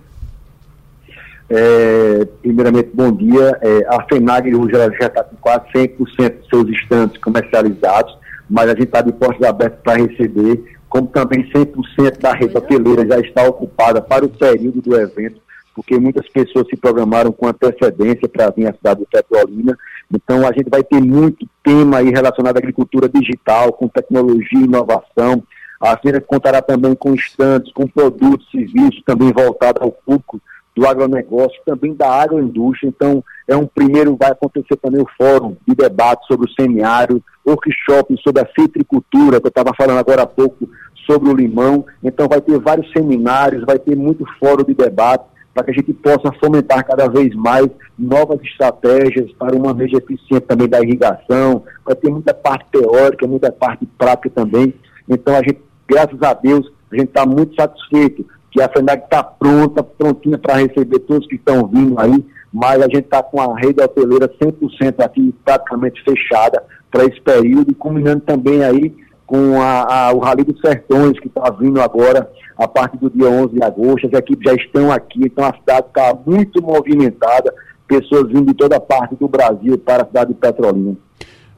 É, 1.49 2.26
primeiramente, 2.41 2.91
bom 2.94 3.11
dia. 3.11 3.57
É, 3.61 3.88
a 3.88 4.03
FENAG 4.03 4.53
hoje 4.53 4.76
ela 4.76 4.91
já 4.99 5.07
está 5.07 5.24
com 5.24 5.36
quase 5.38 5.66
100% 5.74 5.98
dos 5.98 6.16
seus 6.49 6.70
estantes 6.70 7.20
comercializados, 7.22 8.16
mas 8.49 8.66
a 8.66 8.74
gente 8.74 8.84
está 8.84 9.02
de 9.02 9.11
portas 9.14 9.48
abertas 9.48 9.80
para 9.84 10.02
receber, 10.02 10.78
como 10.88 11.07
também 11.07 11.49
100% 11.52 12.20
da 12.20 12.34
rede 12.34 12.56
hoteleira 12.56 13.07
já 13.07 13.20
está 13.20 13.44
ocupada 13.44 14.02
para 14.02 14.26
o 14.26 14.30
período 14.30 14.82
do 14.82 14.99
evento, 14.99 15.41
porque 15.80 15.97
muitas 15.97 16.27
pessoas 16.27 16.68
se 16.68 16.76
programaram 16.76 17.31
com 17.31 17.47
antecedência 17.47 18.27
para 18.27 18.49
vir 18.49 18.68
à 18.68 18.73
cidade 18.73 18.99
de 18.99 19.06
Petrolina. 19.06 19.77
Então, 20.14 20.45
a 20.45 20.51
gente 20.51 20.69
vai 20.69 20.84
ter 20.84 20.99
muito 20.99 21.47
tema 21.64 21.99
aí 21.99 22.10
relacionado 22.10 22.57
à 22.57 22.60
agricultura 22.60 23.07
digital, 23.07 23.72
com 23.72 23.88
tecnologia 23.88 24.60
e 24.60 24.65
inovação. 24.65 25.41
A 25.80 25.95
feira 25.95 26.19
contará 26.19 26.61
também 26.61 26.93
com 26.95 27.14
estantes, 27.14 27.72
com 27.72 27.88
produtos 27.88 28.45
serviços 28.51 29.01
também 29.06 29.31
voltados 29.31 29.81
ao 29.81 29.89
público 29.89 30.41
do 30.76 30.85
agronegócio, 30.85 31.57
também 31.65 31.93
da 31.93 32.11
agroindústria. 32.11 32.89
Então, 32.89 33.23
é 33.47 33.56
um 33.56 33.65
primeiro, 33.65 34.18
vai 34.19 34.31
acontecer 34.31 34.76
também 34.81 35.01
o 35.01 35.10
fórum 35.18 35.56
de 35.65 35.73
debate 35.73 36.27
sobre 36.27 36.45
o 36.45 36.51
semiário, 36.60 37.23
workshop 37.47 38.22
sobre 38.22 38.41
a 38.41 38.49
citricultura, 38.53 39.39
que 39.39 39.47
eu 39.47 39.49
estava 39.49 39.72
falando 39.77 39.99
agora 39.99 40.23
há 40.23 40.27
pouco 40.27 40.68
sobre 41.10 41.30
o 41.30 41.34
limão. 41.34 41.85
Então, 42.03 42.27
vai 42.27 42.41
ter 42.41 42.60
vários 42.60 42.91
seminários, 42.91 43.64
vai 43.65 43.80
ter 43.80 43.95
muito 43.95 44.26
fórum 44.41 44.65
de 44.65 44.73
debate 44.73 45.39
para 45.60 45.65
que 45.65 45.72
a 45.72 45.73
gente 45.73 45.94
possa 45.94 46.31
fomentar 46.40 46.86
cada 46.86 47.07
vez 47.10 47.36
mais 47.36 47.68
novas 47.98 48.40
estratégias 48.41 49.30
para 49.34 49.56
um 49.56 49.60
manejo 49.60 49.98
eficiente 49.98 50.45
também 50.48 50.69
da 50.69 50.81
irrigação. 50.81 51.64
Vai 51.86 51.95
ter 51.95 52.10
muita 52.10 52.34
parte 52.34 52.65
teórica, 52.72 53.27
muita 53.27 53.52
parte 53.52 53.86
prática 53.98 54.30
também. 54.30 54.73
Então, 55.07 55.36
a 55.36 55.40
gente, 55.40 55.60
graças 55.88 56.22
a 56.22 56.34
Deus, 56.34 56.72
a 56.91 56.95
gente 56.95 57.10
está 57.10 57.26
muito 57.26 57.56
satisfeito 57.56 58.26
que 58.52 58.61
a 58.61 58.69
FENAC 58.69 59.03
está 59.03 59.22
pronta, 59.22 59.84
prontinha 59.84 60.38
para 60.38 60.56
receber 60.56 60.99
todos 60.99 61.27
que 61.27 61.36
estão 61.36 61.68
vindo 61.68 61.99
aí, 61.99 62.26
mas 62.52 62.81
a 62.81 62.86
gente 62.86 63.02
está 63.06 63.22
com 63.22 63.41
a 63.41 63.60
rede 63.60 63.81
hoteleira 63.81 64.27
100% 64.41 65.03
aqui 65.03 65.36
praticamente 65.44 66.02
fechada 66.03 66.64
para 66.90 67.03
esse 67.03 67.19
período 67.22 67.72
e 67.72 67.76
combinando 67.76 68.22
também 68.22 68.64
aí 68.64 68.95
com 69.27 69.61
a, 69.61 70.07
a, 70.07 70.14
o 70.14 70.19
Rally 70.19 70.44
dos 70.44 70.60
Sertões, 70.61 71.19
que 71.19 71.27
está 71.27 71.52
vindo 71.52 71.80
agora 71.80 72.31
a 72.60 72.68
partir 72.68 72.98
do 72.98 73.10
dia 73.10 73.30
11 73.30 73.53
de 73.53 73.64
agosto. 73.64 74.07
As 74.07 74.14
equipes 74.14 74.52
já 74.52 74.56
estão 74.56 74.91
aqui, 74.91 75.22
então 75.23 75.45
a 75.45 75.56
cidade 75.56 75.88
está 75.88 76.14
muito 76.26 76.61
movimentada, 76.61 77.53
pessoas 77.88 78.27
vindo 78.27 78.48
de 78.48 78.53
toda 78.53 78.80
parte 78.80 79.15
do 79.15 79.27
Brasil 79.30 79.77
para 79.77 80.03
a 80.03 80.06
cidade 80.06 80.34
de 80.34 80.40
Petrolina. 80.40 80.98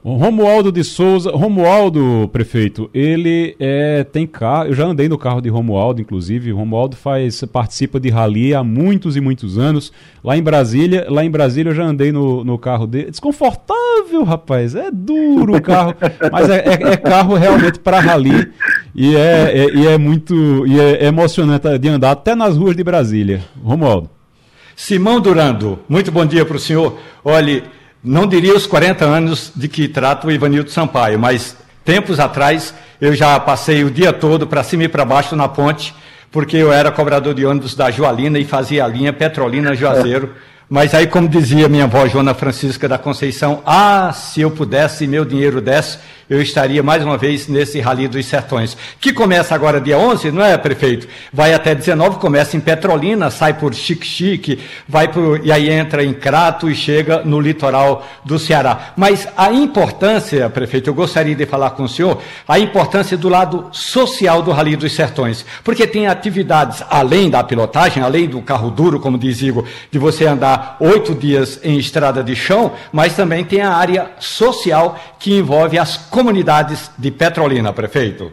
O 0.04 0.16
Romualdo 0.16 0.72
de 0.72 0.84
Souza, 0.84 1.30
Romualdo, 1.30 2.28
prefeito, 2.34 2.90
ele 2.92 3.56
é, 3.60 4.04
tem 4.04 4.26
carro, 4.26 4.70
eu 4.70 4.74
já 4.74 4.84
andei 4.84 5.08
no 5.08 5.16
carro 5.16 5.40
de 5.40 5.48
Romualdo, 5.48 6.02
inclusive, 6.02 6.52
o 6.52 6.58
Romualdo 6.58 6.96
faz, 6.96 7.44
participa 7.46 8.00
de 8.00 8.10
rally 8.10 8.56
há 8.56 8.64
muitos 8.64 9.16
e 9.16 9.22
muitos 9.22 9.60
anos, 9.60 9.94
lá 10.24 10.36
em 10.36 10.42
Brasília, 10.42 11.06
lá 11.08 11.24
em 11.24 11.30
Brasília 11.30 11.70
eu 11.70 11.76
já 11.76 11.84
andei 11.84 12.12
no, 12.12 12.44
no 12.44 12.58
carro 12.58 12.88
dele, 12.88 13.12
desconfortável, 13.12 14.24
rapaz, 14.24 14.74
é 14.74 14.90
duro 14.92 15.58
o 15.58 15.62
carro, 15.62 15.94
mas 16.32 16.50
é, 16.50 16.66
é, 16.66 16.94
é 16.94 16.98
carro 16.98 17.36
realmente 17.36 17.78
para 17.78 18.00
rally, 18.00 18.52
e 18.94 19.16
é, 19.16 19.52
é, 19.54 19.70
e 19.74 19.88
é 19.88 19.98
muito, 19.98 20.66
e 20.68 20.80
é 20.80 21.06
emocionante 21.06 21.78
de 21.80 21.90
andar 21.90 22.12
até 22.12 22.36
nas 22.36 22.58
ruas 22.58 22.76
de 22.76 22.84
Brasília. 22.84 23.42
Romualdo. 23.64 24.10
Simão 24.76 25.20
Durando, 25.20 25.80
muito 25.88 26.12
bom 26.12 26.26
dia 26.26 26.46
para 26.46 26.58
o 26.58 26.60
senhor, 26.60 26.98
olhe 27.24 27.64
não 28.04 28.26
diria 28.26 28.56
os 28.56 28.66
40 28.66 29.06
anos 29.06 29.52
de 29.56 29.68
que 29.68 29.88
trata 29.88 30.26
o 30.26 30.32
Ivanildo 30.32 30.72
Sampaio, 30.72 31.20
mas 31.20 31.56
tempos 31.86 32.20
atrás 32.20 32.74
eu 33.00 33.14
já 33.14 33.40
passei 33.40 33.84
o 33.84 33.92
dia 33.92 34.12
todo 34.12 34.48
para 34.48 34.64
cima 34.64 34.86
e 34.86 34.88
para 34.88 35.06
baixo 35.06 35.36
na 35.36 35.48
ponte, 35.48 35.94
porque 36.32 36.58
eu 36.58 36.74
era 36.74 36.92
cobrador 36.92 37.34
de 37.36 37.46
ônibus 37.46 37.76
da 37.76 37.92
Joalina 37.92 38.40
e 38.40 38.46
fazia 38.46 38.86
a 38.86 38.88
linha 38.88 39.14
Petrolina-Juazeiro. 39.14 40.32
Mas 40.68 40.94
aí, 40.94 41.06
como 41.06 41.28
dizia 41.28 41.68
minha 41.68 41.84
avó 41.84 42.08
Joana 42.08 42.34
Francisca 42.34 42.88
da 42.88 42.98
Conceição, 42.98 43.62
ah, 43.66 44.14
se 44.14 44.40
eu 44.40 44.50
pudesse 44.50 45.04
e 45.04 45.08
meu 45.08 45.26
dinheiro 45.26 45.60
desse, 45.60 46.00
eu 46.32 46.42
estaria 46.42 46.82
mais 46.82 47.04
uma 47.04 47.18
vez 47.18 47.50
nesse 47.50 47.82
Rally 47.82 48.08
dos 48.08 48.26
Sertões, 48.26 48.78
que 49.02 49.12
começa 49.12 49.54
agora 49.54 49.82
dia 49.82 49.98
11, 49.98 50.32
não 50.32 50.42
é, 50.42 50.58
prefeito? 50.58 51.06
Vai 51.34 51.54
até 51.54 51.76
19, 51.76 52.20
começa 52.20 52.56
em 52.56 52.62
Petrolina, 52.62 53.30
sai 53.30 53.56
por 53.56 53.74
Chique-Chique, 53.74 54.58
vai 54.88 55.10
por, 55.10 55.46
e 55.46 55.52
aí 55.52 55.70
entra 55.70 56.06
em 56.06 56.14
Crato 56.14 56.70
e 56.70 56.74
chega 56.74 57.22
no 57.26 57.38
litoral 57.38 58.08
do 58.24 58.40
Ceará. 58.40 58.94
Mas 58.96 59.28
a 59.36 59.52
importância, 59.52 60.50
prefeito, 60.50 60.90
eu 60.90 60.94
gostaria 60.94 61.36
de 61.36 61.46
falar 61.46 61.72
com 61.72 61.84
o 61.84 61.90
senhor, 61.90 62.22
a 62.48 62.58
importância 62.58 63.18
do 63.18 63.28
lado 63.28 63.68
social 63.74 64.42
do 64.42 64.52
Rally 64.52 64.78
dos 64.78 64.94
Sertões, 64.94 65.46
porque 65.66 65.86
tem 65.86 66.08
atividades 66.08 66.82
além 66.90 67.30
da 67.30 67.44
pilotagem, 67.44 68.02
além 68.02 68.30
do 68.30 68.42
carro 68.42 68.72
duro, 68.72 69.02
como 69.02 69.18
diz 69.18 69.42
Igor, 69.42 69.66
de 69.92 70.00
você 70.00 70.28
andar 70.28 70.78
oito 70.80 71.14
dias 71.14 71.60
em 71.62 71.78
estrada 71.78 72.24
de 72.24 72.38
chão, 72.38 72.72
mas 72.90 73.18
também 73.18 73.44
tem 73.44 73.60
a 73.60 73.74
área 73.74 74.12
social 74.18 74.98
que 75.20 75.38
envolve 75.38 75.78
as 75.78 75.98
comunidades 75.98 76.21
de 76.98 77.12
Petrolina, 77.12 77.74
prefeito? 77.74 78.32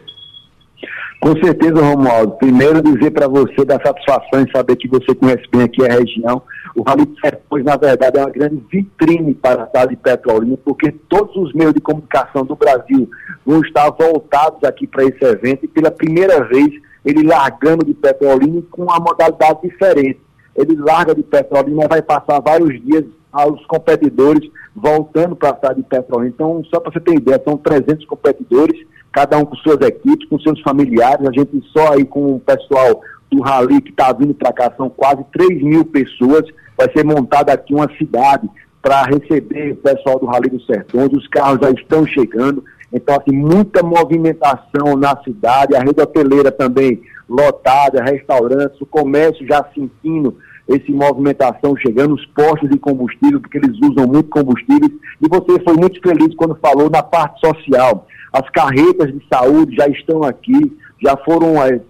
Com 1.20 1.36
certeza, 1.42 1.82
Romualdo. 1.82 2.36
Primeiro, 2.36 2.80
dizer 2.80 3.10
para 3.10 3.26
você 3.26 3.64
da 3.64 3.80
satisfação 3.84 4.40
em 4.40 4.50
saber 4.54 4.76
que 4.76 4.86
você 4.86 5.12
conhece 5.14 5.42
bem 5.50 5.62
aqui 5.62 5.84
a 5.84 5.92
região. 5.92 6.42
O 6.76 6.82
Rally 6.82 7.06
de 7.06 7.20
Sertões, 7.20 7.64
na 7.64 7.76
verdade, 7.76 8.18
é 8.18 8.20
uma 8.20 8.30
grande 8.30 8.62
vitrine 8.70 9.34
para 9.34 9.64
a 9.64 9.66
cidade 9.66 9.90
de 9.90 9.96
Petrolina, 9.96 10.56
porque 10.64 10.92
todos 11.08 11.34
os 11.34 11.52
meios 11.54 11.74
de 11.74 11.80
comunicação 11.80 12.44
do 12.44 12.54
Brasil 12.54 13.10
vão 13.44 13.60
estar 13.62 13.90
voltados 13.90 14.62
aqui 14.62 14.86
para 14.86 15.04
esse 15.04 15.24
evento 15.24 15.64
e 15.64 15.68
pela 15.68 15.90
primeira 15.90 16.44
vez 16.44 16.68
ele 17.04 17.26
largando 17.26 17.84
de 17.84 17.94
Petrolina 17.94 18.62
com 18.70 18.84
uma 18.84 19.00
modalidade 19.00 19.62
diferente. 19.62 20.20
Ele 20.54 20.76
larga 20.76 21.14
de 21.14 21.22
Petrolina 21.22 21.88
vai 21.88 22.02
passar 22.02 22.40
vários 22.40 22.80
dias 22.84 23.04
aos 23.32 23.64
competidores 23.66 24.48
voltando 24.78 25.36
para 25.36 25.50
a 25.50 25.54
cidade 25.54 25.82
de 25.82 25.88
Petrolina. 25.88 26.32
Então, 26.34 26.62
só 26.70 26.80
para 26.80 26.92
você 26.92 27.00
ter 27.00 27.14
ideia, 27.16 27.40
são 27.44 27.56
300 27.56 28.04
competidores, 28.06 28.86
cada 29.12 29.36
um 29.36 29.44
com 29.44 29.56
suas 29.56 29.80
equipes, 29.80 30.28
com 30.28 30.38
seus 30.38 30.60
familiares. 30.62 31.26
A 31.26 31.32
gente 31.32 31.62
só 31.72 31.92
aí 31.92 32.04
com 32.04 32.36
o 32.36 32.40
pessoal 32.40 33.00
do 33.30 33.40
Rally 33.42 33.80
que 33.80 33.90
está 33.90 34.12
vindo 34.12 34.34
para 34.34 34.52
cá, 34.52 34.72
são 34.76 34.88
quase 34.88 35.24
3 35.32 35.62
mil 35.62 35.84
pessoas. 35.84 36.44
Vai 36.76 36.90
ser 36.92 37.04
montada 37.04 37.52
aqui 37.52 37.74
uma 37.74 37.88
cidade 37.96 38.48
para 38.80 39.02
receber 39.02 39.72
o 39.72 39.76
pessoal 39.76 40.18
do 40.18 40.26
Rally 40.26 40.50
dos 40.50 40.64
Sertões. 40.66 41.12
Os 41.12 41.26
carros 41.28 41.58
já 41.60 41.70
estão 41.70 42.06
chegando. 42.06 42.64
Então, 42.92 43.16
assim, 43.16 43.36
muita 43.36 43.82
movimentação 43.82 44.96
na 44.96 45.16
cidade, 45.22 45.74
a 45.76 45.80
rede 45.80 46.00
hoteleira 46.00 46.50
também 46.50 47.02
lotada, 47.28 48.02
restaurantes, 48.02 48.80
o 48.80 48.86
comércio 48.86 49.46
já 49.46 49.62
sentindo 49.74 50.36
esse 50.68 50.92
movimentação 50.92 51.74
chegando, 51.76 52.14
os 52.14 52.26
postos 52.26 52.68
de 52.68 52.78
combustível, 52.78 53.40
porque 53.40 53.56
eles 53.56 53.76
usam 53.82 54.06
muito 54.06 54.28
combustível. 54.28 54.90
E 55.20 55.28
você 55.28 55.58
foi 55.64 55.74
muito 55.74 56.00
feliz 56.00 56.34
quando 56.36 56.54
falou 56.56 56.90
na 56.90 57.02
parte 57.02 57.40
social. 57.40 58.06
As 58.32 58.48
carretas 58.50 59.08
de 59.08 59.26
saúde 59.32 59.74
já 59.74 59.88
estão 59.88 60.22
aqui, 60.22 60.76
já 61.02 61.16
foram 61.16 61.62
é, 61.64 61.80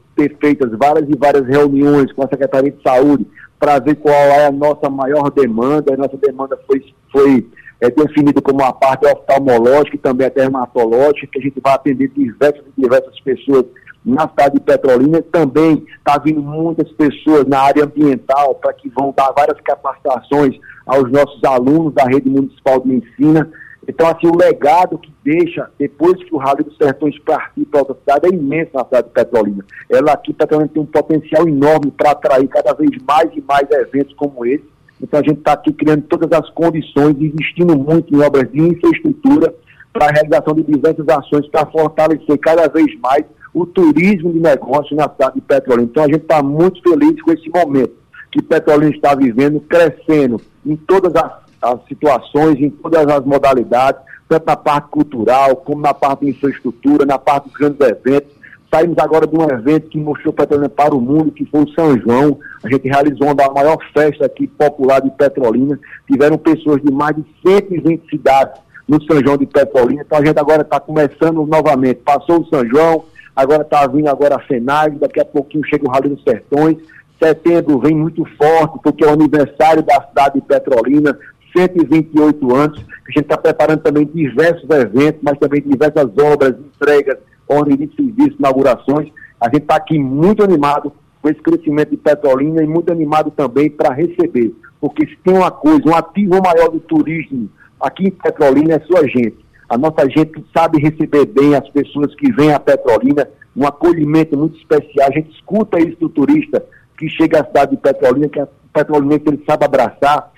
feitas 0.40 0.70
várias 0.78 1.08
e 1.08 1.18
várias 1.18 1.44
reuniões 1.46 2.12
com 2.12 2.22
a 2.22 2.28
Secretaria 2.28 2.70
de 2.70 2.82
Saúde 2.82 3.26
para 3.58 3.80
ver 3.80 3.96
qual 3.96 4.14
é 4.14 4.46
a 4.46 4.52
nossa 4.52 4.88
maior 4.88 5.30
demanda. 5.30 5.94
A 5.94 5.96
nossa 5.96 6.16
demanda 6.16 6.56
foi, 6.64 6.84
foi 7.10 7.46
é, 7.80 7.90
definida 7.90 8.40
como 8.40 8.62
a 8.62 8.72
parte 8.72 9.06
oftalmológica 9.06 9.96
e 9.96 9.98
também 9.98 10.28
a 10.28 10.30
dermatológica, 10.30 11.26
que 11.32 11.38
a 11.40 11.42
gente 11.42 11.60
vai 11.60 11.74
atender 11.74 12.08
diversas 12.08 12.62
e 12.76 12.80
diversas 12.80 13.18
pessoas 13.20 13.64
na 14.04 14.28
cidade 14.28 14.54
de 14.54 14.60
Petrolina. 14.60 15.22
Também 15.22 15.84
está 15.98 16.18
vindo 16.18 16.42
muitas 16.42 16.90
pessoas 16.92 17.46
na 17.46 17.60
área 17.60 17.84
ambiental 17.84 18.54
para 18.54 18.72
que 18.72 18.88
vão 18.88 19.12
dar 19.16 19.32
várias 19.32 19.60
capacitações 19.60 20.58
aos 20.86 21.10
nossos 21.10 21.42
alunos 21.44 21.94
da 21.94 22.04
rede 22.04 22.28
municipal 22.28 22.80
de 22.80 22.94
ensino. 22.94 23.46
Então, 23.86 24.06
assim, 24.06 24.26
o 24.26 24.36
legado 24.36 24.98
que 24.98 25.10
deixa, 25.24 25.70
depois 25.78 26.22
que 26.22 26.34
o 26.34 26.36
Rally 26.36 26.62
dos 26.62 26.76
Sertões 26.76 27.18
partir 27.20 27.64
para 27.64 27.80
outra 27.80 27.94
cidade, 27.94 28.26
é 28.26 28.36
imenso 28.36 28.70
na 28.74 28.84
cidade 28.84 29.08
de 29.08 29.14
Petrolina. 29.14 29.64
Ela 29.88 30.12
aqui, 30.12 30.32
Petrolina, 30.34 30.68
tem 30.68 30.82
um 30.82 30.86
potencial 30.86 31.48
enorme 31.48 31.90
para 31.90 32.10
atrair 32.10 32.46
cada 32.48 32.74
vez 32.74 32.90
mais 33.06 33.30
e 33.34 33.40
mais 33.40 33.66
eventos 33.70 34.14
como 34.14 34.44
esse. 34.44 34.64
Então, 35.00 35.20
a 35.20 35.22
gente 35.22 35.38
está 35.38 35.52
aqui 35.52 35.72
criando 35.72 36.02
todas 36.02 36.30
as 36.38 36.50
condições, 36.50 37.16
investindo 37.18 37.78
muito 37.78 38.14
em 38.14 38.20
obras 38.20 38.50
de 38.52 38.60
infraestrutura 38.60 39.54
para 39.90 40.06
a 40.06 40.12
realização 40.12 40.54
de 40.54 40.64
diversas 40.64 41.08
ações 41.08 41.48
para 41.48 41.64
fortalecer 41.66 42.38
cada 42.38 42.68
vez 42.68 42.86
mais 43.00 43.24
o 43.52 43.66
turismo 43.66 44.32
de 44.32 44.40
negócio 44.40 44.94
na 44.96 45.08
cidade 45.08 45.36
de 45.36 45.40
Petrolina. 45.40 45.88
Então, 45.90 46.04
a 46.04 46.08
gente 46.08 46.22
está 46.22 46.42
muito 46.42 46.82
feliz 46.82 47.20
com 47.22 47.32
esse 47.32 47.48
momento 47.50 47.92
que 48.30 48.42
Petrolina 48.42 48.94
está 48.94 49.14
vivendo, 49.14 49.60
crescendo 49.60 50.40
em 50.66 50.76
todas 50.76 51.14
as 51.16 51.48
as 51.60 51.84
situações 51.86 52.60
em 52.60 52.70
todas 52.70 53.06
as 53.06 53.24
modalidades, 53.24 54.00
tanto 54.28 54.46
na 54.46 54.56
parte 54.56 54.88
cultural, 54.88 55.56
como 55.56 55.82
na 55.82 55.94
parte 55.94 56.24
de 56.24 56.30
infraestrutura, 56.30 57.04
na 57.04 57.18
parte 57.18 57.48
dos 57.48 57.54
grandes 57.54 57.80
eventos. 57.80 58.38
Saímos 58.70 58.98
agora 58.98 59.26
de 59.26 59.34
um 59.34 59.44
evento 59.44 59.88
que 59.88 59.98
mostrou 59.98 60.32
Petrolina 60.32 60.68
para 60.68 60.94
o 60.94 61.00
mundo, 61.00 61.32
que 61.32 61.46
foi 61.46 61.62
o 61.62 61.68
São 61.70 61.98
João. 61.98 62.38
A 62.62 62.68
gente 62.68 62.86
realizou 62.86 63.28
uma 63.28 63.52
maior 63.52 63.78
festa 63.94 64.26
aqui 64.26 64.46
popular 64.46 65.00
de 65.00 65.10
Petrolina. 65.10 65.80
Tiveram 66.06 66.36
pessoas 66.36 66.82
de 66.82 66.92
mais 66.92 67.16
de 67.16 67.24
120 67.46 68.10
cidades 68.10 68.60
no 68.86 69.02
São 69.04 69.22
João 69.24 69.38
de 69.38 69.46
Petrolina. 69.46 70.02
Então 70.04 70.18
a 70.18 70.24
gente 70.24 70.38
agora 70.38 70.60
está 70.60 70.78
começando 70.78 71.46
novamente. 71.46 72.00
Passou 72.04 72.40
o 72.40 72.46
São 72.48 72.66
João, 72.68 73.04
agora 73.38 73.62
está 73.62 73.86
vindo 73.86 74.08
agora 74.08 74.34
a 74.34 74.40
FENAG, 74.40 74.98
daqui 74.98 75.20
a 75.20 75.24
pouquinho 75.24 75.64
chega 75.64 75.86
o 75.86 75.90
Rally 75.90 76.08
dos 76.08 76.24
Sertões. 76.24 76.76
Setembro 77.22 77.78
vem 77.78 77.94
muito 77.94 78.24
forte, 78.36 78.80
porque 78.82 79.04
é 79.04 79.06
o 79.06 79.12
aniversário 79.12 79.80
da 79.80 80.02
cidade 80.08 80.34
de 80.34 80.40
Petrolina, 80.40 81.16
128 81.56 82.56
anos. 82.56 82.78
A 82.80 83.12
gente 83.12 83.22
está 83.22 83.36
preparando 83.36 83.80
também 83.82 84.04
diversos 84.12 84.68
eventos, 84.68 85.20
mas 85.22 85.38
também 85.38 85.62
diversas 85.62 86.10
obras, 86.18 86.56
entregas, 86.58 87.16
ordem 87.48 87.76
de 87.76 87.94
serviço, 87.94 88.36
inaugurações. 88.40 89.08
A 89.40 89.44
gente 89.46 89.62
está 89.62 89.76
aqui 89.76 90.00
muito 90.00 90.42
animado 90.42 90.92
com 91.22 91.28
esse 91.28 91.40
crescimento 91.40 91.90
de 91.90 91.96
Petrolina 91.96 92.60
e 92.60 92.66
muito 92.66 92.90
animado 92.90 93.30
também 93.30 93.70
para 93.70 93.94
receber. 93.94 94.52
Porque 94.80 95.06
se 95.06 95.16
tem 95.22 95.34
uma 95.34 95.52
coisa, 95.52 95.88
um 95.88 95.94
ativo 95.94 96.42
maior 96.42 96.70
do 96.70 96.80
turismo 96.80 97.48
aqui 97.80 98.08
em 98.08 98.10
Petrolina 98.10 98.74
é 98.74 98.80
sua 98.80 99.06
gente. 99.06 99.47
A 99.68 99.76
nossa 99.76 100.08
gente 100.08 100.44
sabe 100.56 100.80
receber 100.80 101.26
bem 101.26 101.54
as 101.54 101.68
pessoas 101.68 102.14
que 102.14 102.32
vêm 102.32 102.52
a 102.52 102.60
Petrolina, 102.60 103.28
um 103.54 103.66
acolhimento 103.66 104.36
muito 104.36 104.56
especial. 104.56 105.08
A 105.08 105.12
gente 105.12 105.30
escuta 105.32 105.78
isso 105.78 105.98
do 106.00 106.08
turista 106.08 106.64
que 106.96 107.08
chega 107.08 107.40
à 107.40 107.44
cidade 107.44 107.72
de 107.72 107.76
Petrolina, 107.76 108.28
que 108.28 108.40
a 108.40 108.48
Petrolina 108.72 109.14
ele 109.14 109.42
sabe 109.46 109.64
abraçar, 109.64 110.32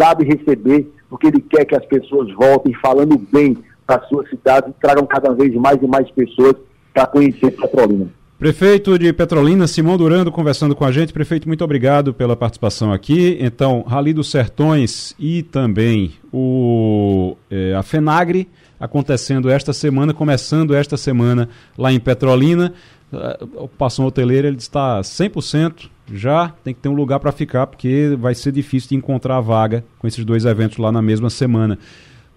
sabe 0.00 0.24
receber, 0.24 0.92
porque 1.08 1.28
ele 1.28 1.40
quer 1.40 1.64
que 1.64 1.76
as 1.76 1.84
pessoas 1.86 2.32
voltem 2.34 2.74
falando 2.74 3.16
bem 3.32 3.56
para 3.86 4.02
sua 4.06 4.26
cidade 4.28 4.70
e 4.70 4.80
tragam 4.80 5.06
cada 5.06 5.32
vez 5.32 5.54
mais 5.54 5.80
e 5.80 5.86
mais 5.86 6.10
pessoas 6.10 6.56
para 6.92 7.06
conhecer 7.06 7.50
Petrolina. 7.52 8.08
Prefeito 8.38 8.98
de 8.98 9.12
Petrolina, 9.12 9.66
Simão 9.66 9.96
Durando, 9.96 10.32
conversando 10.32 10.74
com 10.74 10.84
a 10.84 10.90
gente. 10.90 11.12
Prefeito, 11.12 11.46
muito 11.46 11.62
obrigado 11.62 12.12
pela 12.12 12.36
participação 12.36 12.92
aqui. 12.92 13.38
Então, 13.40 13.82
Rally 13.86 14.12
dos 14.12 14.30
Sertões 14.30 15.14
e 15.18 15.42
também 15.42 16.14
o, 16.32 17.36
é, 17.50 17.74
a 17.74 17.82
FENAGRE 17.82 18.48
acontecendo 18.78 19.50
esta 19.50 19.72
semana, 19.72 20.14
começando 20.14 20.74
esta 20.74 20.96
semana 20.96 21.48
lá 21.76 21.92
em 21.92 22.00
Petrolina. 22.00 22.72
A 23.12 23.38
ocupação 23.62 24.06
hoteleira 24.06 24.48
ele 24.48 24.56
está 24.56 25.00
100% 25.00 25.90
já 26.12 26.52
tem 26.62 26.74
que 26.74 26.80
ter 26.80 26.88
um 26.88 26.94
lugar 26.94 27.18
para 27.18 27.32
ficar, 27.32 27.66
porque 27.66 28.16
vai 28.18 28.34
ser 28.34 28.52
difícil 28.52 28.90
de 28.90 28.96
encontrar 28.96 29.38
a 29.38 29.40
vaga 29.40 29.84
com 29.98 30.06
esses 30.06 30.24
dois 30.24 30.44
eventos 30.44 30.78
lá 30.78 30.92
na 30.92 31.00
mesma 31.00 31.30
semana. 31.30 31.78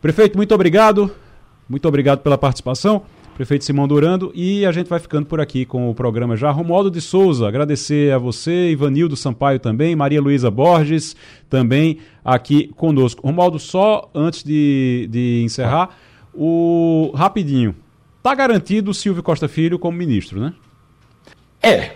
Prefeito, 0.02 0.38
muito 0.38 0.54
obrigado. 0.54 1.12
Muito 1.68 1.88
obrigado 1.88 2.20
pela 2.20 2.38
participação. 2.38 3.02
Prefeito 3.36 3.66
Simão 3.66 3.88
Durando, 3.88 4.32
e 4.34 4.66
a 4.66 4.72
gente 4.72 4.88
vai 4.88 4.98
ficando 5.00 5.28
por 5.28 5.40
aqui 5.40 5.64
com 5.64 5.92
o 5.92 5.94
programa 5.94 6.36
já. 6.36 6.50
Romualdo 6.50 6.90
de 6.90 7.00
Souza, 7.00 7.48
agradecer 7.48 8.12
a 8.12 8.18
você, 8.18 8.72
Ivanildo 8.72 9.16
Sampaio 9.16 9.60
também, 9.60 9.96
Maria 9.96 10.20
Luísa 10.20 10.50
Borges 10.50 11.16
também 11.48 12.00
aqui 12.26 12.70
conosco. 12.76 13.22
Romualdo, 13.22 13.60
só 13.60 14.10
antes 14.16 14.44
de, 14.44 15.08
de 15.12 15.44
encerrar, 15.44 15.90
o 16.38 17.12
rapidinho. 17.16 17.76
Tá 18.22 18.36
garantido 18.36 18.92
o 18.92 18.94
Silvio 18.94 19.24
Costa 19.24 19.48
Filho 19.48 19.80
como 19.80 19.98
ministro, 19.98 20.40
né? 20.40 20.54
É, 21.62 21.92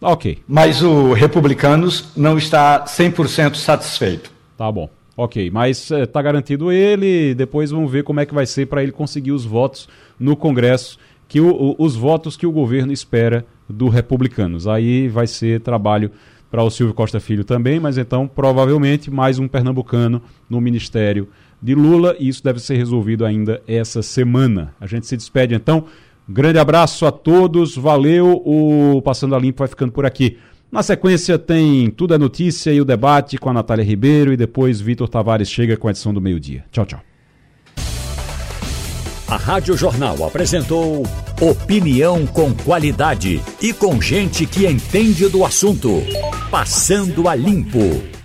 Ok. 0.00 0.38
Mas 0.46 0.82
o 0.82 1.12
Republicanos 1.12 2.12
não 2.16 2.38
está 2.38 2.84
100% 2.84 3.56
satisfeito. 3.56 4.32
Tá 4.56 4.70
bom. 4.70 4.88
Ok, 5.16 5.50
mas 5.50 5.90
está 5.90 6.20
é, 6.20 6.22
garantido 6.22 6.70
ele, 6.70 7.34
depois 7.34 7.72
vamos 7.72 7.90
ver 7.90 8.04
como 8.04 8.20
é 8.20 8.26
que 8.26 8.32
vai 8.32 8.46
ser 8.46 8.66
para 8.66 8.84
ele 8.84 8.92
conseguir 8.92 9.32
os 9.32 9.44
votos 9.44 9.88
no 10.18 10.36
Congresso, 10.36 10.96
que 11.26 11.40
o, 11.40 11.50
o, 11.50 11.74
os 11.76 11.96
votos 11.96 12.36
que 12.36 12.46
o 12.46 12.52
governo 12.52 12.92
espera 12.92 13.44
do 13.68 13.88
Republicanos. 13.88 14.68
Aí 14.68 15.08
vai 15.08 15.26
ser 15.26 15.60
trabalho 15.60 16.12
para 16.48 16.62
o 16.62 16.70
Silvio 16.70 16.94
Costa 16.94 17.18
Filho 17.18 17.42
também, 17.42 17.80
mas 17.80 17.98
então 17.98 18.28
provavelmente 18.28 19.10
mais 19.10 19.40
um 19.40 19.48
pernambucano 19.48 20.22
no 20.48 20.60
Ministério 20.60 21.28
de 21.60 21.74
Lula, 21.74 22.14
e 22.18 22.28
isso 22.28 22.42
deve 22.42 22.60
ser 22.60 22.76
resolvido 22.76 23.24
ainda 23.24 23.60
essa 23.66 24.02
semana. 24.02 24.74
A 24.80 24.86
gente 24.86 25.06
se 25.06 25.16
despede 25.16 25.54
então. 25.54 25.84
Grande 26.28 26.58
abraço 26.58 27.06
a 27.06 27.10
todos, 27.10 27.76
valeu. 27.76 28.42
O 28.44 29.00
Passando 29.02 29.34
a 29.34 29.38
Limpo 29.38 29.58
vai 29.58 29.68
ficando 29.68 29.92
por 29.92 30.04
aqui. 30.04 30.38
Na 30.70 30.82
sequência 30.82 31.38
tem 31.38 31.90
Tudo 31.90 32.14
é 32.14 32.18
Notícia 32.18 32.70
e 32.70 32.80
o 32.80 32.84
debate 32.84 33.38
com 33.38 33.48
a 33.48 33.54
Natália 33.54 33.84
Ribeiro 33.84 34.32
e 34.32 34.36
depois 34.36 34.80
Vitor 34.80 35.08
Tavares 35.08 35.50
chega 35.50 35.76
com 35.76 35.88
a 35.88 35.90
edição 35.90 36.12
do 36.12 36.20
meio-dia. 36.20 36.64
Tchau, 36.70 36.84
tchau. 36.84 37.00
A 39.26 39.36
Rádio 39.36 39.76
Jornal 39.76 40.24
apresentou 40.24 41.02
opinião 41.40 42.26
com 42.26 42.54
qualidade 42.54 43.42
e 43.60 43.72
com 43.72 44.00
gente 44.00 44.46
que 44.46 44.66
entende 44.66 45.28
do 45.28 45.44
assunto. 45.44 46.02
Passando 46.50 47.28
a 47.28 47.34
Limpo. 47.34 48.17